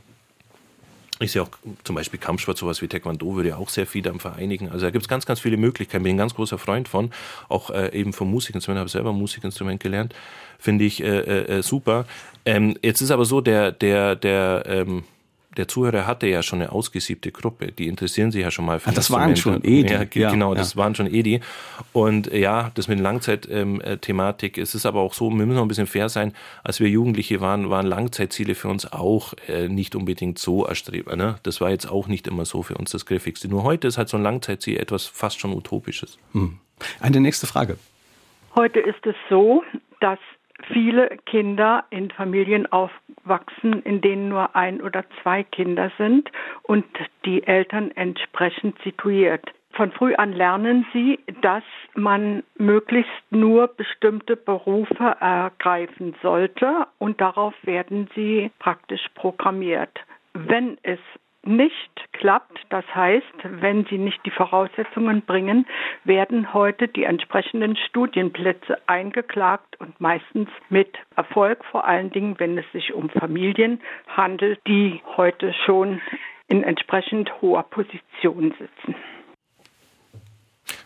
Ich 1.22 1.32
sehe 1.32 1.42
auch 1.42 1.50
zum 1.84 1.94
Beispiel 1.94 2.18
Kampfsport, 2.18 2.56
sowas 2.56 2.80
wie 2.80 2.88
Taekwondo 2.88 3.36
würde 3.36 3.50
ja 3.50 3.56
auch 3.56 3.68
sehr 3.68 3.86
viele 3.86 4.10
am 4.10 4.20
vereinigen. 4.20 4.70
Also 4.70 4.86
da 4.86 4.90
gibt 4.90 5.04
es 5.04 5.08
ganz, 5.08 5.26
ganz 5.26 5.38
viele 5.38 5.58
Möglichkeiten. 5.58 6.02
Bin 6.02 6.14
ein 6.14 6.18
ganz 6.18 6.34
großer 6.34 6.56
Freund 6.56 6.88
von, 6.88 7.12
auch 7.50 7.70
äh, 7.70 7.92
eben 7.92 8.14
vom 8.14 8.30
Musikinstrument, 8.30 8.80
habe 8.80 8.88
selber 8.88 9.12
Musikinstrument 9.12 9.80
gelernt. 9.80 10.14
Finde 10.58 10.84
ich 10.84 11.02
äh, 11.02 11.06
äh, 11.06 11.58
äh, 11.58 11.62
super. 11.62 12.06
Ähm, 12.46 12.76
jetzt 12.82 13.02
ist 13.02 13.10
aber 13.10 13.26
so, 13.26 13.42
der, 13.42 13.70
der, 13.70 14.16
der, 14.16 14.64
ähm, 14.66 15.04
der 15.56 15.66
Zuhörer 15.66 16.06
hatte 16.06 16.26
ja 16.26 16.42
schon 16.42 16.60
eine 16.60 16.70
ausgesiebte 16.70 17.32
Gruppe. 17.32 17.72
Die 17.72 17.88
interessieren 17.88 18.30
sich 18.30 18.42
ja 18.42 18.50
schon 18.50 18.64
mal 18.64 18.78
für 18.78 18.90
Ach, 18.90 18.94
das 18.94 19.10
waren 19.10 19.34
schon 19.36 19.64
eh 19.64 19.82
die. 19.82 19.92
Ja, 19.92 20.04
ja, 20.12 20.30
genau, 20.30 20.54
das 20.54 20.76
waren 20.76 20.94
schon 20.94 21.12
eh 21.12 21.22
die. 21.22 21.40
Und 21.92 22.32
ja, 22.32 22.70
das 22.74 22.86
mit 22.86 23.00
Langzeitthematik, 23.00 24.58
ähm, 24.58 24.62
es 24.62 24.74
ist 24.74 24.86
aber 24.86 25.00
auch 25.00 25.12
so, 25.12 25.28
wir 25.28 25.36
müssen 25.36 25.56
noch 25.56 25.62
ein 25.62 25.68
bisschen 25.68 25.88
fair 25.88 26.08
sein, 26.08 26.34
als 26.62 26.78
wir 26.78 26.88
Jugendliche 26.88 27.40
waren, 27.40 27.68
waren 27.68 27.86
Langzeitziele 27.86 28.54
für 28.54 28.68
uns 28.68 28.90
auch 28.92 29.34
äh, 29.48 29.68
nicht 29.68 29.96
unbedingt 29.96 30.38
so 30.38 30.66
erstrebbar. 30.66 31.16
Ne? 31.16 31.36
Das 31.42 31.60
war 31.60 31.70
jetzt 31.70 31.90
auch 31.90 32.06
nicht 32.06 32.28
immer 32.28 32.44
so 32.44 32.62
für 32.62 32.74
uns 32.74 32.92
das 32.92 33.04
Griffigste. 33.04 33.48
Nur 33.48 33.64
heute 33.64 33.88
ist 33.88 33.98
halt 33.98 34.08
so 34.08 34.16
ein 34.16 34.22
Langzeitziel 34.22 34.78
etwas 34.78 35.06
fast 35.06 35.40
schon 35.40 35.52
Utopisches. 35.52 36.18
Hm. 36.32 36.58
Eine 37.00 37.20
nächste 37.20 37.46
Frage. 37.46 37.76
Heute 38.54 38.80
ist 38.80 39.04
es 39.04 39.14
so, 39.28 39.62
dass 40.00 40.18
viele 40.66 41.16
Kinder 41.26 41.84
in 41.90 42.10
Familien 42.10 42.70
aufwachsen, 42.70 43.82
in 43.82 44.00
denen 44.00 44.28
nur 44.28 44.54
ein 44.56 44.80
oder 44.80 45.04
zwei 45.22 45.42
Kinder 45.42 45.90
sind 45.98 46.30
und 46.62 46.84
die 47.24 47.46
Eltern 47.46 47.90
entsprechend 47.92 48.76
situiert. 48.82 49.44
Von 49.72 49.92
früh 49.92 50.14
an 50.14 50.32
lernen 50.32 50.84
sie, 50.92 51.20
dass 51.42 51.62
man 51.94 52.42
möglichst 52.56 53.10
nur 53.30 53.68
bestimmte 53.68 54.36
Berufe 54.36 55.16
ergreifen 55.20 56.14
sollte 56.22 56.86
und 56.98 57.20
darauf 57.20 57.54
werden 57.62 58.08
sie 58.14 58.50
praktisch 58.58 59.06
programmiert. 59.14 59.96
Wenn 60.34 60.76
es 60.82 60.98
nicht 61.44 61.90
klappt, 62.12 62.58
das 62.68 62.84
heißt, 62.94 63.24
wenn 63.44 63.86
sie 63.86 63.98
nicht 63.98 64.20
die 64.26 64.30
Voraussetzungen 64.30 65.22
bringen, 65.22 65.66
werden 66.04 66.52
heute 66.52 66.88
die 66.88 67.04
entsprechenden 67.04 67.76
Studienplätze 67.76 68.78
eingeklagt 68.86 69.80
und 69.80 70.00
meistens 70.00 70.48
mit 70.68 70.98
Erfolg, 71.16 71.64
vor 71.64 71.86
allen 71.86 72.10
Dingen, 72.10 72.38
wenn 72.38 72.58
es 72.58 72.70
sich 72.72 72.92
um 72.92 73.08
Familien 73.08 73.80
handelt, 74.08 74.60
die 74.66 75.00
heute 75.16 75.54
schon 75.64 76.00
in 76.48 76.62
entsprechend 76.62 77.30
hoher 77.40 77.62
Position 77.62 78.52
sitzen. 78.58 78.94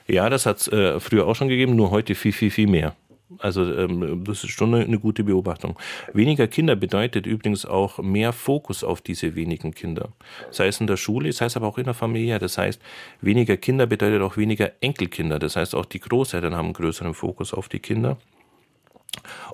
Ja, 0.06 0.28
das 0.28 0.46
hat 0.46 0.58
es 0.58 0.68
äh, 0.68 1.00
früher 1.00 1.26
auch 1.26 1.34
schon 1.34 1.48
gegeben, 1.48 1.76
nur 1.76 1.90
heute 1.90 2.14
viel, 2.14 2.32
viel, 2.32 2.50
viel 2.50 2.66
mehr. 2.68 2.94
Also 3.38 3.62
ähm, 3.74 4.24
das 4.24 4.44
ist 4.44 4.50
schon 4.50 4.74
eine, 4.74 4.84
eine, 4.84 4.98
gute 4.98 5.24
Beobachtung. 5.24 5.78
Weniger 6.12 6.46
Kinder 6.46 6.76
bedeutet 6.76 7.26
übrigens 7.26 7.66
auch 7.66 7.98
mehr 7.98 8.32
Fokus 8.32 8.84
auf 8.84 9.00
diese 9.00 9.34
wenigen 9.34 9.74
Kinder. 9.74 10.08
Sei 10.50 10.66
es 10.68 10.80
in 10.80 10.86
der 10.86 10.96
Schule, 10.96 11.32
sei 11.32 11.46
es 11.46 11.56
aber 11.56 11.66
auch 11.66 11.78
in 11.78 11.84
der 11.84 11.94
Familie. 11.94 12.38
Das 12.38 12.58
heißt, 12.58 12.80
weniger 13.20 13.56
Kinder 13.56 13.86
bedeutet 13.86 14.22
auch 14.22 14.36
weniger 14.36 14.72
Enkelkinder. 14.80 15.38
Das 15.38 15.56
heißt, 15.56 15.74
auch 15.74 15.84
die 15.84 16.00
Großeltern 16.00 16.54
haben 16.54 16.66
einen 16.66 16.74
größeren 16.74 17.14
Fokus 17.14 17.54
auf 17.54 17.68
die 17.68 17.80
Kinder. 17.80 18.16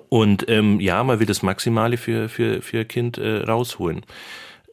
Und 0.09 0.49
ähm, 0.49 0.79
ja, 0.79 1.03
man 1.03 1.19
will 1.19 1.27
das 1.27 1.43
Maximale 1.43 1.97
für, 1.97 2.29
für, 2.29 2.61
für 2.61 2.85
Kind 2.85 3.17
äh, 3.17 3.43
rausholen. 3.43 4.01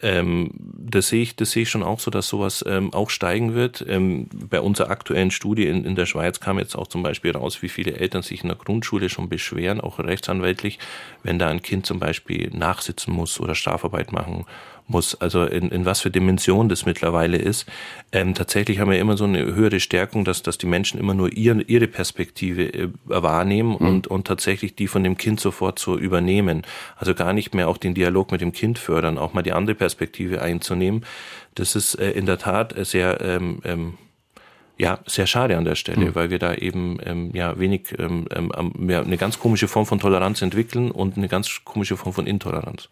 Ähm, 0.01 0.51
das 0.55 1.09
sehe 1.09 1.23
ich, 1.23 1.37
das 1.37 1.51
sehe 1.51 1.65
ich 1.65 1.71
schon 1.71 1.83
auch 1.83 2.01
so, 2.01 2.11
dass 2.11 2.29
sowas 2.29 2.65
ähm, 2.67 2.93
auch 2.93 3.11
steigen 3.11 3.55
wird. 3.55 3.85
Ähm, 3.89 4.29
bei 4.33 4.61
unserer 4.61 4.91
aktuellen 4.91 5.31
Studie 5.31 5.67
in, 5.67 5.85
in 5.85 5.97
der 5.97 6.07
Schweiz 6.07 6.41
kam 6.41 6.59
jetzt 6.59 6.77
auch 6.77 6.87
zum 6.87 7.03
Beispiel 7.03 7.33
raus, 7.33 7.63
wie 7.63 7.69
viele 7.69 7.97
Eltern 7.97 8.23
sich 8.23 8.43
in 8.43 8.49
der 8.49 8.57
Grundschule 8.57 9.09
schon 9.09 9.29
beschweren, 9.29 9.81
auch 9.81 9.99
rechtsanwältlich, 9.99 10.79
wenn 11.23 11.39
da 11.39 11.49
ein 11.49 11.63
Kind 11.63 11.87
zum 11.87 11.99
Beispiel 11.99 12.51
nachsitzen 12.53 13.13
muss 13.13 13.41
oder 13.41 13.55
Strafarbeit 13.55 14.13
machen 14.13 14.47
muss, 14.88 15.14
also 15.20 15.44
in, 15.44 15.70
in 15.70 15.85
was 15.85 16.01
für 16.01 16.11
Dimension 16.11 16.68
das 16.68 16.87
mittlerweile 16.87 17.37
ist. 17.37 17.66
Ähm, 18.11 18.35
tatsächlich 18.35 18.81
haben 18.81 18.90
wir 18.90 18.98
immer 18.98 19.16
so 19.16 19.24
eine 19.24 19.44
höhere 19.44 19.81
Stärkung, 19.81 20.24
dass, 20.24 20.42
dass 20.42 20.59
die 20.59 20.66
Menschen 20.66 20.98
immer 20.98 21.14
nur 21.14 21.33
ihre, 21.33 21.62
ihre 21.62 21.87
Perspektive 21.87 22.72
äh, 22.72 22.88
wahrnehmen 23.05 23.77
mhm. 23.79 23.87
und, 23.87 24.07
und 24.07 24.27
tatsächlich 24.27 24.74
die 24.74 24.88
von 24.88 25.05
dem 25.05 25.16
Kind 25.16 25.40
sofort 25.40 25.79
so 25.79 25.96
übernehmen. 25.96 26.62
Also 26.96 27.14
gar 27.14 27.33
nicht 27.33 27.55
mehr 27.55 27.68
auch 27.68 27.77
den 27.77 27.94
Dialog 27.94 28.33
mit 28.33 28.40
dem 28.40 28.53
Kind 28.53 28.79
fördern, 28.79 29.18
auch 29.18 29.35
mal 29.35 29.42
die 29.42 29.53
andere 29.53 29.77
Perspektive 29.77 30.42
einzunehmen. 30.42 31.05
Das 31.55 31.77
ist 31.77 31.94
äh, 31.94 32.12
in 32.12 32.27
der 32.27 32.38
Tat 32.38 32.74
sehr 32.87 33.20
ähm, 33.20 33.61
ähm, 33.64 33.94
ja, 34.79 35.01
sehr 35.07 35.27
schade 35.27 35.57
an 35.57 35.64
der 35.64 35.75
Stelle, 35.75 36.07
mhm. 36.07 36.14
weil 36.14 36.31
wir 36.31 36.38
da 36.38 36.55
eben 36.55 36.99
ähm, 37.05 37.31
ja 37.35 37.59
wenig 37.59 37.95
ähm, 37.99 38.27
ähm, 38.33 38.73
ja, 38.88 39.03
eine 39.03 39.17
ganz 39.17 39.41
komische 39.41 39.67
Form 39.67 39.87
von 39.87 39.99
Toleranz 39.99 40.41
entwickeln 40.41 40.93
und 40.93 41.17
eine 41.17 41.27
ganz 41.27 41.62
komische 41.64 41.97
Form 41.97 42.12
von 42.12 42.29
Intoleranz. 42.29 42.88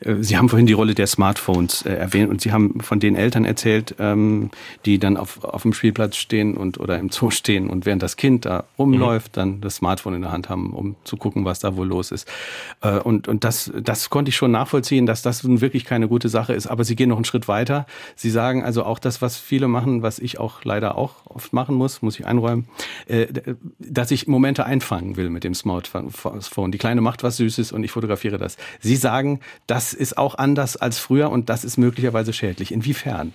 Äh, 0.00 0.16
Sie 0.18 0.36
haben 0.36 0.48
vorhin 0.48 0.66
die 0.66 0.72
Rolle 0.72 0.94
der 0.94 1.06
Smartphones 1.06 1.82
äh, 1.82 1.94
erwähnt 1.94 2.28
und 2.28 2.40
Sie 2.40 2.50
haben 2.50 2.80
von 2.80 2.98
den 2.98 3.14
Eltern 3.14 3.44
erzählt, 3.44 3.94
ähm, 4.00 4.50
die 4.84 4.98
dann 4.98 5.16
auf, 5.16 5.44
auf 5.44 5.62
dem 5.62 5.72
Spielplatz 5.72 6.16
stehen 6.16 6.56
und 6.56 6.80
oder 6.80 6.98
im 6.98 7.10
Zoo 7.10 7.30
stehen 7.30 7.70
und 7.70 7.86
während 7.86 8.02
das 8.02 8.16
Kind 8.16 8.44
da 8.44 8.64
rumläuft, 8.76 9.36
mhm. 9.36 9.40
dann 9.40 9.60
das 9.60 9.76
Smartphone 9.76 10.14
in 10.14 10.22
der 10.22 10.32
Hand 10.32 10.48
haben, 10.48 10.72
um 10.72 10.96
zu 11.04 11.16
gucken, 11.16 11.44
was 11.44 11.60
da 11.60 11.76
wohl 11.76 11.86
los 11.86 12.10
ist. 12.10 12.28
Äh, 12.80 12.98
und 12.98 13.28
und 13.28 13.44
das, 13.44 13.70
das 13.80 14.10
konnte 14.10 14.30
ich 14.30 14.36
schon 14.36 14.50
nachvollziehen, 14.50 15.06
dass 15.06 15.22
das 15.22 15.44
wirklich 15.48 15.84
keine 15.84 16.08
gute 16.08 16.28
Sache 16.28 16.52
ist. 16.52 16.66
Aber 16.66 16.82
Sie 16.82 16.96
gehen 16.96 17.10
noch 17.10 17.16
einen 17.16 17.24
Schritt 17.24 17.46
weiter. 17.46 17.86
Sie 18.16 18.30
sagen 18.30 18.64
also 18.64 18.82
auch 18.82 18.98
das, 18.98 19.22
was 19.22 19.36
viele 19.36 19.68
machen, 19.68 20.02
was 20.02 20.18
ich 20.18 20.40
auch 20.40 20.64
leider 20.64 20.98
auch 20.98 21.27
oft 21.30 21.52
machen 21.52 21.74
muss, 21.74 22.02
muss 22.02 22.18
ich 22.18 22.26
einräumen, 22.26 22.68
äh, 23.06 23.26
dass 23.78 24.10
ich 24.10 24.26
Momente 24.26 24.64
einfangen 24.64 25.16
will 25.16 25.30
mit 25.30 25.44
dem 25.44 25.54
Smartphone. 25.54 26.72
Die 26.72 26.78
Kleine 26.78 27.00
macht 27.00 27.22
was 27.22 27.36
Süßes 27.36 27.72
und 27.72 27.84
ich 27.84 27.90
fotografiere 27.90 28.38
das. 28.38 28.56
Sie 28.80 28.96
sagen, 28.96 29.40
das 29.66 29.92
ist 29.92 30.18
auch 30.18 30.36
anders 30.36 30.76
als 30.76 30.98
früher 30.98 31.30
und 31.30 31.48
das 31.48 31.64
ist 31.64 31.76
möglicherweise 31.76 32.32
schädlich. 32.32 32.72
Inwiefern? 32.72 33.32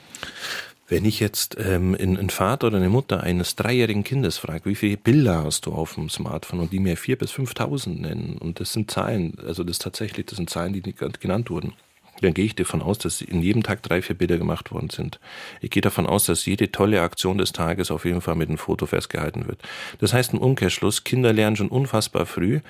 Wenn 0.88 1.06
ich 1.06 1.20
jetzt 1.20 1.58
ähm, 1.60 1.96
einen 2.00 2.30
Vater 2.30 2.68
oder 2.68 2.78
eine 2.78 2.90
Mutter 2.90 3.24
eines 3.24 3.56
dreijährigen 3.56 4.04
Kindes 4.04 4.38
frage, 4.38 4.66
wie 4.66 4.76
viele 4.76 4.98
Bilder 4.98 5.46
hast 5.46 5.66
du 5.66 5.72
auf 5.72 5.96
dem 5.96 6.10
Smartphone 6.10 6.60
und 6.60 6.74
die 6.74 6.80
mir 6.80 6.98
vier 6.98 7.18
bis 7.18 7.32
5.000 7.32 8.02
nennen 8.02 8.38
und 8.38 8.60
das 8.60 8.74
sind 8.74 8.92
Zahlen, 8.92 9.38
also 9.46 9.64
das 9.64 9.80
tatsächlich, 9.80 10.26
das 10.26 10.38
sind 10.38 10.50
Zahlen, 10.50 10.74
die 10.74 10.82
nicht 10.82 11.00
genannt 11.22 11.50
wurden 11.50 11.74
dann 12.22 12.34
gehe 12.34 12.46
ich 12.46 12.56
davon 12.56 12.82
aus, 12.82 12.98
dass 12.98 13.22
in 13.22 13.42
jedem 13.42 13.64
Tag 13.64 13.84
drei, 13.84 14.02
vier 14.02 14.18
Bilder 14.18 14.38
gemacht 14.38 14.72
worden 14.72 14.90
sind. 14.90 15.20
Ich 15.62 15.72
gehe 15.72 15.82
davon 15.82 16.06
aus, 16.06 16.26
dass 16.26 16.46
jede 16.46 16.72
tolle 16.72 17.02
Aktion 17.02 17.38
des 17.38 17.52
Tages 17.52 17.92
auf 17.92 18.06
jeden 18.06 18.22
Fall 18.22 18.36
mit 18.36 18.50
einem 18.50 18.58
Foto 18.58 18.86
festgehalten 18.86 19.48
wird. 19.48 19.62
Das 20.00 20.14
heißt 20.14 20.34
im 20.34 20.40
Umkehrschluss, 20.40 21.04
Kinder 21.04 21.34
lernen 21.34 21.56
schon 21.56 21.70
unfassbar 21.70 22.26
früh, 22.26 22.62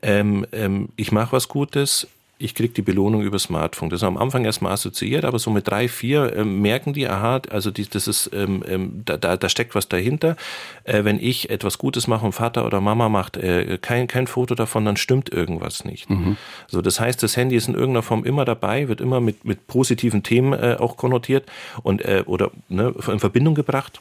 ähm, 0.00 0.46
ähm, 0.52 0.90
ich 0.96 1.12
mache 1.12 1.32
was 1.32 1.48
Gutes, 1.48 2.06
ich 2.38 2.54
kriege 2.54 2.72
die 2.72 2.82
Belohnung 2.82 3.22
über 3.22 3.38
Smartphone. 3.38 3.90
Das 3.90 4.00
ist 4.00 4.06
am 4.06 4.16
Anfang 4.16 4.44
erstmal 4.44 4.72
assoziiert, 4.72 5.24
aber 5.24 5.40
so 5.40 5.50
mit 5.50 5.66
drei, 5.66 5.88
vier 5.88 6.36
äh, 6.36 6.44
merken 6.44 6.92
die, 6.92 7.08
aha, 7.08 7.42
also 7.50 7.72
die, 7.72 7.88
das 7.88 8.06
ist, 8.06 8.30
ähm, 8.32 8.62
ähm, 8.68 9.02
da, 9.04 9.16
da, 9.16 9.36
da 9.36 9.48
steckt 9.48 9.74
was 9.74 9.88
dahinter. 9.88 10.36
Äh, 10.84 11.02
wenn 11.04 11.18
ich 11.20 11.50
etwas 11.50 11.78
Gutes 11.78 12.06
mache 12.06 12.24
und 12.24 12.32
Vater 12.32 12.64
oder 12.64 12.80
Mama 12.80 13.08
macht 13.08 13.36
äh, 13.36 13.78
kein, 13.78 14.06
kein 14.06 14.28
Foto 14.28 14.54
davon, 14.54 14.84
dann 14.84 14.96
stimmt 14.96 15.32
irgendwas 15.32 15.84
nicht. 15.84 16.08
Mhm. 16.10 16.36
So, 16.68 16.80
das 16.80 17.00
heißt, 17.00 17.22
das 17.22 17.36
Handy 17.36 17.56
ist 17.56 17.66
in 17.66 17.74
irgendeiner 17.74 18.02
Form 18.02 18.24
immer 18.24 18.44
dabei, 18.44 18.86
wird 18.86 19.00
immer 19.00 19.20
mit, 19.20 19.44
mit 19.44 19.66
positiven 19.66 20.22
Themen 20.22 20.52
äh, 20.52 20.76
auch 20.78 20.96
konnotiert 20.96 21.46
und 21.82 22.04
äh, 22.04 22.22
oder 22.26 22.52
ne, 22.68 22.94
in 23.08 23.18
Verbindung 23.18 23.56
gebracht. 23.56 23.98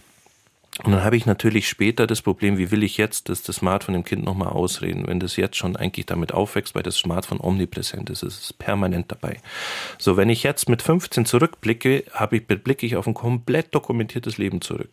Und 0.84 0.92
dann 0.92 1.04
habe 1.04 1.18
ich 1.18 1.26
natürlich 1.26 1.68
später 1.68 2.06
das 2.06 2.22
Problem, 2.22 2.58
wie 2.58 2.70
will 2.70 2.84
ich 2.84 2.98
jetzt 2.98 3.30
das, 3.30 3.42
das 3.42 3.58
Smartphone 3.58 3.94
dem 3.94 4.04
Kind 4.04 4.24
nochmal 4.24 4.50
ausreden, 4.50 5.08
wenn 5.08 5.20
das 5.20 5.36
jetzt 5.36 5.58
schon 5.58 5.76
eigentlich 5.76 6.06
damit 6.06 6.34
aufwächst, 6.34 6.76
weil 6.76 6.84
das 6.84 6.98
Smartphone 6.98 7.40
omnipräsent 7.42 8.12
ist, 8.12 8.22
es 8.22 8.40
ist 8.40 8.60
permanent 8.60 9.12
dabei. 9.12 9.38
So, 9.98 10.18
wenn 10.18 10.30
ich 10.30 10.44
jetzt 10.44 10.70
mit 10.70 10.84
15 10.84 11.26
zurückblicke, 11.26 12.04
habe 12.12 12.38
ich, 12.38 12.46
blicke 12.46 12.86
ich 12.86 12.96
auf 12.96 13.08
ein 13.08 13.16
komplett 13.16 13.74
dokumentiertes 13.74 14.38
Leben 14.38 14.62
zurück. 14.62 14.90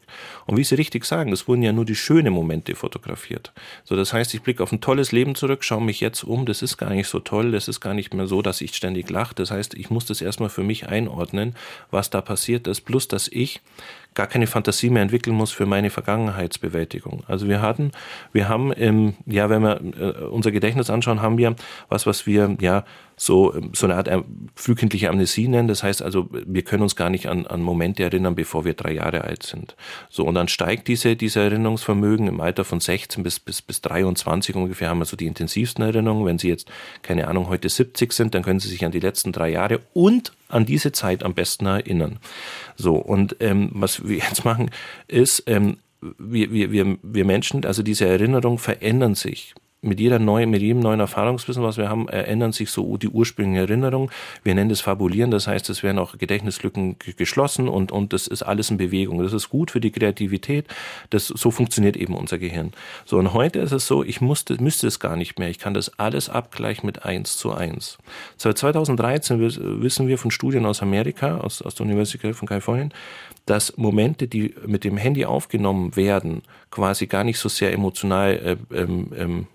Und 0.47 0.57
wie 0.57 0.65
Sie 0.65 0.75
richtig 0.75 1.05
sagen, 1.05 1.33
es 1.33 1.49
wurden 1.49 1.63
ja 1.63 1.73
nur 1.73 1.85
die 1.85 1.97
schönen 1.97 2.33
Momente 2.33 2.75
fotografiert. 2.75 3.53
So, 3.85 3.95
das 3.95 4.15
heißt, 4.15 4.33
ich 4.33 4.41
blicke 4.41 4.63
auf 4.63 4.73
ein 4.73 4.81
tolles 4.81 5.13
Leben 5.13 5.35
zurück, 5.35 5.65
schaue 5.65 5.83
mich 5.83 6.01
jetzt 6.01 6.25
um, 6.25 6.47
das 6.47 6.63
ist 6.63 6.79
gar 6.79 6.91
nicht 6.91 7.09
so 7.09 7.21
toll, 7.21 7.53
das 7.53 7.69
ist 7.69 7.81
gar 7.81 7.93
nicht 7.93 8.15
mehr 8.15 8.27
so, 8.27 8.41
dass 8.41 8.63
ich 8.63 8.75
ständig 8.75 9.11
lache. 9.11 9.35
Das 9.35 9.51
heißt, 9.51 9.75
ich 9.75 9.91
muss 9.91 10.07
das 10.07 10.23
erstmal 10.23 10.49
für 10.49 10.63
mich 10.63 10.89
einordnen, 10.89 11.55
was 11.91 12.09
da 12.09 12.23
passiert 12.23 12.67
ist, 12.69 12.83
plus 12.83 13.07
dass 13.07 13.29
ich 13.29 13.61
gar 14.15 14.27
keine 14.27 14.47
Fantasie 14.47 14.91
mehr 14.91 15.03
entwickeln 15.03 15.35
muss 15.35 15.51
für 15.51 15.67
meine 15.67 15.91
Vergangenheitsbewältigung. 15.91 17.25
Also 17.27 17.49
wir 17.49 17.61
hatten, 17.61 17.91
wir 18.33 18.49
haben, 18.49 18.73
im, 18.73 19.15
ja, 19.27 19.51
wenn 19.51 19.63
wir 19.63 19.81
äh, 19.81 20.25
unser 20.25 20.53
Gedächtnis 20.53 20.91
anschauen, 20.91 21.21
haben 21.21 21.39
wir 21.39 21.57
was, 21.89 22.07
was 22.07 22.27
wir 22.27 22.57
ja 22.61 22.85
so, 23.17 23.55
so 23.73 23.87
eine 23.87 23.97
Art 23.97 24.09
äh, 24.09 24.23
frühkindliche 24.55 25.09
Amnesie 25.09 25.49
nennen. 25.49 25.69
Das 25.69 25.83
heißt 25.83 26.03
also, 26.03 26.29
wir 26.31 26.63
können 26.63 26.83
uns 26.83 26.97
gar 26.97 27.11
nicht 27.11 27.29
an, 27.29 27.47
an 27.47 27.63
Momente 27.63 28.03
erinnern, 28.03 28.35
bevor 28.35 28.65
wir 28.65 28.75
drei 28.75 28.93
Jahre 28.93 29.25
alt 29.25 29.45
sind. 29.45 29.77
So, 30.11 30.25
und 30.25 30.35
dann 30.35 30.49
steigt 30.49 30.89
diese, 30.89 31.17
diese 31.17 31.41
Erinnerungsvermögen 31.41 32.27
im 32.27 32.41
Alter 32.41 32.65
von 32.65 32.81
16 32.81 33.23
bis, 33.23 33.39
bis, 33.39 33.63
bis 33.63 33.81
23 33.83 34.55
ungefähr 34.57 34.89
haben 34.89 34.99
wir 34.99 35.05
so 35.05 35.17
die 35.17 35.27
intensivsten 35.27 35.85
Erinnerungen. 35.85 36.27
Wenn 36.27 36.39
Sie 36.39 36.49
jetzt, 36.49 36.71
keine 37.03 37.29
Ahnung, 37.29 37.49
heute 37.49 37.69
70 37.69 38.13
sind, 38.13 38.35
dann 38.35 38.43
können 38.43 38.61
Sie 38.61 38.69
sich 38.69 38.85
an 38.85 38.93
die 38.93 39.01
letzten 39.01 39.33
drei 39.33 39.51
Jahre 39.51 39.81
und 39.93 40.33
an 40.49 40.67
diese 40.67 40.93
Zeit 40.93 41.23
am 41.23 41.35
besten 41.35 41.67
erinnern. 41.67 42.19
So, 42.77 42.97
und 42.97 43.37
ähm, 43.41 43.71
was 43.73 44.07
wir 44.07 44.19
jetzt 44.19 44.45
machen, 44.45 44.71
ist, 45.09 45.45
ähm, 45.47 45.79
wir, 46.19 46.53
wir, 46.53 46.71
wir, 46.71 46.99
wir 47.03 47.25
Menschen, 47.25 47.65
also 47.65 47.83
diese 47.83 48.07
Erinnerungen 48.07 48.59
verändern 48.59 49.15
sich 49.15 49.55
mit 49.85 50.01
jeder 50.01 50.19
neuen, 50.19 50.51
mit 50.51 50.63
jedem 50.63 50.81
neuen 50.81 51.01
Erfahrungswissen, 51.01 51.63
was 51.63 51.77
wir 51.77 51.89
haben, 51.89 52.09
ändern 52.09 52.53
sich 52.53 52.71
so 52.71 52.97
die 52.97 53.09
ursprünglichen 53.09 53.57
Erinnerungen. 53.57 54.11
Wir 54.43 54.55
nennen 54.55 54.71
das 54.71 54.81
Fabulieren, 54.81 55.31
das 55.31 55.47
heißt, 55.47 55.69
es 55.71 55.83
werden 55.83 55.99
auch 55.99 56.19
Gedächtnislücken 56.19 56.97
geschlossen 57.17 57.69
und, 57.69 57.93
und 57.93 58.13
das 58.13 58.27
ist 58.27 58.43
alles 58.43 58.71
in 58.71 58.77
Bewegung. 58.77 59.23
Das 59.23 59.33
ist 59.33 59.51
gut 59.51 59.71
für 59.71 59.81
die 59.81 59.91
Kreativität. 59.91 60.67
Das, 61.11 61.29
so 61.29 61.51
funktioniert 61.51 61.97
eben 61.97 62.15
unser 62.15 62.39
Gehirn. 62.39 62.73
So, 63.05 63.19
und 63.19 63.33
heute 63.33 63.59
ist 63.61 63.73
es 63.73 63.87
so, 63.87 64.03
ich 64.03 64.21
musste, 64.21 64.61
müsste 64.63 64.87
es 64.87 65.01
gar 65.01 65.17
nicht 65.17 65.39
mehr. 65.39 65.49
Ich 65.49 65.59
kann 65.59 65.75
das 65.75 65.99
alles 65.99 66.29
abgleichen 66.29 66.87
mit 66.87 67.05
eins 67.05 67.37
zu 67.37 67.53
eins. 67.53 67.99
Seit 68.37 68.59
2013 68.59 69.41
wissen 69.83 70.09
wir 70.09 70.19
von 70.19 70.31
Studien 70.31 70.67
aus 70.67 70.83
Amerika, 70.83 71.39
aus, 71.39 71.63
aus 71.63 71.75
der 71.75 71.87
Universität 71.87 72.35
von 72.35 72.49
Kalifornien, 72.49 72.93
dass 73.47 73.77
Momente, 73.77 74.27
die 74.27 74.55
mit 74.67 74.85
dem 74.85 74.97
Handy 74.97 75.25
aufgenommen 75.25 75.97
werden, 75.97 76.43
quasi 76.71 77.07
gar 77.07 77.25
nicht 77.25 77.39
so 77.39 77.49
sehr 77.49 77.73
emotional 77.73 78.59
äh, 78.73 78.75
ähm, 78.75 79.13
ähm, 79.17 79.47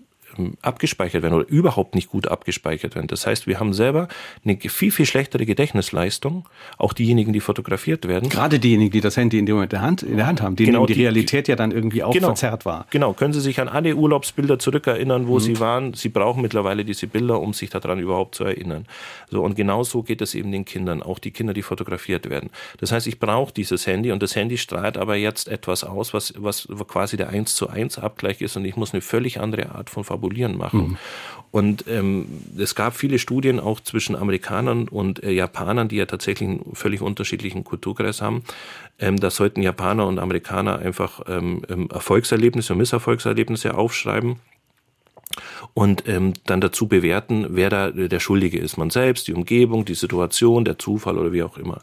abgespeichert 0.61 1.23
werden 1.23 1.33
oder 1.33 1.47
überhaupt 1.47 1.95
nicht 1.95 2.09
gut 2.09 2.27
abgespeichert 2.27 2.95
werden. 2.95 3.07
Das 3.07 3.25
heißt, 3.25 3.47
wir 3.47 3.59
haben 3.59 3.73
selber 3.73 4.07
eine 4.43 4.57
viel, 4.59 4.91
viel 4.91 5.05
schlechtere 5.05 5.45
Gedächtnisleistung, 5.45 6.47
auch 6.77 6.93
diejenigen, 6.93 7.33
die 7.33 7.39
fotografiert 7.39 8.07
werden. 8.07 8.29
Gerade 8.29 8.59
diejenigen, 8.59 8.91
die 8.91 9.01
das 9.01 9.17
Handy 9.17 9.39
in, 9.39 9.45
dem 9.45 9.55
Moment 9.55 9.71
der 9.71 9.81
Hand, 9.81 10.03
in 10.03 10.17
der 10.17 10.27
Hand 10.27 10.41
haben, 10.41 10.55
denen 10.55 10.73
genau, 10.73 10.85
die, 10.85 10.93
die 10.93 11.01
Realität 11.01 11.47
ja 11.47 11.55
dann 11.55 11.71
irgendwie 11.71 12.03
auch 12.03 12.13
genau, 12.13 12.27
verzerrt 12.27 12.65
war. 12.65 12.85
Genau, 12.89 13.13
können 13.13 13.33
Sie 13.33 13.41
sich 13.41 13.59
an 13.59 13.67
alle 13.67 13.95
Urlaubsbilder 13.95 14.59
zurückerinnern, 14.59 15.27
wo 15.27 15.35
mhm. 15.35 15.39
Sie 15.39 15.59
waren. 15.59 15.93
Sie 15.93 16.09
brauchen 16.09 16.41
mittlerweile 16.41 16.85
diese 16.85 17.07
Bilder, 17.07 17.39
um 17.39 17.53
sich 17.53 17.69
daran 17.69 17.99
überhaupt 17.99 18.35
zu 18.35 18.43
erinnern. 18.43 18.85
So, 19.29 19.43
und 19.43 19.55
genau 19.55 19.83
so 19.83 20.03
geht 20.03 20.21
es 20.21 20.35
eben 20.35 20.51
den 20.51 20.65
Kindern, 20.65 21.03
auch 21.03 21.19
die 21.19 21.31
Kinder, 21.31 21.53
die 21.53 21.61
fotografiert 21.61 22.29
werden. 22.29 22.49
Das 22.79 22.91
heißt, 22.91 23.07
ich 23.07 23.19
brauche 23.19 23.53
dieses 23.53 23.87
Handy 23.87 24.11
und 24.11 24.23
das 24.23 24.35
Handy 24.35 24.57
strahlt 24.57 24.97
aber 24.97 25.15
jetzt 25.15 25.47
etwas 25.47 25.83
aus, 25.83 26.13
was, 26.13 26.33
was 26.37 26.67
quasi 26.87 27.17
der 27.17 27.29
1 27.29 27.55
zu 27.55 27.69
1 27.69 27.99
Abgleich 27.99 28.41
ist 28.41 28.55
und 28.55 28.65
ich 28.65 28.75
muss 28.75 28.93
eine 28.93 29.01
völlig 29.01 29.39
andere 29.39 29.71
Art 29.71 29.89
von 29.89 30.03
Fabulierung 30.03 30.28
Fabulieren 30.30 30.57
machen. 30.57 30.80
Mhm. 30.80 30.97
Und 31.51 31.86
ähm, 31.88 32.27
es 32.59 32.75
gab 32.75 32.95
viele 32.95 33.17
Studien 33.17 33.59
auch 33.59 33.80
zwischen 33.80 34.15
Amerikanern 34.15 34.88
und 34.88 35.23
äh, 35.23 35.32
Japanern, 35.32 35.88
die 35.88 35.95
ja 35.95 36.05
tatsächlich 36.05 36.47
einen 36.47 36.75
völlig 36.75 37.01
unterschiedlichen 37.01 37.63
Kulturkreis 37.63 38.21
haben. 38.21 38.43
Ähm, 38.99 39.19
da 39.19 39.32
sollten 39.32 39.63
Japaner 39.63 40.05
und 40.05 40.19
Amerikaner 40.19 40.77
einfach 40.77 41.21
ähm, 41.27 41.63
ähm 41.67 41.89
Erfolgserlebnisse 41.91 42.73
und 42.73 42.80
Misserfolgserlebnisse 42.80 43.73
aufschreiben 43.73 44.36
und 45.73 46.07
ähm, 46.07 46.34
dann 46.45 46.61
dazu 46.61 46.88
bewerten, 46.88 47.47
wer 47.49 47.71
da 47.71 47.89
der 47.89 48.19
Schuldige 48.19 48.59
ist. 48.59 48.77
Man 48.77 48.91
selbst, 48.91 49.27
die 49.27 49.34
Umgebung, 49.34 49.86
die 49.86 49.95
Situation, 49.95 50.65
der 50.65 50.77
Zufall 50.77 51.17
oder 51.17 51.32
wie 51.32 51.41
auch 51.41 51.57
immer. 51.57 51.82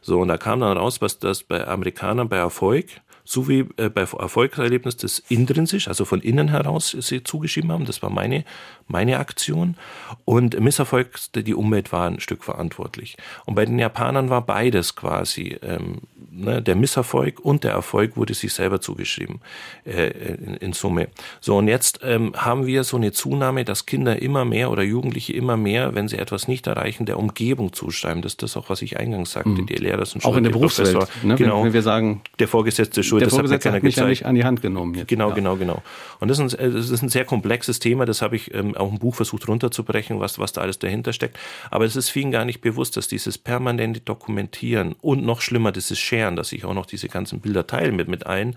So, 0.00 0.20
und 0.20 0.28
da 0.28 0.36
kam 0.36 0.60
dann 0.60 0.76
raus, 0.76 1.00
was 1.00 1.18
das 1.18 1.42
bei 1.42 1.66
Amerikanern 1.66 2.28
bei 2.28 2.36
Erfolg 2.36 2.86
so 3.28 3.46
wie 3.46 3.66
äh, 3.76 3.90
bei 3.90 4.00
Erfolgserlebnis 4.00 4.96
das 4.96 5.18
intrinsisch, 5.28 5.86
also 5.86 6.06
von 6.06 6.22
innen 6.22 6.48
heraus 6.48 6.96
sie 6.98 7.22
zugeschrieben 7.22 7.70
haben. 7.70 7.84
Das 7.84 8.00
war 8.00 8.08
meine, 8.08 8.44
meine 8.88 9.18
Aktion. 9.18 9.76
Und 10.24 10.58
Misserfolg, 10.58 11.18
die 11.34 11.54
Umwelt 11.54 11.92
war 11.92 12.08
ein 12.08 12.20
Stück 12.20 12.44
verantwortlich. 12.44 13.16
Und 13.46 13.54
bei 13.54 13.64
den 13.64 13.78
Japanern 13.78 14.30
war 14.30 14.42
beides 14.42 14.96
quasi. 14.96 15.58
Ähm, 15.62 15.98
ne, 16.38 16.62
der 16.62 16.76
Misserfolg 16.76 17.40
und 17.40 17.64
der 17.64 17.72
Erfolg 17.72 18.16
wurde 18.16 18.34
sich 18.34 18.52
selber 18.52 18.80
zugeschrieben 18.80 19.40
äh, 19.84 20.08
in, 20.08 20.54
in, 20.54 20.72
Summe. 20.72 21.08
So, 21.40 21.56
und 21.56 21.68
jetzt 21.68 22.00
ähm, 22.02 22.32
haben 22.36 22.66
wir 22.66 22.84
so 22.84 22.96
eine 22.96 23.12
Zunahme, 23.12 23.64
dass 23.64 23.86
Kinder 23.86 24.20
immer 24.20 24.44
mehr 24.44 24.70
oder 24.70 24.82
Jugendliche 24.82 25.32
immer 25.32 25.56
mehr, 25.56 25.94
wenn 25.94 26.08
sie 26.08 26.18
etwas 26.18 26.48
nicht 26.48 26.66
erreichen, 26.66 27.06
der 27.06 27.18
Umgebung 27.18 27.72
zuschreiben. 27.72 28.22
Das 28.22 28.32
ist 28.32 28.42
das 28.42 28.56
auch, 28.56 28.70
was 28.70 28.82
ich 28.82 28.98
eingangs 28.98 29.32
sagte. 29.32 29.50
Mhm. 29.50 29.66
Die 29.66 29.74
Lehrer 29.74 30.04
sind 30.06 30.22
schon 30.22 30.32
Auch 30.32 30.36
in 30.36 30.44
der 30.44 30.50
Berufswelt, 30.50 31.08
ne? 31.22 31.34
genau, 31.36 31.58
wenn, 31.58 31.66
wenn 31.66 31.72
wir 31.72 31.82
sagen, 31.82 32.22
der 32.38 32.48
Vorgesetzte 32.48 33.02
Schuld, 33.02 33.22
der 33.22 33.30
Vorgesetzte 33.30 33.70
hat, 33.70 33.76
hat 33.76 33.82
mich 33.82 33.94
gezeigt. 33.94 34.06
ja 34.06 34.10
nicht 34.10 34.26
an 34.26 34.34
die 34.34 34.44
Hand 34.44 34.62
genommen. 34.62 34.94
Jetzt. 34.94 35.08
Genau, 35.08 35.30
ja. 35.30 35.34
genau, 35.34 35.56
genau. 35.56 35.82
Und 36.20 36.28
das 36.28 36.38
ist, 36.38 36.58
ein, 36.58 36.72
das 36.72 36.90
ist 36.90 37.02
ein 37.02 37.08
sehr 37.08 37.24
komplexes 37.24 37.78
Thema, 37.78 38.04
das 38.04 38.22
habe 38.22 38.36
ich 38.36 38.54
ähm, 38.54 38.76
auch 38.78 38.90
im 38.90 38.98
Buch 38.98 39.14
versucht 39.14 39.48
runterzubrechen, 39.48 40.20
was, 40.20 40.38
was 40.38 40.52
da 40.52 40.60
alles 40.60 40.78
dahinter 40.78 41.12
steckt. 41.12 41.38
Aber 41.70 41.84
es 41.84 41.96
ist 41.96 42.10
vielen 42.10 42.30
gar 42.30 42.44
nicht 42.44 42.60
bewusst, 42.60 42.96
dass 42.96 43.08
dieses 43.08 43.38
permanente 43.38 44.00
Dokumentieren 44.00 44.94
und 45.00 45.24
noch 45.24 45.40
schlimmer, 45.40 45.72
dieses 45.72 45.98
Sharen, 45.98 46.36
dass 46.36 46.52
ich 46.52 46.64
auch 46.64 46.74
noch 46.74 46.86
diese 46.86 47.08
ganzen 47.08 47.40
Bilder 47.40 47.66
teile 47.66 47.92
mit, 47.92 48.08
mit 48.08 48.26
allen, 48.26 48.56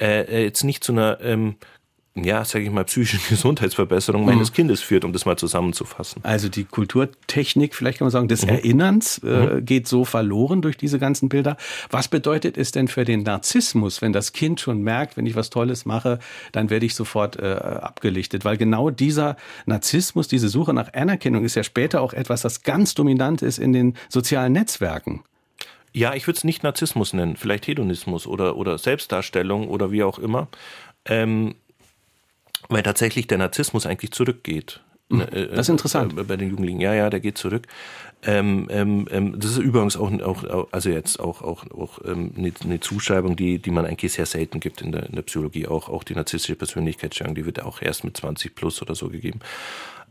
äh, 0.00 0.22
äh 0.22 0.44
jetzt 0.44 0.64
nicht 0.64 0.84
zu 0.84 0.92
einer 0.92 1.20
ähm, 1.20 1.56
ja, 2.14 2.44
sage 2.44 2.64
ich 2.64 2.70
mal, 2.70 2.84
psychischen 2.84 3.20
Gesundheitsverbesserung 3.28 4.24
meines 4.24 4.50
mhm. 4.50 4.54
Kindes 4.54 4.80
führt, 4.82 5.04
um 5.04 5.12
das 5.12 5.24
mal 5.24 5.36
zusammenzufassen. 5.36 6.22
Also 6.24 6.48
die 6.48 6.64
Kulturtechnik, 6.64 7.74
vielleicht 7.74 7.98
kann 7.98 8.06
man 8.06 8.12
sagen, 8.12 8.28
des 8.28 8.42
mhm. 8.42 8.50
Erinnerns 8.50 9.18
äh, 9.18 9.26
mhm. 9.26 9.64
geht 9.64 9.88
so 9.88 10.04
verloren 10.04 10.60
durch 10.60 10.76
diese 10.76 10.98
ganzen 10.98 11.28
Bilder. 11.30 11.56
Was 11.90 12.08
bedeutet 12.08 12.58
es 12.58 12.70
denn 12.70 12.88
für 12.88 13.04
den 13.04 13.22
Narzissmus, 13.22 14.02
wenn 14.02 14.12
das 14.12 14.32
Kind 14.32 14.60
schon 14.60 14.82
merkt, 14.82 15.16
wenn 15.16 15.24
ich 15.24 15.36
was 15.36 15.48
Tolles 15.48 15.86
mache, 15.86 16.18
dann 16.52 16.68
werde 16.68 16.84
ich 16.84 16.94
sofort 16.94 17.36
äh, 17.36 17.54
abgelichtet? 17.54 18.44
Weil 18.44 18.58
genau 18.58 18.90
dieser 18.90 19.36
Narzissmus, 19.64 20.28
diese 20.28 20.48
Suche 20.48 20.74
nach 20.74 20.92
Anerkennung 20.92 21.44
ist 21.44 21.54
ja 21.54 21.64
später 21.64 22.02
auch 22.02 22.12
etwas, 22.12 22.42
das 22.42 22.62
ganz 22.62 22.94
dominant 22.94 23.40
ist 23.40 23.58
in 23.58 23.72
den 23.72 23.94
sozialen 24.10 24.52
Netzwerken. 24.52 25.22
Ja, 25.94 26.14
ich 26.14 26.26
würde 26.26 26.38
es 26.38 26.44
nicht 26.44 26.62
Narzissmus 26.62 27.12
nennen, 27.12 27.36
vielleicht 27.36 27.66
Hedonismus 27.66 28.26
oder, 28.26 28.56
oder 28.56 28.78
Selbstdarstellung 28.78 29.68
oder 29.68 29.90
wie 29.92 30.02
auch 30.02 30.18
immer. 30.18 30.48
Ähm, 31.04 31.56
weil 32.72 32.82
tatsächlich 32.82 33.26
der 33.26 33.38
Narzissmus 33.38 33.86
eigentlich 33.86 34.12
zurückgeht. 34.12 34.80
Hm, 35.10 35.20
äh, 35.20 35.48
das 35.48 35.60
ist 35.60 35.68
interessant. 35.68 36.14
Bei 36.26 36.36
den 36.36 36.50
Jugendlichen, 36.50 36.80
ja, 36.80 36.94
ja, 36.94 37.10
der 37.10 37.20
geht 37.20 37.38
zurück. 37.38 37.66
Ähm, 38.24 38.68
ähm, 38.70 39.08
ähm, 39.10 39.40
das 39.40 39.52
ist 39.52 39.58
übrigens 39.58 39.96
auch, 39.96 40.10
auch 40.20 40.68
also 40.70 40.90
jetzt 40.90 41.18
auch, 41.18 41.42
auch, 41.42 41.68
auch 41.72 41.98
ähm, 42.04 42.32
eine, 42.36 42.52
eine 42.62 42.80
Zuschreibung, 42.80 43.34
die, 43.34 43.58
die 43.58 43.70
man 43.72 43.84
eigentlich 43.84 44.12
sehr 44.12 44.26
selten 44.26 44.60
gibt 44.60 44.80
in 44.80 44.92
der, 44.92 45.06
in 45.06 45.16
der 45.16 45.22
Psychologie. 45.22 45.66
Auch, 45.66 45.88
auch 45.88 46.04
die 46.04 46.14
narzisstische 46.14 46.54
Persönlichkeitsstörung, 46.54 47.34
die 47.34 47.46
wird 47.46 47.62
auch 47.62 47.82
erst 47.82 48.04
mit 48.04 48.16
20 48.16 48.54
plus 48.54 48.80
oder 48.80 48.94
so 48.94 49.08
gegeben. 49.08 49.40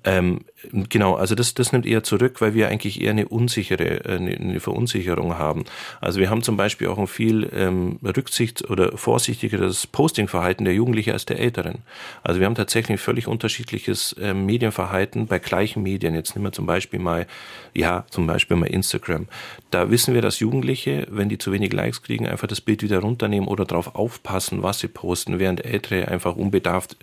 Ähm, 0.03 0.41
genau, 0.89 1.13
also 1.13 1.35
das, 1.35 1.53
das 1.53 1.71
nimmt 1.71 1.85
eher 1.85 2.03
zurück, 2.03 2.41
weil 2.41 2.55
wir 2.55 2.69
eigentlich 2.69 3.01
eher 3.01 3.11
eine 3.11 3.27
unsichere, 3.27 4.03
äh, 4.05 4.15
eine, 4.15 4.59
Verunsicherung 4.59 5.37
haben. 5.37 5.65
Also 5.99 6.19
wir 6.19 6.29
haben 6.29 6.41
zum 6.41 6.57
Beispiel 6.57 6.87
auch 6.87 6.97
ein 6.97 7.07
viel 7.07 7.49
ähm, 7.53 7.99
Rücksicht 8.03 8.69
oder 8.69 8.97
vorsichtigeres 8.97 9.85
Postingverhalten 9.85 10.65
der 10.65 10.73
Jugendlichen 10.73 11.11
als 11.11 11.25
der 11.25 11.39
Älteren. 11.39 11.79
Also 12.23 12.39
wir 12.39 12.47
haben 12.47 12.55
tatsächlich 12.55 12.95
ein 12.95 12.97
völlig 12.97 13.27
unterschiedliches 13.27 14.15
ähm, 14.19 14.45
Medienverhalten 14.47 15.27
bei 15.27 15.37
gleichen 15.37 15.83
Medien. 15.83 16.15
Jetzt 16.15 16.35
nehmen 16.35 16.45
wir 16.45 16.51
zum 16.51 16.65
Beispiel 16.65 16.99
mal, 16.99 17.27
ja, 17.75 18.05
zum 18.09 18.25
Beispiel 18.25 18.57
mal 18.57 18.67
Instagram. 18.67 19.27
Da 19.69 19.91
wissen 19.91 20.15
wir, 20.15 20.21
dass 20.23 20.39
Jugendliche, 20.39 21.07
wenn 21.11 21.29
die 21.29 21.37
zu 21.37 21.51
wenig 21.51 21.73
Likes 21.73 22.01
kriegen, 22.01 22.27
einfach 22.27 22.47
das 22.47 22.61
Bild 22.61 22.81
wieder 22.81 22.99
runternehmen 22.99 23.47
oder 23.47 23.65
darauf 23.65 23.93
aufpassen, 23.95 24.63
was 24.63 24.79
sie 24.79 24.87
posten, 24.87 25.37
während 25.37 25.63
Ältere 25.63 26.07
einfach 26.07 26.35
unbedarft 26.35 26.97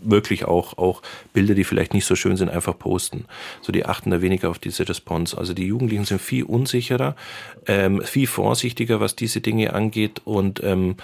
wirklich 0.00 0.44
auch, 0.44 0.78
auch 0.78 1.02
Bilder, 1.32 1.54
die 1.54 1.64
vielleicht 1.64 1.94
nicht 1.94 2.04
so 2.04 2.14
schön 2.14 2.36
sind, 2.36 2.50
einfach 2.50 2.78
posten. 2.78 3.24
So, 3.60 3.72
die 3.72 3.86
achten 3.86 4.10
da 4.10 4.22
weniger 4.22 4.50
auf 4.50 4.58
diese 4.58 4.88
Response. 4.88 5.36
Also 5.36 5.54
die 5.54 5.66
Jugendlichen 5.66 6.04
sind 6.04 6.20
viel 6.20 6.44
unsicherer, 6.44 7.16
ähm, 7.66 8.02
viel 8.02 8.26
vorsichtiger, 8.26 9.00
was 9.00 9.16
diese 9.16 9.40
Dinge 9.40 9.72
angeht 9.72 10.22
und 10.24 10.62
ähm, 10.62 10.96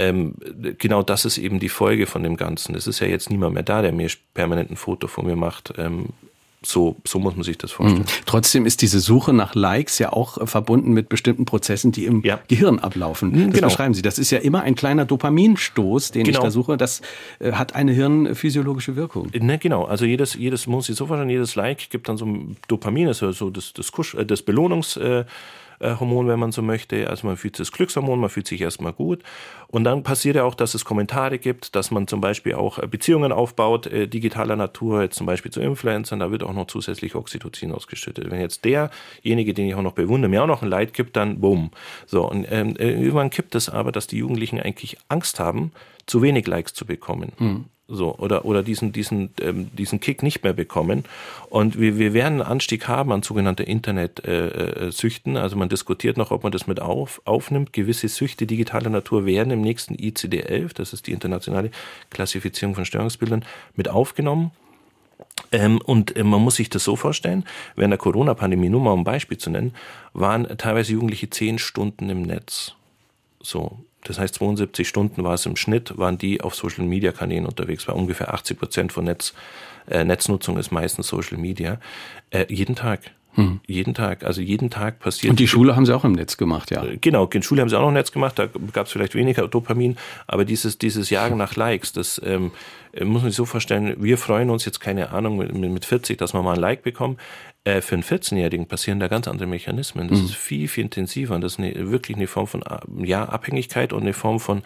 ähm, 0.00 0.34
genau 0.78 1.02
das 1.02 1.26
ist 1.26 1.36
eben 1.36 1.60
die 1.60 1.68
Folge 1.68 2.06
von 2.06 2.22
dem 2.22 2.38
Ganzen. 2.38 2.74
Es 2.74 2.86
ist 2.86 3.00
ja 3.00 3.06
jetzt 3.06 3.28
niemand 3.28 3.52
mehr 3.52 3.62
da, 3.62 3.82
der 3.82 3.92
mir 3.92 4.08
permanent 4.32 4.70
ein 4.70 4.76
Foto 4.76 5.08
von 5.08 5.26
mir 5.26 5.36
macht. 5.36 5.74
Ähm, 5.76 6.06
so, 6.62 6.96
so 7.06 7.18
muss 7.18 7.34
man 7.36 7.42
sich 7.42 7.56
das 7.56 7.72
vorstellen. 7.72 8.02
Mhm. 8.02 8.24
Trotzdem 8.26 8.66
ist 8.66 8.82
diese 8.82 9.00
Suche 9.00 9.32
nach 9.32 9.54
Likes 9.54 9.98
ja 9.98 10.12
auch 10.12 10.36
äh, 10.38 10.46
verbunden 10.46 10.92
mit 10.92 11.08
bestimmten 11.08 11.46
Prozessen, 11.46 11.90
die 11.90 12.04
im 12.04 12.22
ja. 12.22 12.38
Gehirn 12.48 12.78
ablaufen. 12.78 13.32
Das 13.32 13.54
genau. 13.54 13.68
beschreiben 13.68 13.94
Sie. 13.94 14.02
Das 14.02 14.18
ist 14.18 14.30
ja 14.30 14.38
immer 14.38 14.62
ein 14.62 14.74
kleiner 14.74 15.06
Dopaminstoß, 15.06 16.10
den 16.10 16.24
genau. 16.24 16.38
ich 16.38 16.44
da 16.44 16.50
suche. 16.50 16.76
Das 16.76 17.00
äh, 17.38 17.52
hat 17.52 17.74
eine 17.74 17.92
hirnphysiologische 17.92 18.94
Wirkung. 18.94 19.30
Ne, 19.32 19.58
genau. 19.58 19.84
Also 19.84 20.04
jedes, 20.04 20.34
jedes 20.34 20.66
muss 20.66 20.86
sich 20.86 20.96
so 20.96 21.06
vorstellen, 21.06 21.30
jedes 21.30 21.54
Like 21.54 21.88
gibt 21.88 22.08
dann 22.08 22.18
so 22.18 22.26
ein 22.26 22.56
Dopamin, 22.68 23.08
also 23.08 23.32
so 23.32 23.48
das, 23.48 23.72
das, 23.72 23.90
Kusch, 23.90 24.14
äh, 24.14 24.26
das 24.26 24.42
Belohnungs, 24.42 24.98
äh, 24.98 25.24
Hormon, 25.80 26.28
wenn 26.28 26.38
man 26.38 26.52
so 26.52 26.62
möchte. 26.62 27.08
Also 27.08 27.26
man 27.26 27.36
fühlt 27.36 27.56
sich 27.56 27.66
das 27.66 27.72
Glückshormon, 27.72 28.20
man 28.20 28.30
fühlt 28.30 28.46
sich 28.46 28.60
erstmal 28.60 28.92
gut. 28.92 29.22
Und 29.68 29.84
dann 29.84 30.02
passiert 30.02 30.36
ja 30.36 30.44
auch, 30.44 30.54
dass 30.54 30.74
es 30.74 30.84
Kommentare 30.84 31.38
gibt, 31.38 31.74
dass 31.74 31.90
man 31.90 32.06
zum 32.06 32.20
Beispiel 32.20 32.54
auch 32.54 32.78
äh, 32.78 32.86
Beziehungen 32.86 33.32
aufbaut, 33.32 33.86
äh, 33.86 34.06
digitaler 34.08 34.56
Natur, 34.56 35.02
jetzt 35.02 35.16
zum 35.16 35.26
Beispiel 35.26 35.50
zu 35.50 35.60
Influencern, 35.60 36.18
da 36.18 36.30
wird 36.30 36.42
auch 36.42 36.52
noch 36.52 36.66
zusätzlich 36.66 37.14
Oxytocin 37.14 37.72
ausgeschüttet. 37.72 38.30
Wenn 38.30 38.40
jetzt 38.40 38.64
derjenige, 38.64 39.54
den 39.54 39.66
ich 39.66 39.74
auch 39.74 39.82
noch 39.82 39.92
bewundere, 39.92 40.28
mir 40.28 40.42
auch 40.42 40.48
noch 40.48 40.62
ein 40.62 40.68
Leid 40.68 40.92
gibt, 40.92 41.16
dann 41.16 41.40
bumm. 41.40 41.70
So, 42.06 42.28
und 42.28 42.46
ähm, 42.50 42.76
irgendwann 42.76 43.30
kippt 43.30 43.54
es 43.54 43.68
aber, 43.68 43.92
dass 43.92 44.06
die 44.06 44.18
Jugendlichen 44.18 44.60
eigentlich 44.60 44.98
Angst 45.08 45.40
haben, 45.40 45.72
zu 46.06 46.22
wenig 46.22 46.46
Likes 46.46 46.74
zu 46.74 46.84
bekommen. 46.84 47.32
Mhm 47.38 47.64
so 47.90 48.14
oder 48.16 48.44
oder 48.44 48.62
diesen 48.62 48.92
diesen 48.92 49.30
ähm, 49.40 49.70
diesen 49.76 50.00
Kick 50.00 50.22
nicht 50.22 50.42
mehr 50.42 50.52
bekommen. 50.52 51.04
Und 51.48 51.78
wir, 51.78 51.98
wir 51.98 52.14
werden 52.14 52.40
einen 52.40 52.50
Anstieg 52.50 52.88
haben 52.88 53.12
an 53.12 53.22
sogenannte 53.22 53.64
Internetsüchten 53.64 55.36
äh, 55.36 55.38
äh 55.38 55.42
also 55.42 55.56
man 55.56 55.68
diskutiert 55.68 56.16
noch 56.16 56.30
ob 56.30 56.42
man 56.42 56.52
das 56.52 56.66
mit 56.66 56.80
auf, 56.80 57.20
aufnimmt. 57.24 57.72
Gewisse 57.72 58.08
Süchte 58.08 58.46
digitaler 58.46 58.90
Natur 58.90 59.26
werden 59.26 59.50
im 59.50 59.60
nächsten 59.60 59.94
ICD-11 59.94 60.74
das 60.74 60.92
ist 60.92 61.06
die 61.06 61.12
internationale 61.12 61.70
Klassifizierung 62.10 62.74
von 62.74 62.84
Störungsbildern 62.84 63.44
mit 63.76 63.88
aufgenommen. 63.88 64.52
Ähm, 65.52 65.80
und 65.84 66.16
äh, 66.16 66.24
man 66.24 66.40
muss 66.40 66.56
sich 66.56 66.70
das 66.70 66.84
so 66.84 66.96
vorstellen, 66.96 67.44
während 67.76 67.92
der 67.92 67.98
Corona-Pandemie, 67.98 68.68
nur 68.68 68.80
mal 68.80 68.92
um 68.92 69.00
ein 69.00 69.04
Beispiel 69.04 69.38
zu 69.38 69.50
nennen, 69.50 69.74
waren 70.12 70.46
teilweise 70.58 70.92
Jugendliche 70.92 71.30
zehn 71.30 71.58
Stunden 71.58 72.08
im 72.10 72.22
Netz. 72.22 72.74
So, 73.42 73.78
das 74.04 74.18
heißt, 74.18 74.34
72 74.36 74.88
Stunden 74.88 75.24
war 75.24 75.34
es 75.34 75.46
im 75.46 75.56
Schnitt, 75.56 75.96
waren 75.98 76.18
die 76.18 76.40
auf 76.40 76.54
Social 76.54 76.84
Media 76.84 77.12
Kanälen 77.12 77.46
unterwegs, 77.46 77.86
weil 77.86 77.94
ungefähr 77.94 78.32
80 78.32 78.58
Prozent 78.58 78.92
von 78.92 79.04
Netz, 79.04 79.34
äh, 79.90 80.04
Netznutzung 80.04 80.56
ist 80.58 80.70
meistens 80.70 81.08
Social 81.08 81.38
Media. 81.38 81.78
Äh, 82.30 82.46
jeden 82.48 82.76
Tag. 82.76 83.00
Hm. 83.34 83.60
Jeden 83.66 83.94
Tag, 83.94 84.24
also 84.24 84.40
jeden 84.40 84.70
Tag 84.70 84.98
passiert. 84.98 85.30
Und 85.30 85.38
die 85.38 85.46
Schule 85.46 85.76
haben 85.76 85.86
sie 85.86 85.94
auch 85.94 86.04
im 86.04 86.12
Netz 86.12 86.36
gemacht, 86.36 86.72
ja. 86.72 86.84
Äh, 86.84 86.96
genau, 86.96 87.26
in 87.26 87.44
Schule 87.44 87.60
haben 87.60 87.68
sie 87.68 87.76
auch 87.76 87.82
noch 87.82 87.88
im 87.88 87.94
Netz 87.94 88.10
gemacht, 88.10 88.38
da 88.40 88.48
gab 88.72 88.86
es 88.86 88.92
vielleicht 88.92 89.14
weniger 89.14 89.46
Dopamin, 89.46 89.96
aber 90.26 90.44
dieses, 90.44 90.78
dieses 90.78 91.10
Jagen 91.10 91.36
nach 91.36 91.54
Likes, 91.54 91.92
das 91.92 92.20
ähm, 92.24 92.50
muss 92.98 93.22
man 93.22 93.30
sich 93.30 93.36
so 93.36 93.44
vorstellen, 93.44 93.94
wir 93.98 94.18
freuen 94.18 94.50
uns 94.50 94.64
jetzt, 94.64 94.80
keine 94.80 95.10
Ahnung, 95.10 95.36
mit, 95.36 95.54
mit 95.54 95.84
40, 95.84 96.18
dass 96.18 96.34
wir 96.34 96.42
mal 96.42 96.54
ein 96.54 96.60
Like 96.60 96.82
bekommen. 96.82 97.18
Äh, 97.64 97.82
für 97.82 97.94
einen 97.94 98.02
14-Jährigen 98.02 98.66
passieren 98.66 99.00
da 99.00 99.08
ganz 99.08 99.28
andere 99.28 99.46
Mechanismen. 99.46 100.08
Das 100.08 100.18
mhm. 100.18 100.24
ist 100.26 100.34
viel, 100.34 100.66
viel 100.66 100.84
intensiver 100.84 101.34
und 101.34 101.42
das 101.42 101.52
ist 101.52 101.58
eine, 101.58 101.90
wirklich 101.90 102.16
eine 102.16 102.26
Form 102.26 102.46
von 102.46 102.64
ja, 103.04 103.24
Abhängigkeit 103.24 103.92
und 103.92 104.02
eine 104.02 104.14
Form 104.14 104.40
von 104.40 104.62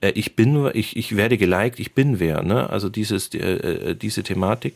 äh, 0.00 0.10
ich 0.10 0.36
bin, 0.36 0.70
ich, 0.72 0.96
ich 0.96 1.16
werde 1.16 1.38
geliked, 1.38 1.80
ich 1.80 1.92
bin 1.92 2.20
wer. 2.20 2.42
Ne? 2.42 2.70
Also 2.70 2.88
dieses, 2.88 3.34
äh, 3.34 3.38
äh 3.38 3.94
diese 3.96 4.22
Thematik, 4.22 4.74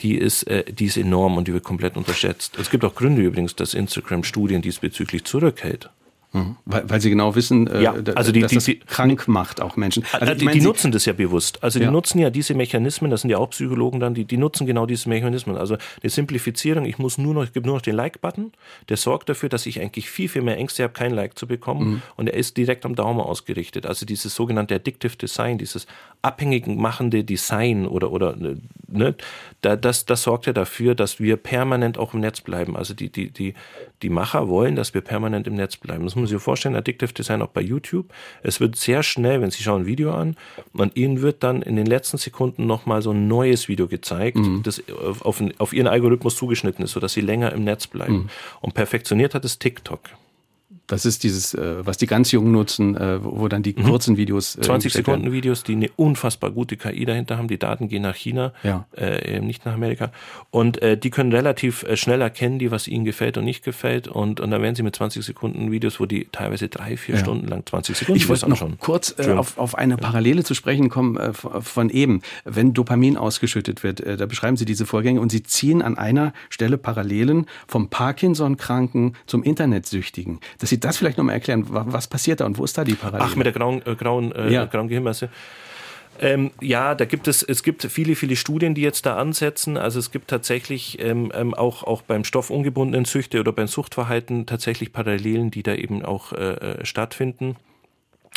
die 0.00 0.16
ist, 0.16 0.44
äh, 0.44 0.64
die 0.64 0.86
ist 0.86 0.96
enorm 0.96 1.36
und 1.36 1.48
die 1.48 1.52
wird 1.52 1.64
komplett 1.64 1.98
unterschätzt. 1.98 2.58
Es 2.58 2.70
gibt 2.70 2.84
auch 2.84 2.94
Gründe 2.94 3.20
übrigens, 3.20 3.54
dass 3.56 3.74
Instagram 3.74 4.24
Studien 4.24 4.62
diesbezüglich 4.62 5.24
zurückhält. 5.24 5.90
Mhm. 6.32 6.56
Weil, 6.64 6.88
weil 6.88 7.00
sie 7.00 7.10
genau 7.10 7.34
wissen, 7.34 7.66
äh, 7.66 7.82
ja, 7.82 7.94
also 8.14 8.32
die, 8.32 8.40
dass 8.40 8.50
die, 8.50 8.78
das 8.78 8.88
krank 8.88 9.28
macht 9.28 9.60
auch 9.60 9.76
Menschen. 9.76 10.04
Also, 10.12 10.26
also 10.26 10.34
die, 10.38 10.44
meine, 10.46 10.58
die 10.58 10.64
nutzen 10.64 10.90
das 10.90 11.04
ja 11.04 11.12
bewusst. 11.12 11.62
Also 11.62 11.78
die 11.78 11.84
ja. 11.84 11.90
nutzen 11.90 12.18
ja 12.18 12.30
diese 12.30 12.54
Mechanismen, 12.54 13.10
das 13.10 13.20
sind 13.20 13.30
ja 13.30 13.38
auch 13.38 13.50
Psychologen 13.50 14.00
dann, 14.00 14.14
die, 14.14 14.24
die 14.24 14.38
nutzen 14.38 14.66
genau 14.66 14.86
diese 14.86 15.08
Mechanismen. 15.10 15.56
Also 15.56 15.76
eine 16.02 16.10
Simplifizierung, 16.10 16.86
ich 16.86 16.98
muss 16.98 17.18
nur 17.18 17.34
noch, 17.34 17.44
ich 17.44 17.52
gebe 17.52 17.66
nur 17.66 17.76
noch 17.76 17.82
den 17.82 17.96
Like-Button, 17.96 18.52
der 18.88 18.96
sorgt 18.96 19.28
dafür, 19.28 19.50
dass 19.50 19.66
ich 19.66 19.80
eigentlich 19.80 20.08
viel, 20.08 20.28
viel 20.28 20.42
mehr 20.42 20.56
Ängste 20.56 20.84
habe, 20.84 20.94
kein 20.94 21.12
Like 21.12 21.38
zu 21.38 21.46
bekommen 21.46 21.90
mhm. 21.90 22.02
und 22.16 22.28
er 22.28 22.34
ist 22.34 22.56
direkt 22.56 22.86
am 22.86 22.94
Daumen 22.94 23.20
ausgerichtet. 23.20 23.84
Also 23.84 24.06
dieses 24.06 24.34
sogenannte 24.34 24.74
Addictive 24.74 25.16
Design, 25.16 25.58
dieses 25.58 25.86
abhängig 26.22 26.66
machende 26.66 27.24
Design 27.24 27.86
oder, 27.86 28.10
oder 28.10 28.36
ne, 28.36 29.14
da, 29.62 29.76
das, 29.76 30.04
das 30.06 30.24
sorgt 30.24 30.46
ja 30.46 30.52
dafür, 30.52 30.94
dass 30.94 31.20
wir 31.20 31.36
permanent 31.36 31.96
auch 31.96 32.14
im 32.14 32.20
Netz 32.20 32.40
bleiben. 32.40 32.76
Also 32.76 32.94
die, 32.94 33.10
die, 33.10 33.30
die, 33.30 33.54
die 34.02 34.10
Macher 34.10 34.48
wollen, 34.48 34.74
dass 34.74 34.92
wir 34.92 35.00
permanent 35.00 35.46
im 35.46 35.54
Netz 35.54 35.76
bleiben. 35.76 36.04
Das 36.04 36.14
muss 36.14 36.22
man 36.22 36.26
sich 36.26 36.42
vorstellen, 36.42 36.74
Addictive 36.74 37.12
Design 37.12 37.40
auch 37.42 37.48
bei 37.48 37.60
YouTube. 37.60 38.12
Es 38.42 38.60
wird 38.60 38.76
sehr 38.76 39.02
schnell, 39.04 39.40
wenn 39.40 39.50
Sie 39.50 39.62
schauen 39.62 39.82
ein 39.82 39.86
Video 39.86 40.12
an, 40.12 40.36
und 40.72 40.96
Ihnen 40.96 41.22
wird 41.22 41.44
dann 41.44 41.62
in 41.62 41.76
den 41.76 41.86
letzten 41.86 42.18
Sekunden 42.18 42.66
nochmal 42.66 43.02
so 43.02 43.12
ein 43.12 43.28
neues 43.28 43.68
Video 43.68 43.86
gezeigt, 43.86 44.36
mhm. 44.36 44.62
das 44.64 44.82
auf, 45.22 45.42
auf 45.58 45.72
Ihren 45.72 45.86
Algorithmus 45.86 46.36
zugeschnitten 46.36 46.84
ist, 46.84 46.92
sodass 46.92 47.12
Sie 47.12 47.20
länger 47.20 47.52
im 47.52 47.62
Netz 47.62 47.86
bleiben. 47.86 48.14
Mhm. 48.14 48.28
Und 48.60 48.74
perfektioniert 48.74 49.34
hat 49.34 49.44
es 49.44 49.58
TikTok. 49.60 50.00
Das 50.86 51.04
ist 51.06 51.22
dieses, 51.22 51.54
äh, 51.54 51.86
was 51.86 51.96
die 51.96 52.06
ganz 52.06 52.32
Jungen 52.32 52.52
nutzen, 52.52 52.96
äh, 52.96 53.22
wo 53.22 53.48
dann 53.48 53.62
die 53.62 53.74
mhm. 53.76 53.84
kurzen 53.84 54.16
Videos. 54.16 54.58
20 54.60 54.92
äh, 54.92 54.98
Sekunden 54.98 55.22
werden. 55.22 55.32
Videos, 55.32 55.62
die 55.62 55.72
eine 55.72 55.88
unfassbar 55.96 56.50
gute 56.50 56.76
KI 56.76 57.04
dahinter 57.04 57.38
haben. 57.38 57.48
Die 57.48 57.58
Daten 57.58 57.88
gehen 57.88 58.02
nach 58.02 58.16
China, 58.16 58.52
ja. 58.62 58.86
äh, 58.96 59.40
nicht 59.40 59.64
nach 59.64 59.74
Amerika. 59.74 60.10
Und 60.50 60.82
äh, 60.82 60.98
die 60.98 61.10
können 61.10 61.32
relativ 61.32 61.86
schnell 61.94 62.20
erkennen, 62.20 62.58
die, 62.58 62.70
was 62.70 62.88
ihnen 62.88 63.04
gefällt 63.04 63.38
und 63.38 63.44
nicht 63.44 63.64
gefällt. 63.64 64.08
Und, 64.08 64.40
und 64.40 64.50
dann 64.50 64.60
werden 64.60 64.74
sie 64.74 64.82
mit 64.82 64.96
20 64.96 65.24
Sekunden 65.24 65.70
Videos, 65.70 66.00
wo 66.00 66.06
die 66.06 66.28
teilweise 66.32 66.68
drei, 66.68 66.96
vier 66.96 67.14
ja. 67.14 67.20
Stunden 67.20 67.46
lang 67.46 67.64
20 67.64 67.96
Sekunden 67.96 68.16
Ich 68.20 68.28
wollte 68.28 68.48
noch 68.48 68.56
schon. 68.56 68.78
kurz 68.78 69.14
äh, 69.18 69.32
auf, 69.32 69.58
auf 69.58 69.76
eine 69.76 69.96
Parallele 69.96 70.42
zu 70.44 70.54
sprechen 70.54 70.88
kommen 70.88 71.18
von 71.32 71.90
eben. 71.90 72.22
Wenn 72.44 72.74
Dopamin 72.74 73.16
ausgeschüttet 73.16 73.82
wird, 73.82 74.02
da 74.04 74.26
beschreiben 74.26 74.56
Sie 74.56 74.64
diese 74.64 74.86
Vorgänge 74.86 75.20
und 75.20 75.30
Sie 75.30 75.42
ziehen 75.42 75.82
an 75.82 75.96
einer 75.96 76.32
Stelle 76.50 76.76
Parallelen 76.76 77.46
vom 77.66 77.88
Parkinson-Kranken 77.88 79.14
zum 79.26 79.42
Internetsüchtigen. 79.42 80.40
Das 80.58 80.71
Sie 80.72 80.80
das 80.80 80.96
vielleicht 80.96 81.18
nochmal 81.18 81.34
erklären? 81.34 81.66
Was 81.68 82.06
passiert 82.06 82.40
da 82.40 82.46
und 82.46 82.56
wo 82.56 82.64
ist 82.64 82.78
da 82.78 82.84
die 82.84 82.94
Parallele? 82.94 83.30
Ach, 83.30 83.36
mit 83.36 83.44
der 83.44 83.52
grauen, 83.52 83.82
äh, 83.84 83.94
grauen, 83.94 84.32
äh, 84.32 84.50
ja. 84.50 84.64
grauen 84.64 84.88
Gehirnmasse. 84.88 85.28
Ähm, 86.18 86.50
ja, 86.60 86.94
da 86.94 87.04
gibt 87.04 87.28
es, 87.28 87.42
es 87.42 87.62
gibt 87.62 87.82
viele, 87.84 88.16
viele 88.16 88.36
Studien, 88.36 88.74
die 88.74 88.80
jetzt 88.80 89.04
da 89.04 89.16
ansetzen. 89.16 89.76
Also 89.76 89.98
es 89.98 90.10
gibt 90.10 90.28
tatsächlich 90.28 90.98
ähm, 91.00 91.30
ähm 91.34 91.52
auch, 91.52 91.82
auch 91.82 92.00
beim 92.00 92.24
stoffungebundenen 92.24 93.04
Süchte 93.04 93.40
oder 93.40 93.52
beim 93.52 93.66
Suchtverhalten 93.66 94.46
tatsächlich 94.46 94.92
Parallelen, 94.92 95.50
die 95.50 95.62
da 95.62 95.74
eben 95.74 96.04
auch 96.04 96.32
äh, 96.32 96.54
äh 96.54 96.84
stattfinden 96.86 97.56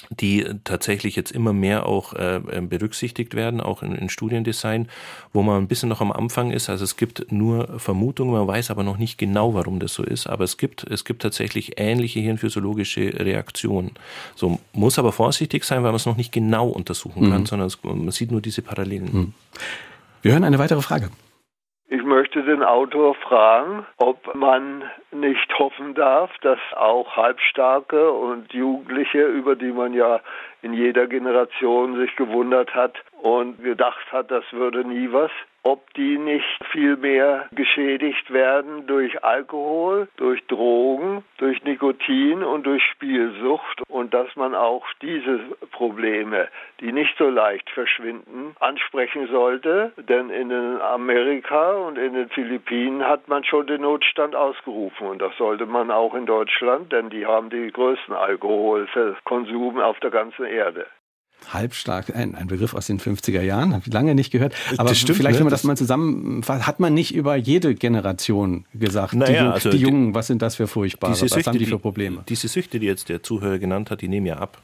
die 0.10 0.46
tatsächlich 0.64 1.16
jetzt 1.16 1.32
immer 1.32 1.54
mehr 1.54 1.86
auch 1.86 2.14
äh, 2.14 2.40
berücksichtigt 2.62 3.34
werden, 3.34 3.62
auch 3.62 3.82
in, 3.82 3.96
in 3.96 4.10
Studiendesign, 4.10 4.88
wo 5.34 5.42
man 5.42 5.64
ein 5.64 5.68
bisschen 5.68 5.90
noch 5.90 6.02
am 6.02 6.12
Anfang 6.12 6.52
ist. 6.52 6.70
Also 6.70 6.84
es 6.84 6.98
gibt 6.98 7.32
nur 7.32 7.80
Vermutungen, 7.80 8.34
man 8.34 8.48
weiß 8.48 8.72
aber 8.72 8.84
noch 8.84 8.98
nicht 8.98 9.18
genau, 9.18 9.54
warum 9.54 9.80
das 9.80 9.94
so 9.94 10.04
ist. 10.04 10.28
Aber 10.28 10.44
es 10.44 10.58
gibt, 10.58 10.84
es 10.84 11.06
gibt 11.06 11.22
tatsächlich 11.22 11.80
ähnliche 11.80 12.20
hirnphysiologische 12.20 13.14
Reaktionen. 13.20 13.92
So 14.36 14.60
muss 14.74 15.00
aber 15.00 15.12
vorsichtig 15.12 15.64
sein, 15.64 15.78
weil 15.78 15.92
man 15.92 15.96
es 15.96 16.06
noch 16.06 16.18
nicht 16.18 16.32
genau 16.32 16.68
untersuchen 16.68 17.30
kann, 17.30 17.42
mhm. 17.42 17.46
sondern 17.46 17.68
es, 17.68 17.80
man 17.84 18.12
sieht 18.12 18.32
nur 18.32 18.42
diese 18.42 18.62
Parallelen. 18.62 19.10
Mhm. 19.12 19.34
Wir 20.22 20.34
hören 20.34 20.44
eine 20.44 20.60
weitere 20.60 20.82
Frage. 20.82 21.10
Ich 22.16 22.18
möchte 22.18 22.44
den 22.44 22.64
Autor 22.64 23.14
fragen, 23.14 23.86
ob 23.98 24.36
man 24.36 24.90
nicht 25.12 25.60
hoffen 25.60 25.96
darf, 25.96 26.32
dass 26.44 26.60
auch 26.74 27.18
Halbstarke 27.18 28.10
und 28.10 28.54
Jugendliche, 28.54 29.26
über 29.28 29.58
die 29.58 29.74
man 29.74 29.94
ja 29.94 30.22
in 30.62 30.74
jeder 30.74 31.08
Generation 31.08 31.98
sich 31.98 32.16
gewundert 32.16 32.74
hat 32.74 32.96
und 33.22 33.62
gedacht 33.62 34.14
hat, 34.14 34.32
das 34.32 34.46
würde 34.54 34.88
nie 34.88 35.12
was, 35.12 35.30
ob 35.66 35.92
die 35.96 36.20
nicht 36.20 36.64
viel 36.72 36.96
mehr 36.96 37.48
geschädigt 37.52 38.32
werden 38.32 38.86
durch 38.86 39.24
Alkohol, 39.24 40.08
durch 40.16 40.46
Drogen, 40.46 41.24
durch 41.40 41.64
Nikotin 41.64 42.44
und 42.44 42.68
durch 42.68 42.84
Spielsucht 42.84 43.82
und 43.90 44.14
dass 44.14 44.34
man 44.36 44.54
auch 44.54 44.86
diese 45.02 45.40
Probleme, 45.72 46.50
die 46.82 46.92
nicht 46.92 47.18
so 47.18 47.30
leicht 47.30 47.68
verschwinden, 47.72 48.56
ansprechen 48.60 49.28
sollte, 49.28 49.92
denn 49.98 50.30
in 50.30 50.52
Amerika 50.82 51.74
und 51.74 51.98
in 51.98 52.14
den 52.14 52.30
Philippinen 52.30 53.04
hat 53.04 53.28
man 53.28 53.44
schon 53.44 53.66
den 53.66 53.82
Notstand 53.82 54.36
ausgerufen 54.36 55.08
und 55.08 55.20
das 55.20 55.36
sollte 55.38 55.66
man 55.66 55.90
auch 55.90 56.14
in 56.14 56.28
Deutschland, 56.28 56.92
denn 56.92 57.10
die 57.10 57.26
haben 57.26 57.50
die 57.50 57.72
größten 57.72 58.14
Alkoholkonsum 58.14 59.80
auf 59.80 60.00
der 60.00 60.12
ganzen 60.12 60.46
Erde 60.46 60.86
halbstark, 61.54 62.16
ein, 62.16 62.36
ein 62.36 62.48
Begriff 62.48 62.74
aus 62.74 62.88
den 62.88 63.00
50er 63.00 63.42
Jahren, 63.42 63.74
habe 63.74 63.84
ich 63.86 63.94
lange 63.94 64.16
nicht 64.16 64.32
gehört. 64.32 64.56
Aber 64.78 64.96
stimmt, 64.96 65.18
vielleicht, 65.18 65.36
ne? 65.36 65.40
wenn 65.40 65.46
man 65.46 65.52
das 65.52 65.64
mal 65.64 65.78
zusammen, 65.78 66.44
hat 66.48 66.80
man 66.80 66.94
nicht 66.94 67.14
über 67.14 67.36
jede 67.36 67.76
Generation 67.76 68.66
gesagt, 68.74 69.14
naja, 69.14 69.44
die, 69.44 69.54
also 69.54 69.70
die 69.70 69.78
Jungen, 69.78 70.16
was 70.16 70.28
sind 70.28 70.42
das 70.42 70.56
für 70.56 70.68
furchtbare, 70.68 71.14
was 71.14 71.48
haben 71.48 71.60
die 71.60 71.66
für 71.66 71.80
Probleme? 71.80 72.18
Die, 72.18 72.34
diese 72.34 72.48
Süchte, 72.48 72.80
die 72.80 72.88
jetzt 72.88 73.10
der 73.10 73.24
Zuhörer 73.24 73.60
genannt 73.60 73.92
hat, 73.92 74.02
die 74.02 74.08
nehmen 74.08 74.26
ja 74.26 74.38
ab. 74.38 74.62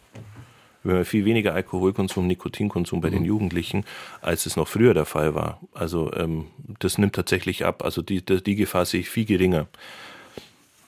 Wir 0.83 0.95
haben 0.95 1.05
viel 1.05 1.25
weniger 1.25 1.53
Alkoholkonsum, 1.53 2.25
Nikotinkonsum 2.25 3.01
bei 3.01 3.09
mhm. 3.09 3.13
den 3.13 3.25
Jugendlichen, 3.25 3.85
als 4.21 4.45
es 4.47 4.55
noch 4.55 4.67
früher 4.67 4.93
der 4.93 5.05
Fall 5.05 5.35
war. 5.35 5.59
Also 5.73 6.11
ähm, 6.13 6.45
das 6.79 6.97
nimmt 6.97 7.13
tatsächlich 7.13 7.65
ab. 7.65 7.83
Also 7.83 8.01
die, 8.01 8.25
die, 8.25 8.43
die 8.43 8.55
Gefahr 8.55 8.85
sehe 8.85 9.01
ich 9.01 9.09
viel 9.09 9.25
geringer. 9.25 9.67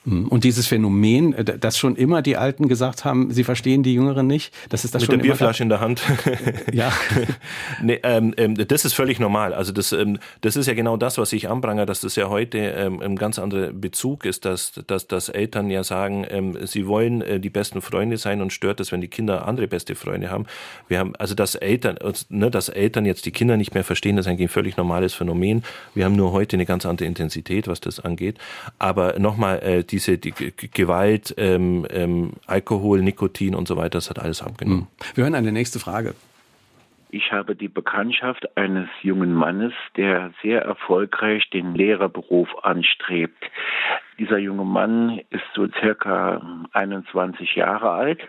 Mhm. 0.04 0.28
Und 0.28 0.44
dieses 0.44 0.66
Phänomen, 0.66 1.32
äh, 1.32 1.44
dass 1.58 1.78
schon 1.78 1.96
immer 1.96 2.22
die 2.22 2.36
Alten 2.36 2.68
gesagt 2.68 3.04
haben, 3.04 3.30
sie 3.30 3.44
verstehen 3.44 3.82
die 3.82 3.94
Jüngeren 3.94 4.26
nicht, 4.26 4.54
das 4.68 4.84
ist 4.84 4.94
das 4.94 5.02
Mit 5.02 5.10
schon 5.10 5.18
der 5.18 5.24
Bierflasche 5.24 5.62
in 5.62 5.68
der 5.68 5.80
Hand. 5.80 6.02
ja. 6.72 6.92
nee, 7.82 8.00
ähm, 8.02 8.34
ähm, 8.36 8.54
das 8.54 8.84
ist 8.84 8.94
völlig 8.94 9.18
normal. 9.18 9.54
Also 9.54 9.72
das, 9.72 9.92
ähm, 9.92 10.18
das 10.42 10.56
ist 10.56 10.66
ja 10.66 10.74
genau 10.74 10.96
das, 10.96 11.18
was 11.18 11.32
ich 11.32 11.48
anprangere, 11.48 11.86
dass 11.86 12.00
das 12.00 12.16
ja 12.16 12.28
heute 12.28 12.58
ähm, 12.58 13.00
ein 13.00 13.16
ganz 13.16 13.38
anderer 13.38 13.72
Bezug 13.72 14.24
ist, 14.24 14.44
dass, 14.44 14.72
dass, 14.86 15.06
dass 15.06 15.28
Eltern 15.28 15.70
ja 15.70 15.84
sagen, 15.84 16.26
ähm, 16.28 16.56
sie 16.66 16.86
wollen 16.86 17.22
äh, 17.22 17.40
die 17.40 17.50
besten 17.50 17.80
Freunde 17.80 18.16
sein 18.16 18.42
und 18.42 18.52
stört 18.52 18.80
es, 18.80 18.92
wenn 18.92 19.00
die 19.00 19.08
Kinder 19.08 19.46
andere 19.48 19.68
beste 19.68 19.94
Freunde 19.94 20.30
haben. 20.30 20.46
Wir 20.88 20.98
haben 20.98 21.14
also 21.16 21.34
dass 21.34 21.54
Eltern, 21.54 21.96
ne, 22.28 22.50
dass 22.50 22.68
Eltern 22.68 23.06
jetzt 23.06 23.26
die 23.26 23.32
Kinder 23.32 23.56
nicht 23.56 23.74
mehr 23.74 23.84
verstehen, 23.84 24.16
das 24.16 24.26
ist 24.26 24.30
eigentlich 24.30 24.48
ein 24.48 24.52
völlig 24.52 24.76
normales 24.76 25.14
Phänomen. 25.14 25.64
Wir 25.94 26.04
haben 26.04 26.16
nur 26.16 26.32
heute 26.32 26.56
eine 26.56 26.66
ganz 26.66 26.84
andere 26.84 27.06
Intensität, 27.06 27.68
was 27.68 27.80
das 27.80 28.00
angeht. 28.00 28.38
Aber 28.78 29.18
nochmal, 29.18 29.62
äh, 29.62 29.84
diese 29.94 30.18
die 30.18 30.32
Gewalt, 30.32 31.34
ähm, 31.38 31.86
ähm, 31.88 32.32
Alkohol, 32.48 33.00
Nikotin 33.00 33.54
und 33.54 33.68
so 33.68 33.76
weiter, 33.76 33.98
das 33.98 34.10
hat 34.10 34.18
alles 34.18 34.42
abgenommen. 34.42 34.88
Hm. 34.98 35.14
Wir 35.14 35.24
hören 35.24 35.36
eine 35.36 35.52
nächste 35.52 35.78
Frage. 35.78 36.14
Ich 37.10 37.30
habe 37.30 37.54
die 37.54 37.68
Bekanntschaft 37.68 38.56
eines 38.56 38.88
jungen 39.02 39.32
Mannes, 39.32 39.72
der 39.96 40.32
sehr 40.42 40.62
erfolgreich 40.62 41.48
den 41.50 41.76
Lehrerberuf 41.76 42.48
anstrebt. 42.64 43.40
Dieser 44.18 44.38
junge 44.38 44.64
Mann 44.64 45.20
ist 45.30 45.44
so 45.54 45.68
circa 45.80 46.66
21 46.72 47.54
Jahre 47.54 47.90
alt 47.90 48.20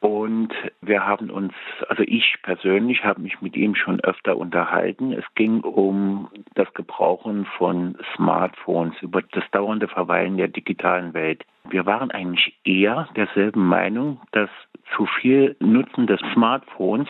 und 0.00 0.52
wir 0.80 1.04
haben 1.04 1.30
uns, 1.30 1.52
also 1.88 2.04
ich 2.06 2.36
persönlich 2.42 3.04
habe 3.04 3.20
mich 3.20 3.40
mit 3.40 3.56
ihm 3.56 3.74
schon 3.74 4.00
öfter 4.00 4.36
unterhalten. 4.36 5.12
Es 5.12 5.24
ging 5.34 5.60
um 5.60 6.28
das 6.54 6.72
Gebrauchen 6.74 7.46
von 7.56 7.96
Smartphones, 8.14 8.94
über 9.02 9.22
das 9.22 9.44
dauernde 9.50 9.88
Verweilen 9.88 10.36
der 10.36 10.48
digitalen 10.48 11.14
Welt. 11.14 11.44
Wir 11.68 11.84
waren 11.84 12.12
eigentlich 12.12 12.56
eher 12.64 13.08
derselben 13.16 13.66
Meinung, 13.66 14.20
dass 14.30 14.50
zu 14.96 15.06
viel 15.20 15.56
Nutzen 15.60 16.06
des 16.06 16.20
Smartphones 16.32 17.08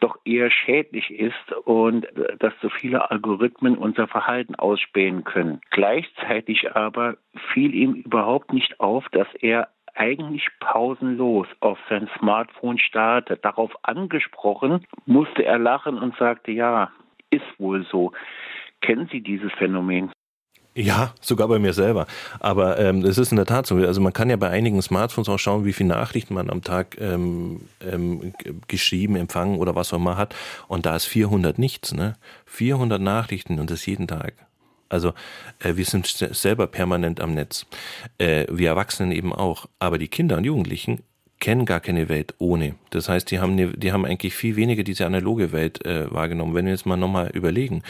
doch 0.00 0.18
eher 0.24 0.50
schädlich 0.50 1.10
ist 1.10 1.52
und 1.64 2.06
dass 2.38 2.52
zu 2.60 2.70
viele 2.70 3.10
Algorithmen 3.10 3.76
unser 3.76 4.08
Verhalten 4.08 4.54
ausspähen 4.54 5.24
können. 5.24 5.60
Gleichzeitig 5.70 6.74
aber 6.74 7.16
fiel 7.52 7.74
ihm 7.74 7.94
überhaupt 7.94 8.52
nicht 8.52 8.80
auf, 8.80 9.08
dass 9.10 9.28
er 9.40 9.68
eigentlich 9.94 10.46
pausenlos 10.60 11.46
auf 11.60 11.78
sein 11.88 12.08
Smartphone 12.18 12.78
starrte. 12.78 13.36
Darauf 13.36 13.72
angesprochen, 13.82 14.86
musste 15.06 15.44
er 15.44 15.58
lachen 15.58 15.98
und 15.98 16.16
sagte, 16.16 16.52
ja, 16.52 16.90
ist 17.30 17.58
wohl 17.58 17.86
so. 17.90 18.12
Kennen 18.80 19.08
Sie 19.10 19.20
dieses 19.20 19.52
Phänomen? 19.52 20.10
Ja, 20.74 21.14
sogar 21.20 21.48
bei 21.48 21.58
mir 21.58 21.72
selber. 21.72 22.06
Aber 22.38 22.78
ähm, 22.78 23.04
es 23.04 23.18
ist 23.18 23.32
in 23.32 23.36
der 23.36 23.46
Tat 23.46 23.66
so. 23.66 23.74
Also 23.76 24.00
man 24.00 24.12
kann 24.12 24.30
ja 24.30 24.36
bei 24.36 24.48
einigen 24.48 24.80
Smartphones 24.80 25.28
auch 25.28 25.38
schauen, 25.38 25.64
wie 25.64 25.72
viele 25.72 25.88
Nachrichten 25.88 26.34
man 26.34 26.48
am 26.48 26.62
Tag 26.62 26.96
ähm, 27.00 27.62
ähm, 27.80 28.32
geschrieben, 28.68 29.16
empfangen 29.16 29.58
oder 29.58 29.74
was 29.74 29.92
auch 29.92 29.98
immer 29.98 30.16
hat. 30.16 30.34
Und 30.68 30.86
da 30.86 30.94
ist 30.94 31.06
400 31.06 31.58
nichts, 31.58 31.92
ne? 31.92 32.14
400 32.46 33.00
Nachrichten 33.00 33.58
und 33.58 33.70
das 33.70 33.84
jeden 33.84 34.06
Tag. 34.06 34.34
Also 34.90 35.14
äh, 35.60 35.76
wir 35.76 35.86
sind 35.86 36.06
selber 36.06 36.66
permanent 36.66 37.20
am 37.20 37.32
Netz. 37.32 37.64
Äh, 38.18 38.46
wir 38.50 38.68
Erwachsenen 38.68 39.12
eben 39.12 39.32
auch. 39.32 39.66
Aber 39.78 39.96
die 39.96 40.08
Kinder 40.08 40.36
und 40.36 40.44
Jugendlichen 40.44 41.02
kennen 41.40 41.64
gar 41.64 41.80
keine 41.80 42.08
Welt 42.08 42.34
ohne. 42.38 42.74
Das 42.90 43.08
heißt, 43.08 43.30
die 43.30 43.40
haben, 43.40 43.54
ne, 43.54 43.68
die 43.68 43.92
haben 43.92 44.04
eigentlich 44.04 44.34
viel 44.34 44.56
weniger 44.56 44.82
diese 44.82 45.06
analoge 45.06 45.52
Welt 45.52 45.84
äh, 45.86 46.12
wahrgenommen. 46.12 46.54
Wenn 46.54 46.66
wir 46.66 46.72
jetzt 46.72 46.86
mal 46.86 46.96
nochmal 46.96 47.30
überlegen, 47.30 47.82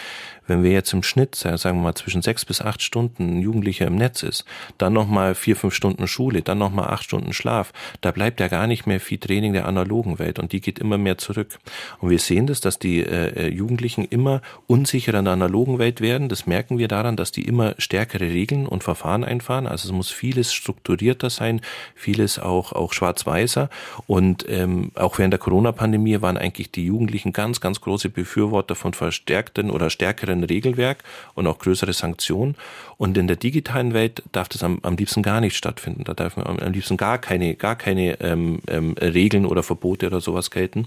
wenn 0.50 0.62
wir 0.64 0.72
jetzt 0.72 0.92
im 0.92 1.02
Schnitt, 1.02 1.36
sagen 1.36 1.78
wir 1.78 1.82
mal, 1.82 1.94
zwischen 1.94 2.22
sechs 2.22 2.44
bis 2.44 2.60
acht 2.60 2.82
Stunden 2.82 3.38
ein 3.38 3.40
Jugendlicher 3.40 3.86
im 3.86 3.94
Netz 3.94 4.22
ist, 4.24 4.44
dann 4.78 4.92
nochmal 4.92 5.34
vier, 5.36 5.54
fünf 5.54 5.74
Stunden 5.74 6.08
Schule, 6.08 6.42
dann 6.42 6.58
nochmal 6.58 6.88
acht 6.88 7.04
Stunden 7.04 7.32
Schlaf, 7.32 7.72
da 8.00 8.10
bleibt 8.10 8.40
ja 8.40 8.48
gar 8.48 8.66
nicht 8.66 8.84
mehr 8.84 8.98
viel 8.98 9.18
Training 9.18 9.52
der 9.52 9.66
analogen 9.66 10.18
Welt 10.18 10.38
und 10.38 10.52
die 10.52 10.60
geht 10.60 10.80
immer 10.80 10.98
mehr 10.98 11.18
zurück. 11.18 11.58
Und 12.00 12.10
wir 12.10 12.18
sehen 12.18 12.48
das, 12.48 12.60
dass 12.60 12.78
die 12.78 12.98
äh, 12.98 13.46
äh 13.46 13.48
Jugendlichen 13.48 14.04
immer 14.04 14.42
unsicherer 14.66 15.20
in 15.20 15.24
der 15.26 15.34
analogen 15.34 15.78
Welt 15.78 16.00
werden. 16.00 16.28
Das 16.28 16.46
merken 16.46 16.78
wir 16.78 16.88
daran, 16.88 17.16
dass 17.16 17.30
die 17.30 17.42
immer 17.42 17.74
stärkere 17.78 18.24
Regeln 18.24 18.66
und 18.66 18.82
Verfahren 18.82 19.24
einfahren. 19.24 19.66
Also 19.68 19.88
es 19.88 19.92
muss 19.92 20.10
vieles 20.10 20.52
strukturierter 20.52 21.30
sein, 21.30 21.60
vieles 21.94 22.38
auch, 22.40 22.72
auch 22.72 22.92
schwarz-weißer 23.40 23.68
und 24.06 24.46
ähm, 24.48 24.92
auch 24.94 25.18
während 25.18 25.32
der 25.32 25.38
Corona-Pandemie 25.38 26.20
waren 26.20 26.36
eigentlich 26.36 26.70
die 26.70 26.86
Jugendlichen 26.86 27.32
ganz, 27.32 27.60
ganz 27.60 27.80
große 27.80 28.08
Befürworter 28.10 28.74
von 28.74 28.94
verstärkten 28.94 29.70
oder 29.70 29.90
stärkeren 29.90 30.44
Regelwerk 30.44 30.98
und 31.34 31.46
auch 31.46 31.58
größere 31.58 31.92
Sanktionen. 31.92 32.56
Und 32.96 33.16
in 33.16 33.26
der 33.26 33.36
digitalen 33.36 33.94
Welt 33.94 34.22
darf 34.32 34.48
das 34.48 34.62
am, 34.62 34.78
am 34.82 34.96
liebsten 34.96 35.22
gar 35.22 35.40
nicht 35.40 35.56
stattfinden. 35.56 36.04
Da 36.04 36.14
darf 36.14 36.36
man 36.36 36.60
am 36.60 36.72
liebsten 36.72 36.96
gar 36.96 37.18
keine, 37.18 37.54
gar 37.54 37.76
keine 37.76 38.20
ähm, 38.20 38.60
ähm, 38.68 38.94
Regeln 39.00 39.46
oder 39.46 39.62
Verbote 39.62 40.06
oder 40.06 40.20
sowas 40.20 40.50
gelten. 40.50 40.86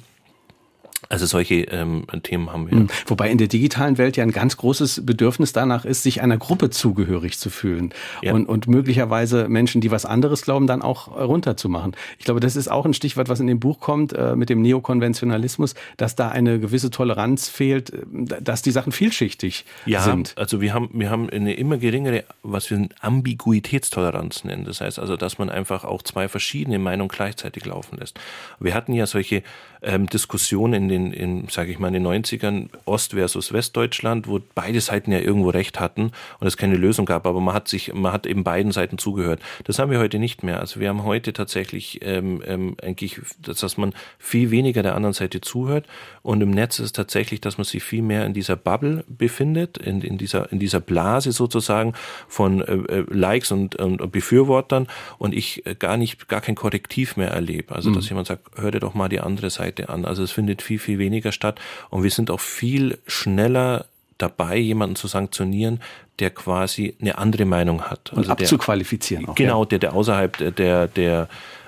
Also 1.09 1.25
solche 1.25 1.55
ähm, 1.55 2.05
Themen 2.23 2.51
haben 2.51 2.69
wir. 2.69 2.77
Hm. 2.77 2.87
Wobei 3.07 3.29
in 3.29 3.37
der 3.37 3.47
digitalen 3.47 3.97
Welt 3.97 4.17
ja 4.17 4.23
ein 4.23 4.31
ganz 4.31 4.57
großes 4.57 5.05
Bedürfnis 5.05 5.53
danach 5.53 5.85
ist, 5.85 6.03
sich 6.03 6.21
einer 6.21 6.37
Gruppe 6.37 6.69
zugehörig 6.69 7.37
zu 7.37 7.49
fühlen 7.49 7.93
ja. 8.21 8.33
und, 8.33 8.47
und 8.47 8.67
möglicherweise 8.67 9.47
Menschen, 9.47 9.81
die 9.81 9.91
was 9.91 10.05
anderes 10.05 10.43
glauben, 10.43 10.67
dann 10.67 10.81
auch 10.81 11.15
runterzumachen. 11.15 11.95
Ich 12.17 12.25
glaube, 12.25 12.39
das 12.39 12.55
ist 12.55 12.69
auch 12.69 12.85
ein 12.85 12.93
Stichwort, 12.93 13.29
was 13.29 13.39
in 13.39 13.47
dem 13.47 13.59
Buch 13.59 13.79
kommt 13.79 14.13
äh, 14.13 14.35
mit 14.35 14.49
dem 14.49 14.61
Neokonventionalismus, 14.61 15.75
dass 15.97 16.15
da 16.15 16.29
eine 16.29 16.59
gewisse 16.59 16.89
Toleranz 16.89 17.49
fehlt, 17.49 17.93
äh, 17.93 18.41
dass 18.41 18.61
die 18.61 18.71
Sachen 18.71 18.91
vielschichtig 18.91 19.65
ja, 19.85 20.01
sind. 20.01 20.33
Also 20.37 20.61
wir 20.61 20.73
haben 20.73 20.89
wir 20.93 21.09
haben 21.09 21.29
eine 21.29 21.53
immer 21.53 21.77
geringere, 21.77 22.23
was 22.43 22.69
wir 22.69 22.87
Ambiguitätstoleranz 23.01 24.43
nennen. 24.43 24.65
Das 24.65 24.81
heißt 24.81 24.99
also, 24.99 25.17
dass 25.17 25.37
man 25.37 25.49
einfach 25.49 25.83
auch 25.83 26.01
zwei 26.01 26.27
verschiedene 26.27 26.79
Meinungen 26.79 27.09
gleichzeitig 27.09 27.65
laufen 27.65 27.97
lässt. 27.97 28.19
Wir 28.59 28.73
hatten 28.73 28.93
ja 28.93 29.05
solche 29.05 29.43
ähm, 29.83 30.07
Diskussionen 30.07 30.73
in 30.73 30.87
den, 30.89 31.13
in, 31.13 31.47
sage 31.49 31.71
ich 31.71 31.79
mal, 31.79 31.93
in 31.93 32.03
den 32.03 32.07
90ern, 32.07 32.69
Ost 32.85 33.13
versus 33.13 33.53
Westdeutschland, 33.53 34.27
wo 34.27 34.39
beide 34.55 34.81
Seiten 34.81 35.11
ja 35.11 35.19
irgendwo 35.19 35.49
recht 35.49 35.79
hatten 35.79 36.11
und 36.39 36.47
es 36.47 36.57
keine 36.57 36.75
Lösung 36.75 37.05
gab, 37.05 37.27
aber 37.27 37.41
man 37.41 37.53
hat 37.53 37.67
sich, 37.67 37.93
man 37.93 38.11
hat 38.11 38.25
eben 38.25 38.43
beiden 38.43 38.71
Seiten 38.71 38.97
zugehört. 38.97 39.41
Das 39.65 39.79
haben 39.79 39.91
wir 39.91 39.99
heute 39.99 40.19
nicht 40.19 40.43
mehr. 40.43 40.59
Also 40.59 40.79
wir 40.79 40.89
haben 40.89 41.03
heute 41.03 41.33
tatsächlich 41.33 41.99
ähm, 42.03 42.41
ähm, 42.45 42.75
eigentlich, 42.81 43.21
dass 43.39 43.77
man 43.77 43.93
viel 44.17 44.51
weniger 44.51 44.83
der 44.83 44.95
anderen 44.95 45.13
Seite 45.13 45.41
zuhört 45.41 45.85
und 46.21 46.41
im 46.41 46.51
Netz 46.51 46.79
ist 46.79 46.95
tatsächlich, 46.95 47.41
dass 47.41 47.57
man 47.57 47.65
sich 47.65 47.83
viel 47.83 48.01
mehr 48.01 48.25
in 48.25 48.33
dieser 48.33 48.55
Bubble 48.55 49.03
befindet, 49.07 49.77
in, 49.77 50.01
in 50.01 50.17
dieser 50.17 50.51
in 50.51 50.59
dieser 50.59 50.79
Blase 50.79 51.31
sozusagen 51.31 51.93
von 52.27 52.61
äh, 52.61 52.73
äh 52.73 53.05
Likes 53.09 53.51
und, 53.51 53.75
und 53.75 54.11
Befürwortern 54.11 54.87
und 55.17 55.33
ich 55.33 55.65
äh, 55.65 55.75
gar 55.75 55.97
nicht 55.97 56.27
gar 56.27 56.41
kein 56.41 56.55
Korrektiv 56.55 57.17
mehr 57.17 57.31
erlebe. 57.31 57.75
Also 57.75 57.91
dass 57.91 58.05
mhm. 58.05 58.09
jemand 58.09 58.27
sagt, 58.27 58.43
hör 58.55 58.71
dir 58.71 58.79
doch 58.79 58.93
mal 58.93 59.09
die 59.09 59.19
andere 59.19 59.49
Seite 59.49 59.72
an. 59.79 60.05
Also 60.05 60.23
es 60.23 60.31
findet 60.31 60.61
viel 60.61 60.79
viel 60.79 60.99
weniger 60.99 61.31
statt 61.31 61.59
und 61.89 62.03
wir 62.03 62.11
sind 62.11 62.31
auch 62.31 62.39
viel 62.39 62.97
schneller 63.07 63.85
dabei, 64.17 64.57
jemanden 64.57 64.95
zu 64.95 65.07
sanktionieren, 65.07 65.81
der 66.19 66.29
quasi 66.29 66.95
eine 67.01 67.17
andere 67.17 67.45
Meinung 67.45 67.83
hat. 67.83 68.11
Und 68.11 68.19
also 68.19 68.31
abzuqualifizieren 68.31 69.25
der, 69.25 69.31
auch. 69.31 69.35
Genau, 69.35 69.65
der, 69.65 69.79
der 69.79 69.93
außerhalb 69.93 70.55
der, 70.55 70.87
der, 70.87 71.27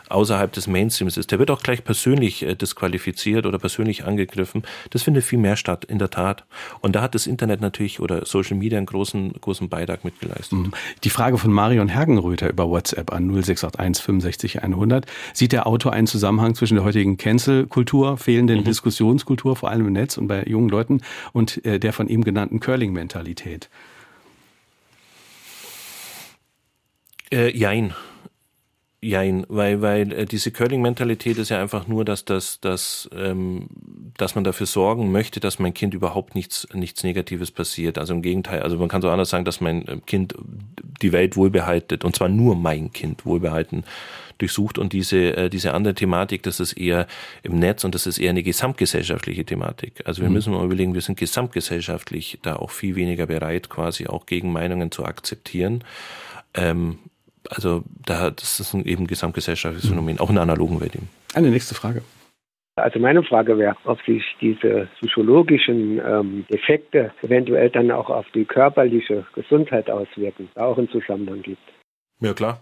außerhalb 0.10 0.52
des 0.52 0.68
Mainstreams 0.68 1.18
ist. 1.18 1.32
Der 1.32 1.40
wird 1.40 1.52
auch 1.52 1.62
gleich 1.62 1.84
persönlich 1.84 2.44
äh, 2.44 2.56
disqualifiziert 2.56 3.46
oder 3.46 3.60
persönlich 3.60 4.06
angegriffen. 4.06 4.64
Das 4.90 5.04
findet 5.04 5.24
viel 5.24 5.40
mehr 5.40 5.56
statt, 5.56 5.86
in 5.86 6.00
der 6.00 6.10
Tat. 6.10 6.46
Und 6.82 6.96
da 6.96 7.02
hat 7.02 7.16
das 7.16 7.28
Internet 7.28 7.62
natürlich 7.62 8.00
oder 8.00 8.26
Social 8.26 8.58
Media 8.58 8.78
einen 8.78 8.86
großen, 8.88 9.34
großen 9.34 9.70
Beitrag 9.70 10.04
mitgeleistet. 10.04 10.60
Mhm. 10.60 10.72
Die 11.04 11.10
Frage 11.10 11.38
von 11.38 11.52
Marion 11.52 11.88
Hergenröther 11.88 12.50
über 12.50 12.70
WhatsApp 12.70 13.12
an 13.12 13.28
0681 13.30 14.04
65 14.04 14.64
100. 14.64 15.06
Sieht 15.34 15.52
der 15.52 15.68
Autor 15.68 15.94
einen 15.94 16.08
Zusammenhang 16.08 16.56
zwischen 16.56 16.76
der 16.76 16.84
heutigen 16.84 17.18
Cancel-Kultur, 17.18 18.18
fehlenden 18.18 18.60
mhm. 18.60 18.64
Diskussionskultur, 18.66 19.56
vor 19.56 19.70
allem 19.70 19.88
im 19.88 19.94
Netz 19.94 20.18
und 20.18 20.28
bei 20.28 20.44
jungen 20.44 20.70
Leuten, 20.70 21.02
und 21.34 21.64
äh, 21.66 21.80
der 21.80 21.94
von 21.94 22.08
ihm 22.08 22.24
genannten 22.24 22.60
Curling-Mentalität? 22.60 23.70
Äh, 27.32 27.56
jein. 27.58 27.94
Jein, 29.06 29.46
weil, 29.50 29.84
weil 29.84 30.12
äh, 30.12 30.26
diese 30.26 30.50
Curling-Mentalität 30.50 31.38
ist 31.38 31.50
ja 31.50 31.62
einfach 31.62 31.88
nur, 31.88 32.06
dass, 32.06 32.26
dass, 32.26 32.60
dass, 32.60 33.08
ähm, 33.16 33.68
dass 34.18 34.34
man 34.34 34.44
dafür 34.44 34.66
sorgen 34.66 35.12
möchte, 35.12 35.40
dass 35.40 35.60
mein 35.60 35.76
Kind 35.76 35.94
überhaupt 35.94 36.34
nichts, 36.34 36.68
nichts 36.74 37.04
Negatives 37.04 37.52
passiert. 37.52 38.00
Also 38.00 38.16
im 38.16 38.24
Gegenteil, 38.24 38.64
also 38.64 38.78
man 38.78 38.88
kann 38.88 39.04
so 39.04 39.10
anders 39.12 39.30
sagen, 39.30 39.46
dass 39.46 39.62
mein 39.62 39.88
äh, 39.88 39.98
Kind 40.08 40.34
die 41.04 41.12
Welt 41.12 41.38
wohlbehaltet, 41.38 42.04
und 42.04 42.16
zwar 42.16 42.30
nur 42.30 42.56
mein 42.56 42.94
Kind 42.94 43.28
wohlbehalten 43.28 43.84
durchsucht 44.40 44.80
und 44.80 44.92
diese, 44.92 45.38
äh, 45.38 45.50
diese 45.52 45.76
andere 45.76 45.94
Thematik, 45.94 46.42
das 46.42 46.60
ist 46.60 46.74
eher 46.74 47.06
im 47.44 47.60
Netz 47.60 47.84
und 47.84 47.94
das 47.94 48.08
ist 48.08 48.18
eher 48.18 48.32
eine 48.32 48.42
gesamtgesellschaftliche 48.42 49.46
Thematik. 49.46 50.02
Also 50.06 50.24
wir 50.24 50.30
mhm. 50.30 50.34
müssen 50.34 50.54
mal 50.54 50.66
überlegen, 50.66 50.96
wir 50.96 51.02
sind 51.02 51.20
gesamtgesellschaftlich 51.20 52.40
da 52.42 52.56
auch 52.56 52.72
viel 52.72 52.96
weniger 52.96 53.28
bereit, 53.28 53.70
quasi 53.70 54.08
auch 54.08 54.26
gegen 54.26 54.52
Meinungen 54.52 54.90
zu 54.90 55.06
akzeptieren. 55.06 55.84
Ähm, 56.56 56.98
also 57.50 57.84
da, 58.06 58.30
das 58.32 58.60
ist 58.60 58.74
ein 58.74 58.86
eben 58.86 59.08
gesamtgesellschaftliches 59.08 59.90
Phänomen, 59.90 60.20
auch 60.20 60.30
in 60.30 60.36
der 60.36 60.44
analogen 60.44 60.80
Welt 60.82 60.96
eben. 60.96 61.10
Eine 61.34 61.50
nächste 61.50 61.76
Frage. 61.76 62.02
Also 62.78 63.00
meine 63.00 63.24
Frage 63.24 63.58
wäre, 63.58 63.76
ob 63.86 64.02
sich 64.02 64.22
diese 64.42 64.90
psychologischen 65.00 66.02
ähm, 66.06 66.46
Defekte 66.52 67.14
eventuell 67.22 67.70
dann 67.70 67.90
auch 67.90 68.10
auf 68.10 68.26
die 68.34 68.44
körperliche 68.44 69.26
Gesundheit 69.34 69.90
auswirken, 69.90 70.50
da 70.56 70.66
auch 70.66 70.78
einen 70.78 70.90
Zusammenhang 70.90 71.42
gibt. 71.42 71.62
Ja 72.20 72.34
klar. 72.34 72.62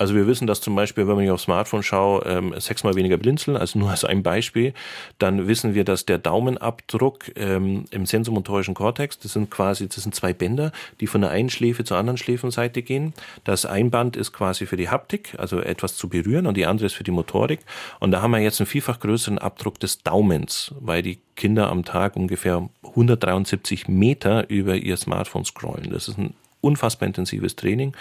Also 0.00 0.14
wir 0.14 0.26
wissen, 0.26 0.46
dass 0.46 0.62
zum 0.62 0.74
Beispiel, 0.74 1.06
wenn 1.06 1.16
man 1.16 1.24
hier 1.24 1.34
aufs 1.34 1.42
Smartphone 1.42 1.82
schaut, 1.82 2.24
ähm, 2.24 2.54
sechsmal 2.58 2.94
weniger 2.94 3.18
blinzeln, 3.18 3.58
also 3.58 3.78
nur 3.78 3.90
als 3.90 4.02
ein 4.02 4.22
Beispiel. 4.22 4.72
Dann 5.18 5.46
wissen 5.46 5.74
wir, 5.74 5.84
dass 5.84 6.06
der 6.06 6.16
Daumenabdruck 6.16 7.36
ähm, 7.36 7.84
im 7.90 8.06
sensomotorischen 8.06 8.72
Kortex, 8.72 9.18
das 9.18 9.34
sind 9.34 9.50
quasi, 9.50 9.88
das 9.88 10.02
sind 10.02 10.14
zwei 10.14 10.32
Bänder, 10.32 10.72
die 11.00 11.06
von 11.06 11.20
der 11.20 11.28
einen 11.28 11.50
Schläfe 11.50 11.84
zur 11.84 11.98
anderen 11.98 12.16
Schläfenseite 12.16 12.80
gehen. 12.80 13.12
Das 13.44 13.66
ein 13.66 13.90
Band 13.90 14.16
ist 14.16 14.32
quasi 14.32 14.64
für 14.64 14.78
die 14.78 14.88
Haptik, 14.88 15.34
also 15.36 15.60
etwas 15.60 15.96
zu 15.96 16.08
berühren, 16.08 16.46
und 16.46 16.56
die 16.56 16.64
andere 16.64 16.86
ist 16.86 16.94
für 16.94 17.04
die 17.04 17.10
Motorik. 17.10 17.60
Und 17.98 18.10
da 18.10 18.22
haben 18.22 18.30
wir 18.30 18.38
jetzt 18.38 18.58
einen 18.58 18.68
vielfach 18.68 19.00
größeren 19.00 19.36
Abdruck 19.36 19.80
des 19.80 20.02
Daumens, 20.02 20.74
weil 20.80 21.02
die 21.02 21.18
Kinder 21.36 21.68
am 21.68 21.84
Tag 21.84 22.16
ungefähr 22.16 22.70
173 22.84 23.86
Meter 23.88 24.48
über 24.48 24.76
ihr 24.76 24.96
Smartphone 24.96 25.44
scrollen. 25.44 25.90
Das 25.90 26.08
ist 26.08 26.16
ein 26.16 26.32
unfassbar 26.60 27.06
intensives 27.06 27.56
Training. 27.56 27.94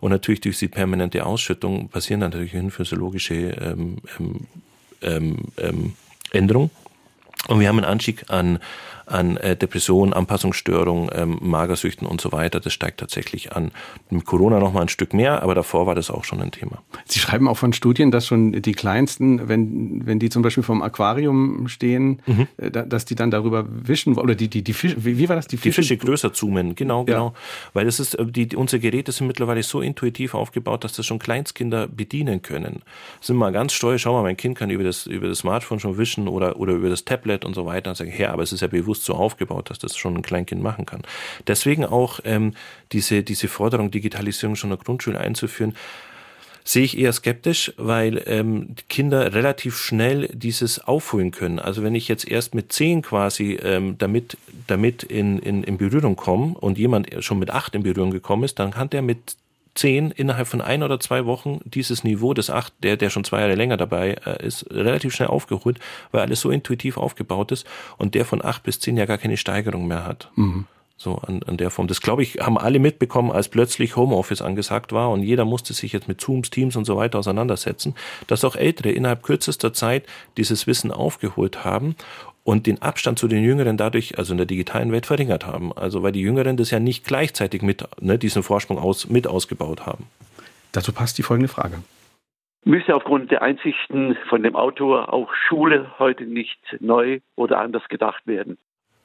Und 0.00 0.10
natürlich 0.10 0.40
durch 0.40 0.58
die 0.58 0.68
permanente 0.68 1.24
Ausschüttung 1.24 1.88
passieren 1.88 2.20
natürlich 2.20 2.52
physiologische 2.70 3.34
ähm, 3.34 3.96
ähm, 4.18 4.46
ähm, 5.02 5.36
ähm, 5.58 5.92
Änderungen. 6.32 6.70
Und 7.48 7.60
wir 7.60 7.68
haben 7.68 7.78
einen 7.78 7.86
Anstieg 7.86 8.24
an, 8.28 8.58
an 9.06 9.36
äh, 9.36 9.56
Depressionen, 9.56 10.12
Anpassungsstörungen, 10.12 11.10
ähm, 11.14 11.38
Magersüchten 11.40 12.06
und 12.06 12.20
so 12.20 12.32
weiter. 12.32 12.60
Das 12.60 12.72
steigt 12.72 13.00
tatsächlich 13.00 13.52
an. 13.52 13.72
Mit 14.10 14.24
Corona 14.24 14.58
noch 14.60 14.72
mal 14.72 14.82
ein 14.82 14.88
Stück 14.88 15.12
mehr, 15.12 15.42
aber 15.42 15.54
davor 15.54 15.86
war 15.86 15.94
das 15.94 16.10
auch 16.10 16.24
schon 16.24 16.40
ein 16.40 16.50
Thema. 16.50 16.82
Sie 17.04 17.18
schreiben 17.18 17.48
auch 17.48 17.56
von 17.56 17.72
Studien, 17.72 18.10
dass 18.10 18.26
schon 18.26 18.52
die 18.62 18.72
Kleinsten, 18.72 19.48
wenn, 19.48 20.06
wenn 20.06 20.18
die 20.18 20.30
zum 20.30 20.42
Beispiel 20.42 20.62
vom 20.62 20.82
Aquarium 20.82 21.68
stehen, 21.68 22.20
mhm. 22.26 22.46
äh, 22.56 22.70
dass 22.70 23.04
die 23.04 23.14
dann 23.14 23.30
darüber 23.30 23.66
wischen 23.68 24.16
oder 24.16 24.34
die, 24.34 24.48
die, 24.48 24.62
die 24.62 24.72
Fische, 24.72 25.04
wie, 25.04 25.18
wie 25.18 25.28
war 25.28 25.36
das? 25.36 25.48
Die 25.48 25.56
Fische, 25.56 25.80
die 25.80 25.88
Fische 25.88 25.96
größer 25.96 26.32
zoomen, 26.32 26.74
genau, 26.74 27.04
genau. 27.04 27.28
Ja. 27.28 27.34
Weil 27.72 27.84
das 27.86 28.00
ist, 28.00 28.14
äh, 28.14 28.26
die, 28.26 28.54
unsere 28.56 28.80
Geräte 28.80 29.12
sind 29.12 29.26
mittlerweile 29.26 29.62
so 29.62 29.80
intuitiv 29.80 30.34
aufgebaut, 30.34 30.84
dass 30.84 30.92
das 30.92 31.06
schon 31.06 31.18
Kleinstkinder 31.18 31.88
bedienen 31.88 32.42
können. 32.42 32.82
Sind 33.20 33.36
mal 33.36 33.52
ganz 33.52 33.72
stolz, 33.72 34.02
schau 34.02 34.12
mal, 34.14 34.22
mein 34.22 34.36
Kind 34.36 34.56
kann 34.56 34.70
über 34.70 34.84
das, 34.84 35.06
über 35.06 35.28
das 35.28 35.38
Smartphone 35.38 35.80
schon 35.80 35.98
wischen 35.98 36.28
oder, 36.28 36.58
oder 36.58 36.74
über 36.74 36.88
das 36.88 37.04
Tablet 37.04 37.31
und 37.44 37.54
so 37.54 37.66
weiter 37.66 37.90
und 37.90 37.96
sagen, 37.96 38.12
ja, 38.16 38.32
aber 38.32 38.42
es 38.42 38.52
ist 38.52 38.60
ja 38.60 38.68
bewusst 38.68 38.92
bewusst 38.92 39.04
so 39.04 39.14
aufgebaut, 39.14 39.70
dass 39.70 39.78
das 39.78 39.96
schon 39.96 40.16
ein 40.16 40.22
Kleinkind 40.22 40.62
machen 40.62 40.86
kann. 40.86 41.02
Deswegen 41.46 41.84
auch 41.84 42.20
ähm, 42.24 42.54
diese, 42.92 43.22
diese 43.22 43.48
Forderung, 43.48 43.90
Digitalisierung 43.90 44.56
schon 44.56 44.70
in 44.70 44.76
der 44.76 44.84
Grundschule 44.84 45.18
einzuführen, 45.18 45.74
sehe 46.64 46.84
ich 46.84 46.96
eher 46.96 47.12
skeptisch, 47.12 47.72
weil 47.76 48.22
ähm, 48.26 48.76
Kinder 48.88 49.34
relativ 49.34 49.76
schnell 49.76 50.28
dieses 50.32 50.78
aufholen 50.78 51.32
können. 51.32 51.58
Also 51.58 51.82
wenn 51.82 51.94
ich 51.94 52.06
jetzt 52.06 52.28
erst 52.28 52.54
mit 52.54 52.72
zehn 52.72 53.02
quasi 53.02 53.58
ähm, 53.62 53.96
damit, 53.98 54.36
damit 54.68 55.02
in, 55.02 55.40
in, 55.40 55.64
in 55.64 55.76
Berührung 55.76 56.14
komme 56.14 56.54
und 56.54 56.78
jemand 56.78 57.08
schon 57.20 57.40
mit 57.40 57.50
acht 57.50 57.74
in 57.74 57.82
Berührung 57.82 58.12
gekommen 58.12 58.44
ist, 58.44 58.60
dann 58.60 58.70
kann 58.70 58.90
der 58.90 59.02
mit 59.02 59.36
zehn 59.74 60.10
innerhalb 60.10 60.48
von 60.48 60.60
ein 60.60 60.82
oder 60.82 61.00
zwei 61.00 61.24
Wochen 61.26 61.60
dieses 61.64 62.04
Niveau 62.04 62.34
des 62.34 62.50
acht, 62.50 62.72
der, 62.82 62.96
der 62.96 63.10
schon 63.10 63.24
zwei 63.24 63.40
Jahre 63.40 63.54
länger 63.54 63.76
dabei 63.76 64.16
äh, 64.24 64.46
ist, 64.46 64.70
relativ 64.70 65.14
schnell 65.14 65.28
aufgeholt, 65.28 65.78
weil 66.10 66.22
alles 66.22 66.40
so 66.40 66.50
intuitiv 66.50 66.96
aufgebaut 66.96 67.52
ist 67.52 67.66
und 67.96 68.14
der 68.14 68.24
von 68.24 68.44
acht 68.44 68.62
bis 68.62 68.80
zehn 68.80 68.96
ja 68.96 69.06
gar 69.06 69.18
keine 69.18 69.36
Steigerung 69.36 69.86
mehr 69.86 70.04
hat. 70.04 70.30
Mhm. 70.36 70.66
So 70.98 71.16
an, 71.16 71.42
an 71.42 71.56
der 71.56 71.70
Form. 71.70 71.88
Das 71.88 72.00
glaube 72.00 72.22
ich, 72.22 72.38
haben 72.38 72.56
alle 72.56 72.78
mitbekommen, 72.78 73.32
als 73.32 73.48
plötzlich 73.48 73.96
Homeoffice 73.96 74.40
angesagt 74.40 74.92
war 74.92 75.10
und 75.10 75.22
jeder 75.22 75.44
musste 75.44 75.72
sich 75.72 75.92
jetzt 75.92 76.06
mit 76.06 76.20
Zooms, 76.20 76.50
Teams 76.50 76.76
und 76.76 76.84
so 76.84 76.96
weiter 76.96 77.18
auseinandersetzen, 77.18 77.96
dass 78.28 78.44
auch 78.44 78.54
Ältere 78.54 78.90
innerhalb 78.90 79.22
kürzester 79.24 79.72
Zeit 79.72 80.06
dieses 80.36 80.68
Wissen 80.68 80.92
aufgeholt 80.92 81.64
haben 81.64 81.96
und 82.44 82.66
den 82.66 82.82
Abstand 82.82 83.18
zu 83.18 83.28
den 83.28 83.44
Jüngeren 83.44 83.76
dadurch, 83.76 84.18
also 84.18 84.32
in 84.32 84.38
der 84.38 84.46
digitalen 84.46 84.92
Welt, 84.92 85.06
verringert 85.06 85.46
haben. 85.46 85.72
Also 85.72 86.02
weil 86.02 86.12
die 86.12 86.20
Jüngeren 86.20 86.56
das 86.56 86.70
ja 86.70 86.80
nicht 86.80 87.04
gleichzeitig 87.04 87.62
mit 87.62 87.84
ne, 88.00 88.18
diesen 88.18 88.42
Vorsprung 88.42 88.78
aus, 88.78 89.08
mit 89.08 89.26
ausgebaut 89.26 89.86
haben. 89.86 90.06
Dazu 90.72 90.92
passt 90.92 91.18
die 91.18 91.22
folgende 91.22 91.48
Frage. 91.48 91.82
Müsste 92.64 92.94
aufgrund 92.94 93.30
der 93.30 93.42
Einsichten 93.42 94.16
von 94.28 94.42
dem 94.42 94.54
Autor 94.54 95.12
auch 95.12 95.34
Schule 95.34 95.90
heute 95.98 96.24
nicht 96.24 96.60
neu 96.80 97.20
oder 97.34 97.58
anders 97.58 97.82
gedacht 97.88 98.26
werden? 98.26 98.56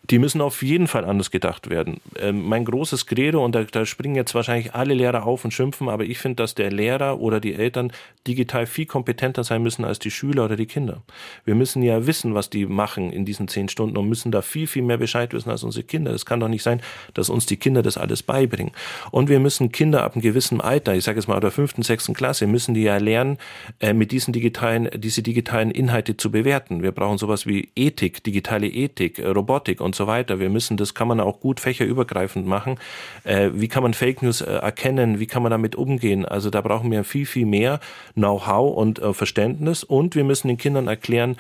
Die 0.10 0.20
müssen 0.20 0.42
auf 0.42 0.64
jeden 0.64 0.88
Fall 0.88 1.04
anders 1.06 1.32
gedacht 1.32 1.70
werden. 1.70 2.00
Ähm, 2.20 2.48
mein 2.48 2.64
großes 2.66 3.06
Credo, 3.06 3.44
und 3.44 3.54
da, 3.54 3.64
da, 3.64 3.86
springen 3.86 4.16
jetzt 4.16 4.36
wahrscheinlich 4.36 4.74
alle 4.74 4.94
Lehrer 4.94 5.26
auf 5.26 5.44
und 5.44 5.52
schimpfen, 5.52 5.90
aber 5.90 6.06
ich 6.06 6.18
finde, 6.18 6.38
dass 6.38 6.56
der 6.56 6.72
Lehrer 6.72 7.20
oder 7.20 7.40
die 7.40 7.54
Eltern 7.54 7.92
digital 8.26 8.66
viel 8.66 8.86
kompetenter 8.86 9.44
sein 9.44 9.62
müssen 9.62 9.84
als 9.84 10.00
die 10.00 10.12
Schüler 10.12 10.46
oder 10.46 10.56
die 10.56 10.66
Kinder. 10.66 11.02
Wir 11.46 11.56
müssen 11.56 11.84
ja 11.84 12.08
wissen, 12.08 12.34
was 12.34 12.50
die 12.50 12.66
machen 12.66 13.12
in 13.12 13.26
diesen 13.26 13.48
zehn 13.48 13.68
Stunden 13.70 13.98
und 13.98 14.08
müssen 14.08 14.32
da 14.32 14.42
viel, 14.42 14.68
viel 14.68 14.84
mehr 14.84 14.98
Bescheid 14.98 15.34
wissen 15.34 15.50
als 15.50 15.64
unsere 15.64 15.84
Kinder. 15.84 16.12
Es 16.12 16.26
kann 16.26 16.40
doch 16.40 16.48
nicht 16.48 16.64
sein, 16.64 16.82
dass 17.14 17.30
uns 17.30 17.46
die 17.46 17.58
Kinder 17.58 17.82
das 17.82 17.98
alles 17.98 18.24
beibringen. 18.24 18.72
Und 19.12 19.30
wir 19.30 19.40
müssen 19.40 19.72
Kinder 19.72 20.04
ab 20.04 20.16
einem 20.16 20.22
gewissen 20.22 20.62
Alter, 20.62 20.96
ich 20.96 21.04
sage 21.04 21.20
jetzt 21.20 21.28
mal 21.28 21.40
der 21.40 21.52
fünften, 21.52 21.84
sechsten 21.84 22.14
Klasse, 22.14 22.48
müssen 22.48 22.74
die 22.74 22.84
ja 22.84 22.98
lernen, 22.98 23.38
äh, 23.80 23.94
mit 23.94 24.12
diesen 24.12 24.32
digitalen, 24.32 24.90
diese 24.96 25.22
digitalen 25.22 25.72
Inhalte 25.72 26.16
zu 26.16 26.32
bewerten. 26.32 26.82
Wir 26.82 26.92
brauchen 26.92 27.18
sowas 27.18 27.46
wie 27.46 27.70
Ethik, 27.76 28.24
digitale 28.24 28.68
Ethik, 28.68 29.20
Robotik 29.20 29.82
und 29.82 29.97
so 29.98 30.08
weiter. 30.08 30.40
Wir 30.40 30.50
müssen, 30.50 30.78
das 30.78 30.94
kann 30.94 31.08
man 31.08 31.20
auch 31.20 31.40
gut 31.40 31.60
fächerübergreifend 31.60 32.48
machen. 32.48 32.80
Äh, 33.24 33.50
wie 33.54 33.68
kann 33.68 33.84
man 33.84 33.94
Fake 33.94 34.22
News 34.22 34.42
äh, 34.42 34.46
erkennen? 34.46 35.20
Wie 35.20 35.28
kann 35.28 35.44
man 35.44 35.52
damit 35.52 35.76
umgehen? 35.76 36.26
Also 36.26 36.50
da 36.50 36.62
brauchen 36.62 36.90
wir 36.92 37.04
viel, 37.04 37.26
viel 37.26 37.46
mehr 37.46 37.80
Know-how 38.14 38.76
und 38.76 39.00
äh, 39.00 39.14
Verständnis. 39.14 39.84
Und 39.84 40.16
wir 40.16 40.24
müssen 40.24 40.48
den 40.48 40.58
Kindern 40.58 40.88
erklären, 40.88 41.36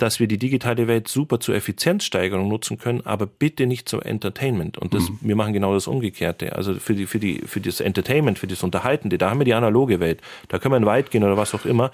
dass 0.00 0.20
wir 0.20 0.26
die 0.26 0.38
digitale 0.38 0.88
Welt 0.88 1.08
super 1.08 1.40
zur 1.40 1.54
Effizienzsteigerung 1.54 2.48
nutzen 2.48 2.78
können, 2.78 3.02
aber 3.04 3.26
bitte 3.26 3.66
nicht 3.66 3.88
zum 3.88 4.00
Entertainment. 4.00 4.78
Und 4.78 4.94
das, 4.94 5.08
mhm. 5.08 5.18
wir 5.20 5.36
machen 5.36 5.52
genau 5.52 5.74
das 5.74 5.86
Umgekehrte. 5.86 6.56
Also 6.56 6.74
für 6.74 6.94
die, 6.94 7.06
für 7.06 7.18
die, 7.18 7.42
für 7.46 7.60
das 7.60 7.80
Entertainment, 7.80 8.38
für 8.38 8.46
das 8.46 8.62
Unterhaltende, 8.62 9.18
da 9.18 9.30
haben 9.30 9.40
wir 9.40 9.44
die 9.44 9.54
analoge 9.54 10.00
Welt. 10.00 10.20
Da 10.48 10.58
können 10.58 10.82
wir 10.82 10.86
weit 10.86 11.10
gehen 11.10 11.24
oder 11.24 11.36
was 11.36 11.54
auch 11.54 11.64
immer. 11.64 11.90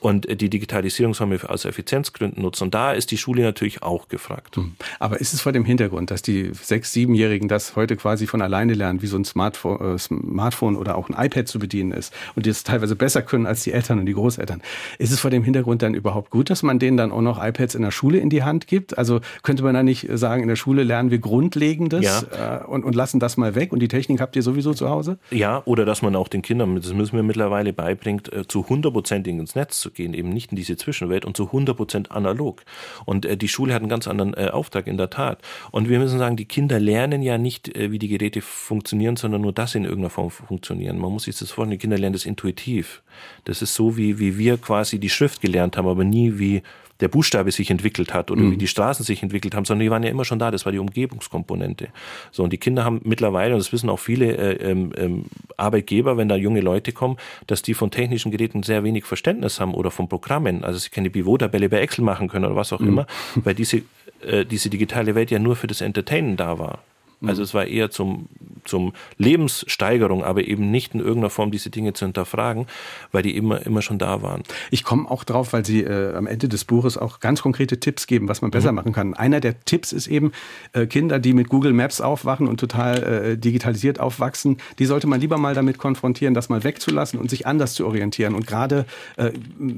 Und 0.00 0.40
die 0.40 0.48
Digitalisierung 0.48 1.14
sollen 1.14 1.30
wir 1.30 1.50
aus 1.50 1.64
Effizienzgründen 1.64 2.42
nutzen. 2.42 2.64
Und 2.64 2.74
da 2.74 2.92
ist 2.92 3.10
die 3.10 3.18
Schule 3.18 3.42
natürlich 3.42 3.82
auch 3.82 4.08
gefragt. 4.08 4.56
Hm. 4.56 4.72
Aber 4.98 5.20
ist 5.20 5.34
es 5.34 5.42
vor 5.42 5.52
dem 5.52 5.64
Hintergrund, 5.64 6.10
dass 6.10 6.22
die 6.22 6.52
sechs-, 6.54 6.92
siebenjährigen 6.92 7.48
das 7.48 7.76
heute 7.76 7.96
quasi 7.96 8.26
von 8.26 8.42
alleine 8.42 8.74
lernen, 8.74 9.02
wie 9.02 9.06
so 9.06 9.16
ein 9.16 9.24
Smartphone, 9.24 9.94
äh, 9.94 9.98
Smartphone 9.98 10.76
oder 10.76 10.96
auch 10.96 11.08
ein 11.10 11.26
iPad 11.26 11.46
zu 11.46 11.58
bedienen 11.58 11.92
ist 11.92 12.12
und 12.34 12.46
die 12.46 12.50
es 12.50 12.64
teilweise 12.64 12.96
besser 12.96 13.22
können 13.22 13.46
als 13.46 13.62
die 13.62 13.72
Eltern 13.72 13.98
und 13.98 14.06
die 14.06 14.14
Großeltern? 14.14 14.62
Ist 14.98 15.12
es 15.12 15.20
vor 15.20 15.30
dem 15.30 15.44
Hintergrund 15.44 15.82
dann 15.82 15.94
überhaupt 15.94 16.30
gut, 16.30 16.50
dass 16.50 16.62
man 16.62 16.78
denen 16.78 16.96
dann 16.96 17.12
auch 17.12 17.20
noch 17.20 17.42
iPads 17.42 17.74
in 17.74 17.82
der 17.82 17.90
Schule 17.90 18.18
in 18.18 18.30
die 18.30 18.42
Hand 18.42 18.66
gibt? 18.66 18.96
Also 18.96 19.20
könnte 19.42 19.62
man 19.62 19.74
da 19.74 19.82
nicht 19.82 20.08
sagen, 20.14 20.42
in 20.42 20.48
der 20.48 20.56
Schule 20.56 20.82
lernen 20.82 21.10
wir 21.10 21.18
Grundlegendes 21.18 22.04
ja. 22.04 22.62
äh, 22.62 22.64
und, 22.64 22.84
und 22.84 22.94
lassen 22.94 23.20
das 23.20 23.36
mal 23.36 23.54
weg 23.54 23.72
und 23.72 23.80
die 23.80 23.88
Technik 23.88 24.20
habt 24.20 24.34
ihr 24.36 24.42
sowieso 24.42 24.72
zu 24.72 24.88
Hause? 24.88 25.18
Ja, 25.30 25.62
oder 25.66 25.84
dass 25.84 26.02
man 26.02 26.16
auch 26.16 26.28
den 26.28 26.42
Kindern, 26.42 26.74
das 26.76 26.92
müssen 26.92 27.16
wir 27.16 27.22
mittlerweile 27.22 27.72
beibringt, 27.72 28.32
äh, 28.32 28.46
zu 28.48 28.68
hundertprozentig 28.68 29.34
ins 29.34 29.54
Netz 29.54 29.80
zu 29.80 29.89
gehen, 29.94 30.14
eben 30.14 30.30
nicht 30.30 30.52
in 30.52 30.56
diese 30.56 30.76
Zwischenwelt 30.76 31.24
und 31.24 31.36
zu 31.36 31.46
100 31.46 31.76
Prozent 31.76 32.10
analog. 32.10 32.62
Und 33.04 33.26
äh, 33.26 33.36
die 33.36 33.48
Schule 33.48 33.74
hat 33.74 33.82
einen 33.82 33.88
ganz 33.88 34.08
anderen 34.08 34.34
äh, 34.34 34.48
Auftrag 34.48 34.86
in 34.86 34.96
der 34.96 35.10
Tat. 35.10 35.40
Und 35.70 35.88
wir 35.88 35.98
müssen 35.98 36.18
sagen, 36.18 36.36
die 36.36 36.44
Kinder 36.44 36.80
lernen 36.80 37.22
ja 37.22 37.38
nicht, 37.38 37.74
äh, 37.76 37.90
wie 37.90 37.98
die 37.98 38.08
Geräte 38.08 38.40
funktionieren, 38.40 39.16
sondern 39.16 39.42
nur, 39.42 39.54
sie 39.66 39.78
in 39.78 39.84
irgendeiner 39.84 40.10
Form 40.10 40.30
funktionieren. 40.30 40.98
Man 40.98 41.12
muss 41.12 41.24
sich 41.24 41.38
das 41.38 41.50
vorstellen, 41.50 41.72
die 41.72 41.78
Kinder 41.78 41.98
lernen 41.98 42.14
das 42.14 42.24
intuitiv. 42.24 43.02
Das 43.44 43.62
ist 43.62 43.74
so, 43.74 43.96
wie, 43.96 44.18
wie 44.18 44.38
wir 44.38 44.56
quasi 44.58 44.98
die 44.98 45.10
Schrift 45.10 45.40
gelernt 45.40 45.76
haben, 45.76 45.88
aber 45.88 46.04
nie 46.04 46.38
wie 46.38 46.62
der 47.00 47.08
Buchstabe 47.08 47.50
sich 47.50 47.70
entwickelt 47.70 48.14
hat 48.14 48.30
oder 48.30 48.42
mhm. 48.42 48.52
wie 48.52 48.56
die 48.56 48.66
Straßen 48.66 49.04
sich 49.04 49.22
entwickelt 49.22 49.54
haben, 49.54 49.64
sondern 49.64 49.84
die 49.84 49.90
waren 49.90 50.02
ja 50.02 50.10
immer 50.10 50.24
schon 50.24 50.38
da. 50.38 50.50
Das 50.50 50.64
war 50.64 50.72
die 50.72 50.78
Umgebungskomponente. 50.78 51.88
So 52.30 52.44
und 52.44 52.52
die 52.52 52.58
Kinder 52.58 52.84
haben 52.84 53.00
mittlerweile, 53.04 53.54
und 53.54 53.58
das 53.58 53.72
wissen 53.72 53.90
auch 53.90 53.98
viele 53.98 54.36
äh, 54.36 54.70
ähm, 54.70 54.92
ähm, 54.96 55.24
Arbeitgeber, 55.56 56.16
wenn 56.16 56.28
da 56.28 56.36
junge 56.36 56.60
Leute 56.60 56.92
kommen, 56.92 57.16
dass 57.46 57.62
die 57.62 57.74
von 57.74 57.90
technischen 57.90 58.30
Geräten 58.30 58.62
sehr 58.62 58.84
wenig 58.84 59.04
Verständnis 59.04 59.60
haben 59.60 59.74
oder 59.74 59.90
von 59.90 60.08
Programmen. 60.08 60.64
Also 60.64 60.78
sie 60.78 60.90
keine 60.90 61.10
Pivot-Tabelle 61.10 61.68
bei 61.68 61.80
Excel 61.80 62.04
machen 62.04 62.28
können 62.28 62.44
oder 62.44 62.56
was 62.56 62.72
auch 62.72 62.80
mhm. 62.80 62.88
immer, 62.88 63.06
weil 63.36 63.54
diese 63.54 63.82
äh, 64.22 64.44
diese 64.44 64.68
digitale 64.68 65.14
Welt 65.14 65.30
ja 65.30 65.38
nur 65.38 65.56
für 65.56 65.66
das 65.66 65.80
Entertainen 65.80 66.36
da 66.36 66.58
war. 66.58 66.80
Also 67.22 67.40
mhm. 67.40 67.44
es 67.44 67.54
war 67.54 67.66
eher 67.66 67.90
zum, 67.90 68.28
zum 68.64 68.92
Lebenssteigerung, 69.18 70.24
aber 70.24 70.46
eben 70.46 70.70
nicht 70.70 70.94
in 70.94 71.00
irgendeiner 71.00 71.30
Form 71.30 71.50
diese 71.50 71.70
Dinge 71.70 71.92
zu 71.92 72.06
hinterfragen, 72.06 72.66
weil 73.12 73.22
die 73.22 73.36
immer, 73.36 73.64
immer 73.66 73.82
schon 73.82 73.98
da 73.98 74.22
waren. 74.22 74.42
Ich 74.70 74.84
komme 74.84 75.10
auch 75.10 75.24
drauf, 75.24 75.52
weil 75.52 75.64
Sie 75.64 75.82
äh, 75.82 76.14
am 76.14 76.26
Ende 76.26 76.48
des 76.48 76.64
Buches 76.64 76.96
auch 76.96 77.20
ganz 77.20 77.42
konkrete 77.42 77.78
Tipps 77.78 78.06
geben, 78.06 78.28
was 78.28 78.42
man 78.42 78.50
besser 78.50 78.72
mhm. 78.72 78.76
machen 78.76 78.92
kann. 78.92 79.14
Einer 79.14 79.40
der 79.40 79.60
Tipps 79.64 79.92
ist 79.92 80.06
eben, 80.06 80.32
äh, 80.72 80.86
Kinder, 80.86 81.18
die 81.18 81.34
mit 81.34 81.48
Google 81.48 81.72
Maps 81.72 82.00
aufwachen 82.00 82.48
und 82.48 82.58
total 82.58 83.02
äh, 83.02 83.38
digitalisiert 83.38 84.00
aufwachsen, 84.00 84.58
die 84.78 84.86
sollte 84.86 85.06
man 85.06 85.20
lieber 85.20 85.38
mal 85.38 85.54
damit 85.54 85.78
konfrontieren, 85.78 86.34
das 86.34 86.48
mal 86.48 86.64
wegzulassen 86.64 87.18
und 87.18 87.30
sich 87.30 87.46
anders 87.46 87.74
zu 87.74 87.86
orientieren 87.86 88.34
und 88.34 88.46
gerade 88.46 88.86
äh, 89.16 89.30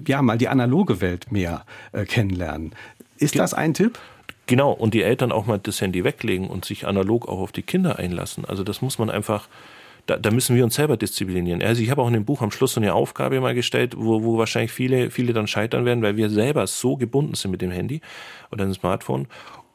ja 0.07 0.23
mal 0.23 0.39
die 0.39 0.49
analoge 0.49 1.01
Welt 1.01 1.33
mehr 1.33 1.65
äh, 1.93 2.05
kennenlernen. 2.05 2.75
Ist 3.19 3.39
das 3.39 3.55
ein 3.55 3.75
Tipp? 3.75 3.99
Genau, 4.53 4.71
und 4.71 4.93
die 4.93 5.01
Eltern 5.01 5.33
auch 5.33 5.47
mal 5.47 5.59
das 5.59 5.81
Handy 5.81 6.05
weglegen 6.05 6.51
und 6.51 6.67
sich 6.67 6.87
analog 6.87 7.27
auch 7.27 7.39
auf 7.39 7.53
die 7.53 7.63
Kinder 7.63 7.99
einlassen. 7.99 8.45
Also 8.45 8.63
das 8.63 8.83
muss 8.83 8.99
man 8.99 9.09
einfach, 9.09 9.49
da, 10.05 10.19
da 10.19 10.31
müssen 10.31 10.55
wir 10.55 10.63
uns 10.63 10.75
selber 10.75 10.99
disziplinieren. 10.99 11.63
Also 11.63 11.81
ich 11.81 11.89
habe 11.89 12.03
auch 12.03 12.09
in 12.09 12.13
dem 12.13 12.27
Buch 12.27 12.43
am 12.43 12.51
Schluss 12.51 12.75
so 12.75 12.81
eine 12.81 12.93
Aufgabe 12.93 13.41
mal 13.41 13.55
gestellt, 13.55 13.95
wo, 13.97 14.23
wo 14.25 14.37
wahrscheinlich 14.37 14.71
viele, 14.71 15.11
viele 15.11 15.33
dann 15.33 15.47
scheitern 15.47 15.87
werden, 15.87 16.03
weil 16.03 16.19
wir 16.19 16.29
selber 16.29 16.67
so 16.67 16.99
gebunden 16.99 17.35
sind 17.35 17.51
mit 17.51 17.63
dem 17.63 17.71
Handy 17.71 18.03
oder 18.51 18.67
dem 18.67 18.75
Smartphone 18.75 19.27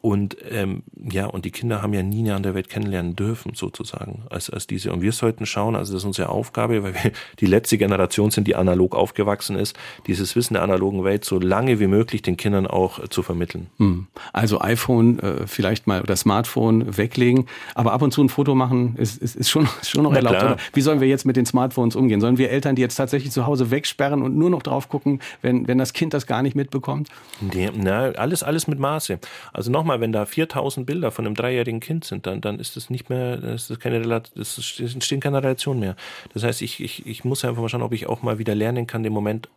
und 0.01 0.37
ähm, 0.49 0.83
ja, 1.09 1.25
und 1.25 1.43
die 1.43 1.51
Kinder 1.51 1.81
haben 1.81 1.93
ja 1.93 2.03
nie 2.03 2.19
eine 2.19 2.35
andere 2.35 2.53
Welt 2.53 2.69
kennenlernen 2.69 3.15
dürfen, 3.15 3.53
sozusagen, 3.55 4.23
als, 4.29 4.49
als 4.49 4.67
diese. 4.67 4.93
Und 4.93 5.01
wir 5.01 5.11
sollten 5.11 5.45
schauen, 5.45 5.75
also 5.75 5.93
das 5.93 6.03
ist 6.03 6.05
unsere 6.05 6.29
Aufgabe, 6.29 6.83
weil 6.83 6.93
wir 6.93 7.11
die 7.39 7.45
letzte 7.45 7.77
Generation 7.77 8.31
sind, 8.31 8.47
die 8.47 8.55
analog 8.55 8.95
aufgewachsen 8.95 9.55
ist, 9.57 9.75
dieses 10.05 10.35
Wissen 10.35 10.53
der 10.53 10.63
analogen 10.63 11.03
Welt 11.03 11.25
so 11.25 11.39
lange 11.39 11.79
wie 11.79 11.87
möglich 11.87 12.21
den 12.21 12.37
Kindern 12.37 12.67
auch 12.67 12.99
äh, 12.99 13.09
zu 13.09 13.23
vermitteln. 13.23 13.67
Hm. 13.77 14.07
Also 14.33 14.61
iPhone 14.61 15.19
äh, 15.19 15.47
vielleicht 15.47 15.87
mal 15.87 16.01
oder 16.01 16.15
Smartphone 16.15 16.97
weglegen, 16.97 17.47
aber 17.73 17.91
ab 17.91 18.01
und 18.01 18.11
zu 18.11 18.23
ein 18.23 18.29
Foto 18.29 18.55
machen 18.55 18.95
ist, 18.97 19.21
ist, 19.21 19.35
ist, 19.35 19.49
schon, 19.49 19.67
schon 19.83 20.03
noch 20.03 20.13
erlaubt. 20.13 20.37
Oder 20.37 20.57
wie 20.73 20.81
sollen 20.81 21.01
wir 21.01 21.07
jetzt 21.07 21.25
mit 21.25 21.35
den 21.35 21.45
Smartphones 21.45 21.95
umgehen? 21.95 22.21
Sollen 22.21 22.37
wir 22.37 22.49
Eltern, 22.51 22.75
die 22.75 22.81
jetzt 22.81 22.95
tatsächlich 22.95 23.31
zu 23.31 23.45
Hause 23.45 23.71
wegsperren 23.71 24.21
und 24.21 24.37
nur 24.37 24.49
noch 24.49 24.61
drauf 24.61 24.89
gucken, 24.89 25.21
wenn, 25.41 25.67
wenn 25.67 25.79
das 25.79 25.93
Kind 25.93 26.13
das 26.13 26.27
gar 26.27 26.43
nicht 26.43 26.55
mitbekommt? 26.55 27.09
Nee, 27.41 27.71
na, 27.75 28.11
alles, 28.11 28.43
alles 28.43 28.67
mit 28.67 28.79
Maße. 28.79 29.19
Also 29.53 29.71
nochmal, 29.71 29.96
mal, 29.97 30.01
wenn 30.01 30.11
da 30.11 30.25
4000 30.25 30.85
Bilder 30.85 31.11
von 31.11 31.25
einem 31.25 31.35
dreijährigen 31.35 31.79
Kind 31.79 32.05
sind, 32.05 32.25
dann, 32.25 32.41
dann 32.41 32.59
ist 32.59 32.75
das 32.75 32.89
nicht 32.89 33.09
mehr, 33.09 33.37
das 33.37 33.69
ist 33.69 33.79
keine 33.79 34.01
das 34.07 34.79
entstehen 34.79 35.19
keine 35.19 35.37
Relation 35.37 35.79
mehr. 35.79 35.95
Das 36.33 36.43
heißt, 36.43 36.61
ich, 36.61 36.79
ich, 36.79 37.05
ich 37.05 37.23
muss 37.23 37.43
einfach 37.43 37.61
mal 37.61 37.69
schauen, 37.69 37.81
ob 37.81 37.93
ich 37.93 38.07
auch 38.07 38.21
mal 38.21 38.39
wieder 38.39 38.55
lernen 38.55 38.87
kann, 38.87 39.03
den 39.03 39.13
Moment 39.13 39.49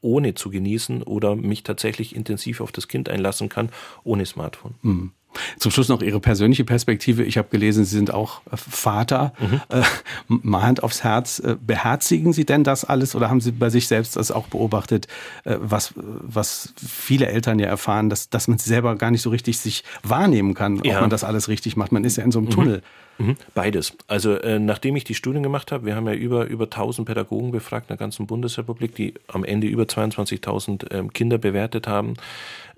ohne 0.00 0.34
zu 0.34 0.50
genießen 0.50 1.02
oder 1.02 1.34
mich 1.34 1.62
tatsächlich 1.62 2.14
intensiv 2.14 2.60
auf 2.60 2.70
das 2.70 2.88
Kind 2.88 3.08
einlassen 3.08 3.48
kann, 3.48 3.70
ohne 4.04 4.26
Smartphone. 4.26 4.74
Mhm. 4.82 5.12
Zum 5.58 5.70
Schluss 5.70 5.88
noch 5.88 6.02
Ihre 6.02 6.20
persönliche 6.20 6.64
Perspektive. 6.64 7.24
Ich 7.24 7.38
habe 7.38 7.48
gelesen, 7.48 7.84
Sie 7.84 7.96
sind 7.96 8.12
auch 8.12 8.40
äh, 8.50 8.56
Vater. 8.56 9.32
Mhm. 9.38 9.60
Äh, 9.68 9.82
mal 10.28 10.62
Hand 10.62 10.82
aufs 10.82 11.04
Herz. 11.04 11.38
Äh, 11.38 11.56
beherzigen 11.64 12.32
Sie 12.32 12.44
denn 12.44 12.64
das 12.64 12.84
alles 12.84 13.14
oder 13.14 13.30
haben 13.30 13.40
Sie 13.40 13.52
bei 13.52 13.70
sich 13.70 13.86
selbst 13.86 14.16
das 14.16 14.30
auch 14.30 14.48
beobachtet, 14.48 15.06
äh, 15.44 15.56
was, 15.58 15.94
was 15.96 16.74
viele 16.76 17.26
Eltern 17.26 17.58
ja 17.58 17.66
erfahren, 17.66 18.10
dass, 18.10 18.30
dass 18.30 18.48
man 18.48 18.58
selber 18.58 18.96
gar 18.96 19.10
nicht 19.10 19.22
so 19.22 19.30
richtig 19.30 19.58
sich 19.58 19.84
wahrnehmen 20.02 20.54
kann, 20.54 20.80
ja. 20.84 20.94
ob 20.94 21.00
man 21.02 21.10
das 21.10 21.24
alles 21.24 21.48
richtig 21.48 21.76
macht. 21.76 21.92
Man 21.92 22.04
ist 22.04 22.16
ja 22.16 22.24
in 22.24 22.32
so 22.32 22.38
einem 22.38 22.48
mhm. 22.48 22.52
Tunnel. 22.52 22.82
Mhm. 23.18 23.36
Beides. 23.54 23.96
Also 24.08 24.34
äh, 24.34 24.58
nachdem 24.58 24.96
ich 24.96 25.04
die 25.04 25.14
Studien 25.14 25.42
gemacht 25.42 25.72
habe, 25.72 25.86
wir 25.86 25.96
haben 25.96 26.06
ja 26.06 26.12
über, 26.12 26.46
über 26.46 26.64
1000 26.64 27.06
Pädagogen 27.06 27.50
befragt 27.50 27.86
in 27.86 27.88
der 27.88 27.96
ganzen 27.96 28.26
Bundesrepublik, 28.26 28.94
die 28.94 29.14
am 29.28 29.44
Ende 29.44 29.66
über 29.66 29.84
22.000 29.84 30.92
ähm, 30.92 31.12
Kinder 31.12 31.38
bewertet 31.38 31.86
haben. 31.86 32.14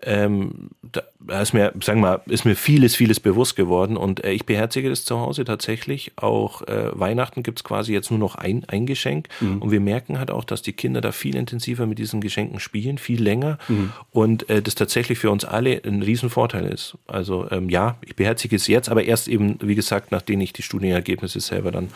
Ähm, 0.02 0.70
da 0.82 1.42
ist 1.42 1.52
mir, 1.52 1.72
sagen 1.82 2.00
wir 2.00 2.08
mal, 2.08 2.20
ist 2.26 2.44
mir 2.44 2.54
vieles, 2.54 2.94
vieles 2.94 3.18
bewusst 3.18 3.56
geworden 3.56 3.96
und 3.96 4.24
äh, 4.24 4.30
ich 4.30 4.46
beherzige 4.46 4.88
das 4.88 5.04
zu 5.04 5.18
Hause 5.18 5.44
tatsächlich. 5.44 6.12
Auch 6.16 6.62
äh, 6.62 6.98
Weihnachten 6.98 7.42
gibt's 7.42 7.64
quasi 7.64 7.92
jetzt 7.92 8.10
nur 8.10 8.20
noch 8.20 8.36
ein, 8.36 8.64
ein 8.68 8.86
Geschenk 8.86 9.28
mhm. 9.40 9.60
und 9.60 9.70
wir 9.72 9.80
merken 9.80 10.18
halt 10.18 10.30
auch, 10.30 10.44
dass 10.44 10.62
die 10.62 10.72
Kinder 10.72 11.00
da 11.00 11.10
viel 11.10 11.34
intensiver 11.34 11.86
mit 11.86 11.98
diesen 11.98 12.20
Geschenken 12.20 12.60
spielen, 12.60 12.98
viel 12.98 13.20
länger 13.20 13.58
mhm. 13.66 13.92
und 14.12 14.48
äh, 14.48 14.62
das 14.62 14.76
tatsächlich 14.76 15.18
für 15.18 15.30
uns 15.30 15.44
alle 15.44 15.82
ein 15.84 16.02
Riesenvorteil 16.02 16.66
ist. 16.66 16.96
Also 17.08 17.50
ähm, 17.50 17.68
ja, 17.68 17.98
ich 18.04 18.14
beherzige 18.14 18.54
es 18.54 18.68
jetzt, 18.68 18.88
aber 18.88 19.02
erst 19.04 19.26
eben, 19.26 19.58
wie 19.60 19.74
gesagt, 19.74 20.12
nachdem 20.12 20.40
ich 20.40 20.52
die 20.52 20.62
Studienergebnisse 20.62 21.40
selber 21.40 21.72
dann 21.72 21.88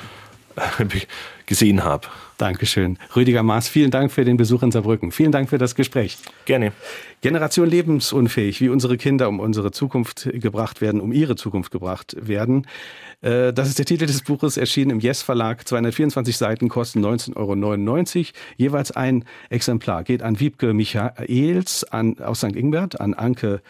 gesehen 1.46 1.84
habe. 1.84 2.08
Dankeschön. 2.42 2.98
Rüdiger 3.14 3.44
Maas, 3.44 3.68
vielen 3.68 3.92
Dank 3.92 4.10
für 4.10 4.24
den 4.24 4.36
Besuch 4.36 4.64
in 4.64 4.72
Saarbrücken. 4.72 5.12
Vielen 5.12 5.30
Dank 5.30 5.48
für 5.48 5.58
das 5.58 5.76
Gespräch. 5.76 6.18
Gerne. 6.44 6.72
Generation 7.20 7.70
lebensunfähig, 7.70 8.60
wie 8.60 8.68
unsere 8.68 8.96
Kinder 8.96 9.28
um 9.28 9.38
unsere 9.38 9.70
Zukunft 9.70 10.28
gebracht 10.32 10.80
werden, 10.80 11.00
um 11.00 11.12
ihre 11.12 11.36
Zukunft 11.36 11.70
gebracht 11.70 12.16
werden. 12.20 12.66
Äh, 13.20 13.52
das 13.52 13.68
ist 13.68 13.78
der 13.78 13.86
Titel 13.86 14.06
des 14.06 14.22
Buches, 14.24 14.56
erschienen 14.56 14.90
im 14.90 14.98
Yes 14.98 15.22
Verlag. 15.22 15.68
224 15.68 16.36
Seiten 16.36 16.68
kosten 16.68 16.98
19,99 17.06 17.36
Euro. 17.36 18.32
Jeweils 18.56 18.90
ein 18.90 19.24
Exemplar 19.48 20.02
geht 20.02 20.24
an 20.24 20.40
Wiebke 20.40 20.74
Michaels 20.74 21.84
an, 21.84 22.18
aus 22.18 22.38
St. 22.38 22.56
Ingbert, 22.56 23.00
an 23.00 23.14
Anke 23.14 23.62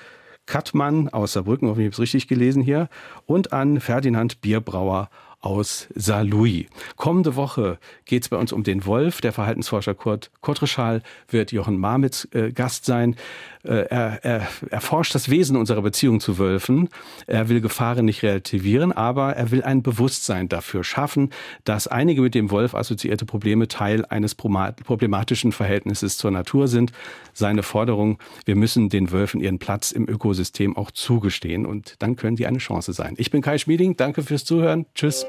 Kattmann 0.46 1.10
aus 1.10 1.34
Saarbrücken, 1.34 1.68
hoffe 1.68 1.82
ich 1.82 1.86
habe 1.86 1.92
es 1.92 2.00
richtig 2.00 2.26
gelesen 2.26 2.62
hier, 2.62 2.88
und 3.26 3.52
an 3.52 3.80
Ferdinand 3.80 4.40
Bierbrauer 4.40 5.10
aus 5.10 5.22
Saarlouis. 5.42 6.66
Kommende 6.96 7.36
Woche 7.36 7.78
geht 8.04 8.22
es 8.22 8.28
bei 8.28 8.36
uns 8.36 8.52
um 8.52 8.62
den 8.62 8.86
Wolf. 8.86 9.20
Der 9.20 9.32
Verhaltensforscher 9.32 9.94
Kurt 9.94 10.30
Kottreschal 10.40 11.02
wird 11.28 11.52
Jochen 11.52 11.78
Marmitz 11.78 12.28
äh, 12.32 12.52
Gast 12.52 12.84
sein. 12.84 13.16
Äh, 13.64 13.86
er, 13.88 14.24
er 14.24 14.48
erforscht 14.70 15.14
das 15.14 15.28
Wesen 15.28 15.56
unserer 15.56 15.82
Beziehung 15.82 16.20
zu 16.20 16.38
Wölfen. 16.38 16.88
Er 17.26 17.48
will 17.48 17.60
Gefahren 17.60 18.04
nicht 18.04 18.22
relativieren, 18.22 18.92
aber 18.92 19.34
er 19.34 19.50
will 19.50 19.62
ein 19.62 19.82
Bewusstsein 19.82 20.48
dafür 20.48 20.84
schaffen, 20.84 21.30
dass 21.64 21.86
einige 21.86 22.22
mit 22.22 22.34
dem 22.34 22.50
Wolf 22.50 22.74
assoziierte 22.74 23.26
Probleme 23.26 23.68
Teil 23.68 24.04
eines 24.06 24.34
problematischen 24.34 25.52
Verhältnisses 25.52 26.18
zur 26.18 26.30
Natur 26.30 26.68
sind. 26.68 26.92
Seine 27.32 27.62
Forderung, 27.62 28.18
wir 28.44 28.56
müssen 28.56 28.88
den 28.88 29.10
Wölfen 29.10 29.40
ihren 29.40 29.58
Platz 29.58 29.92
im 29.92 30.08
Ökosystem 30.08 30.76
auch 30.76 30.90
zugestehen 30.90 31.66
und 31.66 31.96
dann 31.98 32.16
können 32.16 32.36
die 32.36 32.46
eine 32.46 32.58
Chance 32.58 32.92
sein. 32.92 33.14
Ich 33.16 33.30
bin 33.30 33.42
Kai 33.42 33.58
Schmieding, 33.58 33.96
danke 33.96 34.22
fürs 34.22 34.44
Zuhören. 34.44 34.86
Tschüss. 34.94 35.26